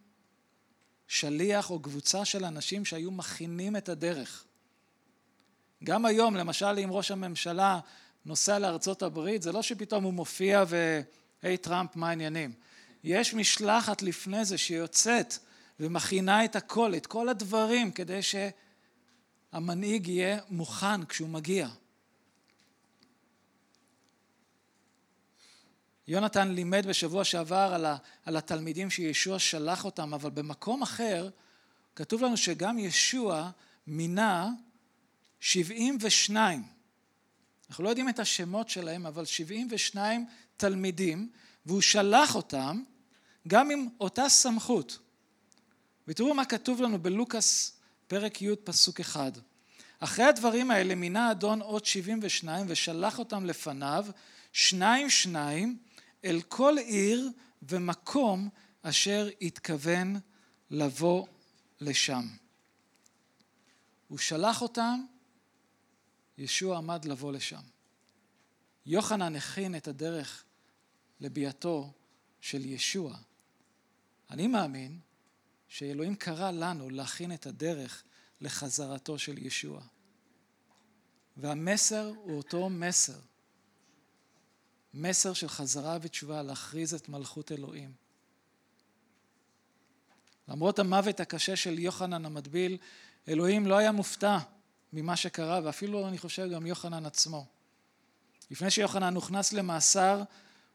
שליח 1.08 1.70
או 1.70 1.80
קבוצה 1.80 2.24
של 2.24 2.44
אנשים 2.44 2.84
שהיו 2.84 3.10
מכינים 3.10 3.76
את 3.76 3.88
הדרך. 3.88 4.44
גם 5.84 6.04
היום, 6.04 6.36
למשל, 6.36 6.78
אם 6.84 6.88
ראש 6.92 7.10
הממשלה 7.10 7.80
נוסע 8.24 8.58
לארצות 8.58 9.02
הברית, 9.02 9.42
זה 9.42 9.52
לא 9.52 9.62
שפתאום 9.62 10.04
הוא 10.04 10.14
מופיע 10.14 10.64
ו... 10.68 11.00
היי 11.42 11.56
טראמפ, 11.56 11.96
מה 11.96 12.08
העניינים? 12.08 12.52
יש 13.04 13.34
משלחת 13.34 14.02
לפני 14.02 14.44
זה 14.44 14.58
שיוצאת 14.58 15.34
ומכינה 15.80 16.44
את 16.44 16.56
הכל, 16.56 16.94
את 16.96 17.06
כל 17.06 17.28
הדברים, 17.28 17.90
כדי 17.90 18.20
שהמנהיג 19.52 20.08
יהיה 20.08 20.38
מוכן 20.48 21.04
כשהוא 21.04 21.28
מגיע. 21.28 21.68
יונתן 26.10 26.48
לימד 26.48 26.86
בשבוע 26.86 27.24
שעבר 27.24 27.70
על, 27.74 27.84
ה, 27.84 27.96
על 28.24 28.36
התלמידים 28.36 28.90
שישוע 28.90 29.38
שלח 29.38 29.84
אותם, 29.84 30.14
אבל 30.14 30.30
במקום 30.30 30.82
אחר 30.82 31.28
כתוב 31.96 32.22
לנו 32.22 32.36
שגם 32.36 32.78
ישוע 32.78 33.50
מינה 33.86 34.50
72. 35.40 36.62
אנחנו 37.68 37.84
לא 37.84 37.88
יודעים 37.88 38.08
את 38.08 38.18
השמות 38.18 38.68
שלהם, 38.68 39.06
אבל 39.06 39.24
72 39.24 40.26
תלמידים, 40.56 41.30
והוא 41.66 41.80
שלח 41.80 42.34
אותם 42.34 42.82
גם 43.48 43.70
עם 43.70 43.88
אותה 44.00 44.28
סמכות. 44.28 44.98
ותראו 46.08 46.34
מה 46.34 46.44
כתוב 46.44 46.80
לנו 46.80 46.98
בלוקאס 47.02 47.72
פרק 48.06 48.42
י' 48.42 48.48
פסוק 48.64 49.00
אחד. 49.00 49.32
אחרי 50.00 50.24
הדברים 50.24 50.70
האלה 50.70 50.94
מינה 50.94 51.30
אדון 51.30 51.60
עוד 51.60 51.84
72 51.84 52.66
ושלח 52.68 53.18
אותם 53.18 53.46
לפניו, 53.46 54.06
שניים 54.52 55.10
שניים, 55.10 55.78
אל 56.24 56.40
כל 56.48 56.74
עיר 56.78 57.30
ומקום 57.62 58.48
אשר 58.82 59.28
התכוון 59.42 60.16
לבוא 60.70 61.26
לשם. 61.80 62.28
הוא 64.08 64.18
שלח 64.18 64.62
אותם, 64.62 65.04
ישוע 66.38 66.78
עמד 66.78 67.04
לבוא 67.04 67.32
לשם. 67.32 67.62
יוחנן 68.86 69.36
הכין 69.36 69.76
את 69.76 69.88
הדרך 69.88 70.44
לביאתו 71.20 71.92
של 72.40 72.64
ישוע. 72.64 73.16
אני 74.30 74.46
מאמין 74.46 74.98
שאלוהים 75.68 76.16
קרא 76.16 76.50
לנו 76.50 76.90
להכין 76.90 77.32
את 77.32 77.46
הדרך 77.46 78.02
לחזרתו 78.40 79.18
של 79.18 79.38
ישוע. 79.38 79.82
והמסר 81.36 82.06
הוא 82.06 82.36
אותו 82.36 82.70
מסר. 82.70 83.20
מסר 84.94 85.32
של 85.32 85.48
חזרה 85.48 85.98
ותשובה, 86.02 86.42
להכריז 86.42 86.94
את 86.94 87.08
מלכות 87.08 87.52
אלוהים. 87.52 87.92
למרות 90.48 90.78
המוות 90.78 91.20
הקשה 91.20 91.56
של 91.56 91.78
יוחנן 91.78 92.24
המטביל, 92.24 92.78
אלוהים 93.28 93.66
לא 93.66 93.76
היה 93.76 93.92
מופתע 93.92 94.38
ממה 94.92 95.16
שקרה, 95.16 95.60
ואפילו 95.64 96.08
אני 96.08 96.18
חושב 96.18 96.48
גם 96.50 96.66
יוחנן 96.66 97.06
עצמו. 97.06 97.46
לפני 98.50 98.70
שיוחנן 98.70 99.14
הוכנס 99.14 99.52
למאסר, 99.52 100.22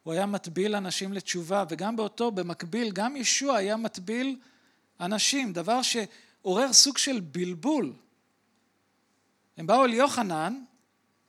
הוא 0.03 0.13
היה 0.13 0.26
מטביל 0.26 0.76
אנשים 0.76 1.13
לתשובה, 1.13 1.63
וגם 1.70 1.95
באותו, 1.95 2.32
במקביל, 2.32 2.91
גם 2.91 3.16
ישוע 3.16 3.55
היה 3.55 3.78
מטביל 3.78 4.39
אנשים, 4.99 5.53
דבר 5.53 5.82
שעורר 5.82 6.74
סוג 6.74 6.97
של 6.97 7.20
בלבול. 7.20 7.93
הם 9.57 9.68
באו 9.68 9.86
אל 9.86 9.93
יוחנן, 9.93 10.63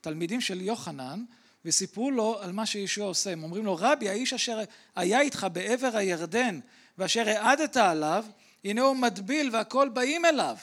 תלמידים 0.01 0.41
של 0.41 0.61
יוחנן, 0.61 1.23
וסיפרו 1.67 2.11
לו 2.11 2.39
על 2.41 2.51
מה 2.51 2.65
שישוע 2.65 3.05
עושה. 3.05 3.31
הם 3.31 3.43
אומרים 3.43 3.65
לו, 3.65 3.77
רבי, 3.79 4.09
האיש 4.09 4.33
אשר 4.33 4.59
היה 4.95 5.21
איתך 5.21 5.47
בעבר 5.53 5.97
הירדן, 5.97 6.59
ואשר 6.97 7.29
העדת 7.29 7.77
עליו, 7.77 8.25
הנה 8.63 8.81
הוא 8.81 8.95
מטביל 8.95 9.49
והכל 9.53 9.89
באים 9.89 10.25
אליו. 10.25 10.57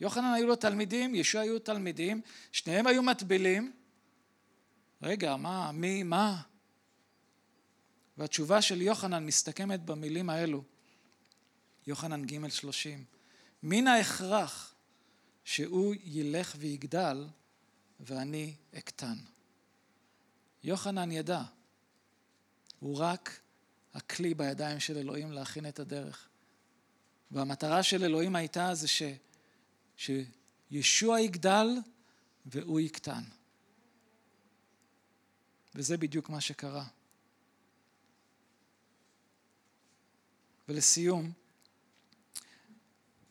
יוחנן 0.00 0.32
היו 0.34 0.46
לו 0.46 0.56
תלמידים, 0.56 1.14
ישוע 1.14 1.40
היו 1.40 1.58
תלמידים, 1.58 2.20
שניהם 2.52 2.86
היו 2.86 3.02
מטבילים. 3.02 3.72
רגע, 5.02 5.36
מה, 5.36 5.72
מי, 5.72 6.02
מה? 6.02 6.42
והתשובה 8.18 8.62
של 8.62 8.82
יוחנן 8.82 9.26
מסתכמת 9.26 9.80
במילים 9.80 10.30
האלו, 10.30 10.62
יוחנן 11.86 12.24
ג' 12.24 12.48
שלושים, 12.48 13.04
מן 13.62 13.86
ההכרח 13.86 14.74
שהוא 15.44 15.94
ילך 16.04 16.54
ויגדל 16.58 17.26
ואני 18.00 18.54
אקטן. 18.78 19.16
יוחנן 20.64 21.12
ידע, 21.12 21.42
הוא 22.80 22.98
רק 22.98 23.40
הכלי 23.94 24.34
בידיים 24.34 24.80
של 24.80 24.98
אלוהים 24.98 25.32
להכין 25.32 25.68
את 25.68 25.78
הדרך. 25.78 26.28
והמטרה 27.30 27.82
של 27.82 28.04
אלוהים 28.04 28.36
הייתה 28.36 28.74
זה 28.74 28.88
ש, 28.88 29.02
שישוע 29.96 31.20
יגדל 31.20 31.66
והוא 32.46 32.80
יקטן. 32.80 33.22
וזה 35.74 35.96
בדיוק 35.96 36.30
מה 36.30 36.40
שקרה. 36.40 36.86
ולסיום, 40.68 41.32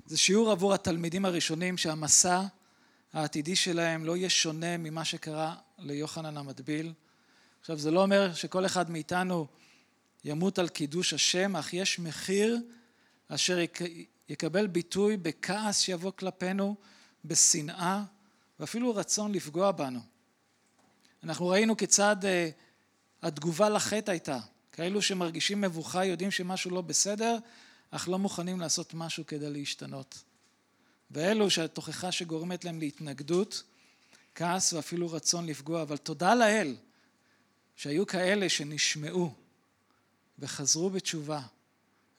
זה 0.05 0.17
שיעור 0.17 0.51
עבור 0.51 0.73
התלמידים 0.73 1.25
הראשונים 1.25 1.77
שהמסע 1.77 2.41
העתידי 3.13 3.55
שלהם 3.55 4.05
לא 4.05 4.17
יהיה 4.17 4.29
שונה 4.29 4.77
ממה 4.77 5.05
שקרה 5.05 5.55
ליוחנן 5.77 6.37
המטביל. 6.37 6.93
עכשיו 7.61 7.77
זה 7.77 7.91
לא 7.91 8.01
אומר 8.01 8.33
שכל 8.33 8.65
אחד 8.65 8.91
מאיתנו 8.91 9.47
ימות 10.23 10.59
על 10.59 10.69
קידוש 10.69 11.13
השם, 11.13 11.55
אך 11.55 11.73
יש 11.73 11.99
מחיר 11.99 12.57
אשר 13.27 13.59
יקבל 14.29 14.67
ביטוי 14.67 15.17
בכעס 15.17 15.79
שיבוא 15.79 16.11
כלפינו, 16.11 16.75
בשנאה 17.25 18.03
ואפילו 18.59 18.95
רצון 18.95 19.31
לפגוע 19.31 19.71
בנו. 19.71 19.99
אנחנו 21.23 21.47
ראינו 21.47 21.77
כיצד 21.77 22.25
אה, 22.25 22.49
התגובה 23.21 23.69
לחטא 23.69 24.11
הייתה. 24.11 24.39
כאלו 24.71 25.01
שמרגישים 25.01 25.61
מבוכה, 25.61 26.05
יודעים 26.05 26.31
שמשהו 26.31 26.71
לא 26.71 26.81
בסדר, 26.81 27.37
אך 27.91 28.09
לא 28.09 28.19
מוכנים 28.19 28.59
לעשות 28.59 28.93
משהו 28.93 29.25
כדי 29.27 29.49
להשתנות. 29.49 30.23
ואלו 31.11 31.49
שהתוכחה 31.49 32.11
שגורמת 32.11 32.65
להם 32.65 32.79
להתנגדות, 32.79 33.63
כעס 34.35 34.73
ואפילו 34.73 35.11
רצון 35.11 35.45
לפגוע, 35.45 35.81
אבל 35.81 35.97
תודה 35.97 36.35
לאל 36.35 36.75
שהיו 37.81 38.07
כאלה 38.07 38.49
שנשמעו 38.49 39.33
וחזרו 40.39 40.89
בתשובה 40.89 41.41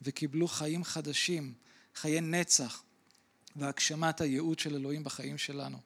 וקיבלו 0.03 0.49
חיים 0.49 0.85
חדשים, 0.85 1.55
חיי 1.95 2.21
נצח 2.21 2.83
והגשמת 3.57 4.21
הייעוד 4.21 4.59
של 4.59 4.75
אלוהים 4.75 5.05
בחיים 5.05 5.39
שלנו. 5.39 5.79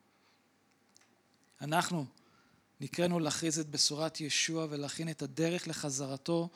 אנחנו 1.60 2.06
נקראנו 2.80 3.20
להכריז 3.20 3.58
את 3.58 3.70
בשורת 3.70 4.20
ישוע 4.20 4.66
ולהכין 4.70 5.10
את 5.10 5.22
הדרך 5.22 5.68
לחזרתו 5.68 6.48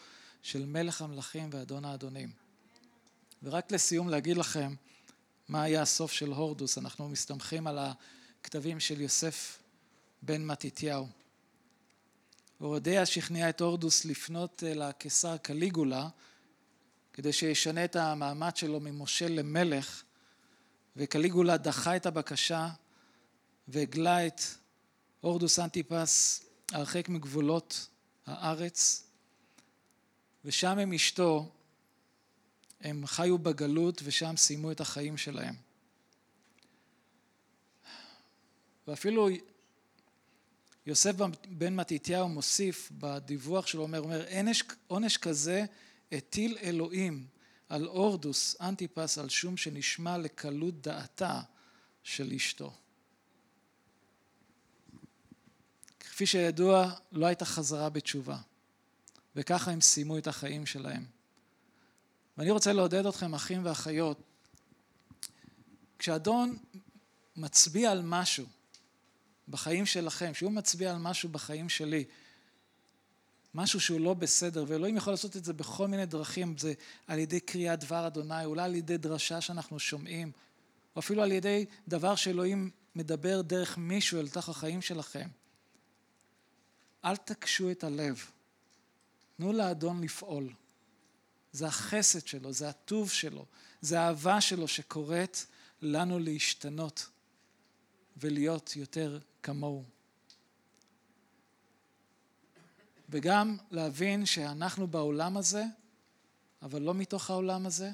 של 0.43 0.64
מלך 0.64 1.03
המלכים 1.03 1.49
ואדון 1.53 1.85
האדונים. 1.85 2.31
ורק 3.43 3.73
לסיום 3.73 4.09
להגיד 4.09 4.37
לכם 4.37 4.75
מה 5.49 5.62
היה 5.62 5.83
הסוף 5.83 6.12
של 6.12 6.33
הורדוס, 6.33 6.79
אנחנו 6.79 7.09
מסתמכים 7.09 7.66
על 7.66 7.79
הכתבים 7.79 8.81
של 8.81 9.01
יוסף 9.01 9.59
בן 10.23 10.45
מתתיהו. 10.45 11.20
אורדיה 12.61 13.06
שכנע 13.06 13.48
את 13.48 13.61
הורדוס 13.61 14.04
לפנות 14.04 14.62
לקיסר 14.66 15.36
קליגולה 15.36 16.08
כדי 17.12 17.32
שישנה 17.32 17.84
את 17.84 17.96
המעמד 17.96 18.56
שלו 18.56 18.80
ממושל 18.80 19.32
למלך, 19.32 20.02
וקליגולה 20.96 21.56
דחה 21.56 21.96
את 21.96 22.06
הבקשה 22.06 22.68
והגלה 23.68 24.26
את 24.26 24.40
הורדוס 25.20 25.58
אנטיפס 25.58 26.44
הרחק 26.72 27.08
מגבולות 27.08 27.88
הארץ, 28.26 29.04
ושם 30.44 30.78
עם 30.78 30.92
אשתו 30.92 31.52
הם 32.80 33.06
חיו 33.06 33.38
בגלות 33.38 34.00
ושם 34.04 34.36
סיימו 34.36 34.72
את 34.72 34.80
החיים 34.80 35.16
שלהם. 35.16 35.54
ואפילו 38.86 39.28
יוסף 40.91 41.12
בן 41.49 41.76
מתתיהו 41.76 42.28
מוסיף 42.28 42.93
בדיווח 42.93 43.66
שלו, 43.66 43.82
אומר, 43.82 44.01
אומר 44.01 44.24
עונש, 44.36 44.62
עונש 44.86 45.16
כזה 45.16 45.64
הטיל 46.12 46.59
אלוהים 46.62 47.26
על 47.68 47.86
אורדוס 47.86 48.57
אנטיפס 48.61 49.18
על 49.18 49.28
שום 49.28 49.57
שנשמע 49.57 50.18
לקלות 50.18 50.82
דעתה 50.82 51.41
של 52.03 52.32
אשתו. 52.32 52.72
כפי 56.01 56.26
שידוע, 56.26 56.93
לא 57.12 57.26
הייתה 57.26 57.45
חזרה 57.45 57.88
בתשובה, 57.88 58.38
וככה 59.36 59.70
הם 59.70 59.80
סיימו 59.80 60.18
את 60.18 60.26
החיים 60.26 60.66
שלהם. 60.66 61.05
ואני 62.38 62.51
רוצה 62.51 62.72
לעודד 62.72 63.07
אתכם, 63.07 63.34
אחים 63.34 63.64
ואחיות, 63.64 64.22
כשאדון 65.99 66.57
מצביע 67.36 67.91
על 67.91 68.03
משהו 68.05 68.47
בחיים 69.51 69.86
שלכם, 69.86 70.32
כשהוא 70.32 70.53
מצביע 70.53 70.90
על 70.90 70.98
משהו 70.98 71.28
בחיים 71.28 71.68
שלי, 71.68 72.05
משהו 73.55 73.80
שהוא 73.80 74.01
לא 74.01 74.14
בסדר, 74.14 74.64
ואלוהים 74.68 74.96
יכול 74.96 75.12
לעשות 75.12 75.36
את 75.36 75.44
זה 75.44 75.53
בכל 75.53 75.88
מיני 75.88 76.07
דרכים, 76.07 76.59
זה 76.59 76.72
על 77.07 77.18
ידי 77.18 77.40
קריאת 77.40 77.80
דבר 77.80 78.07
אדוני, 78.07 78.44
אולי 78.44 78.62
על 78.62 78.74
ידי 78.74 78.96
דרשה 78.96 79.40
שאנחנו 79.40 79.78
שומעים, 79.78 80.32
או 80.96 81.01
אפילו 81.01 81.22
על 81.22 81.32
ידי 81.32 81.64
דבר 81.88 82.14
שאלוהים 82.14 82.70
מדבר 82.94 83.40
דרך 83.40 83.78
מישהו 83.78 84.20
אל 84.20 84.28
תוך 84.28 84.48
החיים 84.48 84.82
שלכם. 84.82 85.28
אל 87.05 87.16
תקשו 87.16 87.70
את 87.70 87.84
הלב, 87.84 88.24
תנו 89.36 89.53
לאדון 89.53 90.03
לפעול. 90.03 90.53
זה 91.53 91.66
החסד 91.66 92.26
שלו, 92.26 92.53
זה 92.53 92.68
הטוב 92.68 93.11
שלו, 93.11 93.44
זה 93.80 94.01
האהבה 94.01 94.40
שלו 94.40 94.68
שקוראת 94.68 95.38
לנו 95.82 96.18
להשתנות 96.18 97.09
ולהיות 98.16 98.76
יותר 98.76 99.18
כמוהו. 99.43 99.84
וגם 103.09 103.57
להבין 103.70 104.26
שאנחנו 104.26 104.86
בעולם 104.86 105.36
הזה, 105.36 105.64
אבל 106.62 106.82
לא 106.82 106.95
מתוך 106.95 107.30
העולם 107.30 107.66
הזה, 107.66 107.91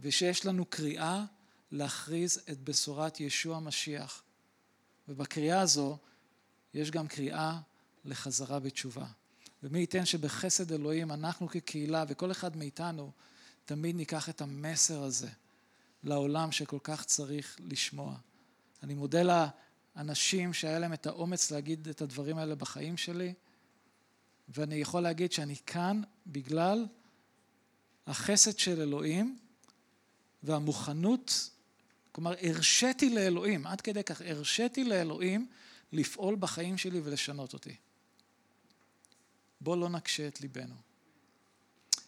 ושיש 0.00 0.46
לנו 0.46 0.64
קריאה 0.64 1.24
להכריז 1.72 2.42
את 2.50 2.60
בשורת 2.60 3.20
ישוע 3.20 3.56
המשיח. 3.56 4.22
ובקריאה 5.08 5.60
הזו 5.60 5.98
יש 6.74 6.90
גם 6.90 7.08
קריאה 7.08 7.60
לחזרה 8.04 8.60
בתשובה. 8.60 9.06
ומי 9.62 9.78
ייתן 9.78 10.06
שבחסד 10.06 10.72
אלוהים 10.72 11.12
אנחנו 11.12 11.48
כקהילה 11.48 12.04
וכל 12.08 12.30
אחד 12.30 12.56
מאיתנו 12.56 13.12
תמיד 13.64 13.96
ניקח 13.96 14.28
את 14.28 14.40
המסר 14.40 15.02
הזה 15.02 15.28
לעולם 16.02 16.52
שכל 16.52 16.78
כך 16.82 17.04
צריך 17.04 17.56
לשמוע. 17.60 18.16
אני 18.82 18.94
מודה 18.94 19.22
לאנשים 19.96 20.52
שהיה 20.52 20.78
להם 20.78 20.92
את 20.92 21.06
האומץ 21.06 21.50
להגיד 21.50 21.88
את 21.88 22.02
הדברים 22.02 22.38
האלה 22.38 22.54
בחיים 22.54 22.96
שלי, 22.96 23.34
ואני 24.48 24.74
יכול 24.74 25.02
להגיד 25.02 25.32
שאני 25.32 25.56
כאן 25.66 26.02
בגלל 26.26 26.86
החסד 28.06 28.58
של 28.58 28.80
אלוהים 28.80 29.38
והמוכנות, 30.42 31.50
כלומר 32.12 32.34
הרשיתי 32.42 33.10
לאלוהים, 33.10 33.66
עד 33.66 33.80
כדי 33.80 34.04
כך 34.04 34.20
הרשיתי 34.20 34.84
לאלוהים 34.84 35.48
לפעול 35.92 36.36
בחיים 36.40 36.78
שלי 36.78 37.00
ולשנות 37.04 37.52
אותי. 37.52 37.76
בוא 39.60 39.76
לא 39.76 39.88
נקשה 39.88 40.28
את 40.28 40.40
ליבנו. 40.40 40.74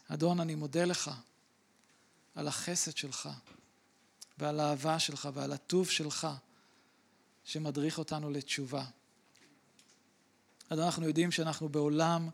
אדון, 0.09 0.41
אני 0.41 0.55
מודה 0.55 0.85
לך 0.85 1.11
על 2.35 2.49
החסד 2.49 2.97
שלך 2.97 3.29
ועל 4.39 4.61
האהבה 4.61 4.99
שלך 4.99 5.29
ועל 5.35 5.53
הטוב 5.53 5.91
שלך 5.91 6.29
שמדריך 7.49 7.99
אותנו 7.99 8.31
לתשובה. 8.31 8.85
אדון, 10.69 10.85
אנחנו 10.85 11.09
יודעים 11.09 11.31
שאנחנו 11.31 11.69
בעולם 11.69 12.29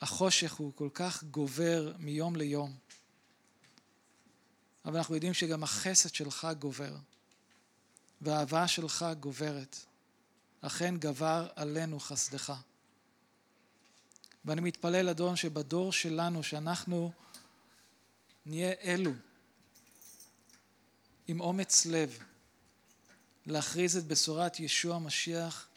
שהחושך 0.00 0.52
הוא 0.54 0.72
כל 0.74 0.88
כך 0.94 1.24
גובר 1.24 1.92
מיום 1.98 2.36
ליום, 2.36 2.76
אבל 4.84 4.96
אנחנו 4.96 5.14
יודעים 5.14 5.34
שגם 5.34 5.62
החסד 5.62 6.14
שלך 6.14 6.46
גובר 6.58 6.96
והאהבה 8.20 8.68
שלך 8.68 9.06
גוברת. 9.20 9.76
אכן 10.60 10.96
גבר 10.96 11.48
עלינו 11.56 12.00
חסדך. 12.00 12.52
ואני 14.44 14.60
מתפלל, 14.60 15.08
אדון, 15.08 15.36
שבדור 15.36 15.92
שלנו, 15.92 16.42
שאנחנו 16.42 17.12
נהיה 18.46 18.72
אלו 18.82 19.12
עם 21.28 21.40
אומץ 21.40 21.86
לב 21.86 22.18
להכריז 23.46 23.96
את 23.96 24.04
בשורת 24.04 24.60
ישוע 24.60 24.96
המשיח, 24.96 25.68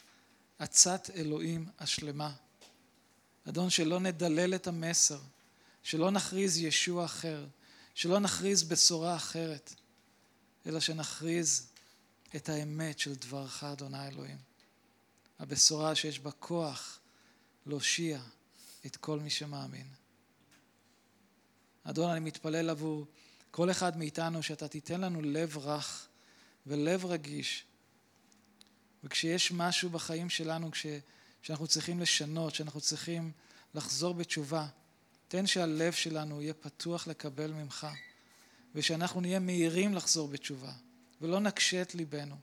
עצת 0.58 1.10
אלוהים 1.14 1.68
השלמה. 1.78 2.32
אדון, 3.48 3.70
שלא 3.70 4.00
נדלל 4.00 4.54
את 4.54 4.66
המסר, 4.66 5.20
שלא 5.82 6.10
נכריז 6.10 6.58
ישוע 6.58 7.04
אחר, 7.04 7.46
שלא 7.94 8.18
נכריז 8.18 8.62
בשורה 8.62 9.16
אחרת, 9.16 9.74
אלא 10.66 10.80
שנכריז 10.80 11.66
את 12.36 12.48
האמת 12.48 12.98
של 12.98 13.14
דברך, 13.14 13.64
אדוני 13.64 14.08
אלוהים. 14.08 14.38
הבשורה 15.38 15.94
שיש 15.94 16.18
בה 16.18 16.30
כוח 16.30 16.98
להושיע 17.66 18.20
את 18.86 18.96
כל 18.96 19.20
מי 19.20 19.30
שמאמין. 19.30 19.86
אדון, 21.84 22.10
אני 22.10 22.20
מתפלל 22.20 22.70
עבור 22.70 23.06
כל 23.56 23.70
אחד 23.70 23.96
מאיתנו 23.96 24.42
שאתה 24.42 24.68
תיתן 24.68 25.00
לנו 25.00 25.22
לב 25.22 25.58
רך 25.58 26.08
ולב 26.66 27.04
רגיש. 27.04 27.64
וכשיש 29.04 29.52
משהו 29.52 29.90
בחיים 29.90 30.30
שלנו 30.30 30.70
כש, 30.70 30.86
שאנחנו 31.42 31.66
צריכים 31.66 32.00
לשנות, 32.00 32.54
שאנחנו 32.54 32.80
צריכים 32.80 33.32
לחזור 33.74 34.14
בתשובה, 34.14 34.66
תן 35.28 35.46
שהלב 35.46 35.92
שלנו 35.92 36.42
יהיה 36.42 36.54
פתוח 36.54 37.06
לקבל 37.06 37.52
ממך, 37.52 37.86
ושאנחנו 38.74 39.20
נהיה 39.20 39.38
מהירים 39.38 39.94
לחזור 39.94 40.28
בתשובה, 40.28 40.72
ולא 41.20 41.40
נקשה 41.40 41.82
את 41.82 41.94
ליבנו. 41.94 42.36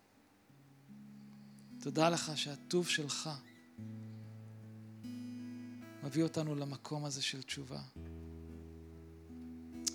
תודה 1.81 2.09
לך 2.09 2.31
שהטוב 2.35 2.89
שלך 2.89 3.29
מביא 6.03 6.23
אותנו 6.23 6.55
למקום 6.55 7.05
הזה 7.05 7.21
של 7.21 7.41
תשובה. 7.41 7.81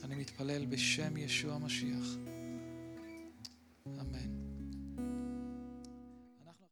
אני 0.05 0.15
מתפלל 0.15 0.67
בשם 0.67 1.17
ישוע 1.17 1.55
המשיח. 1.55 2.28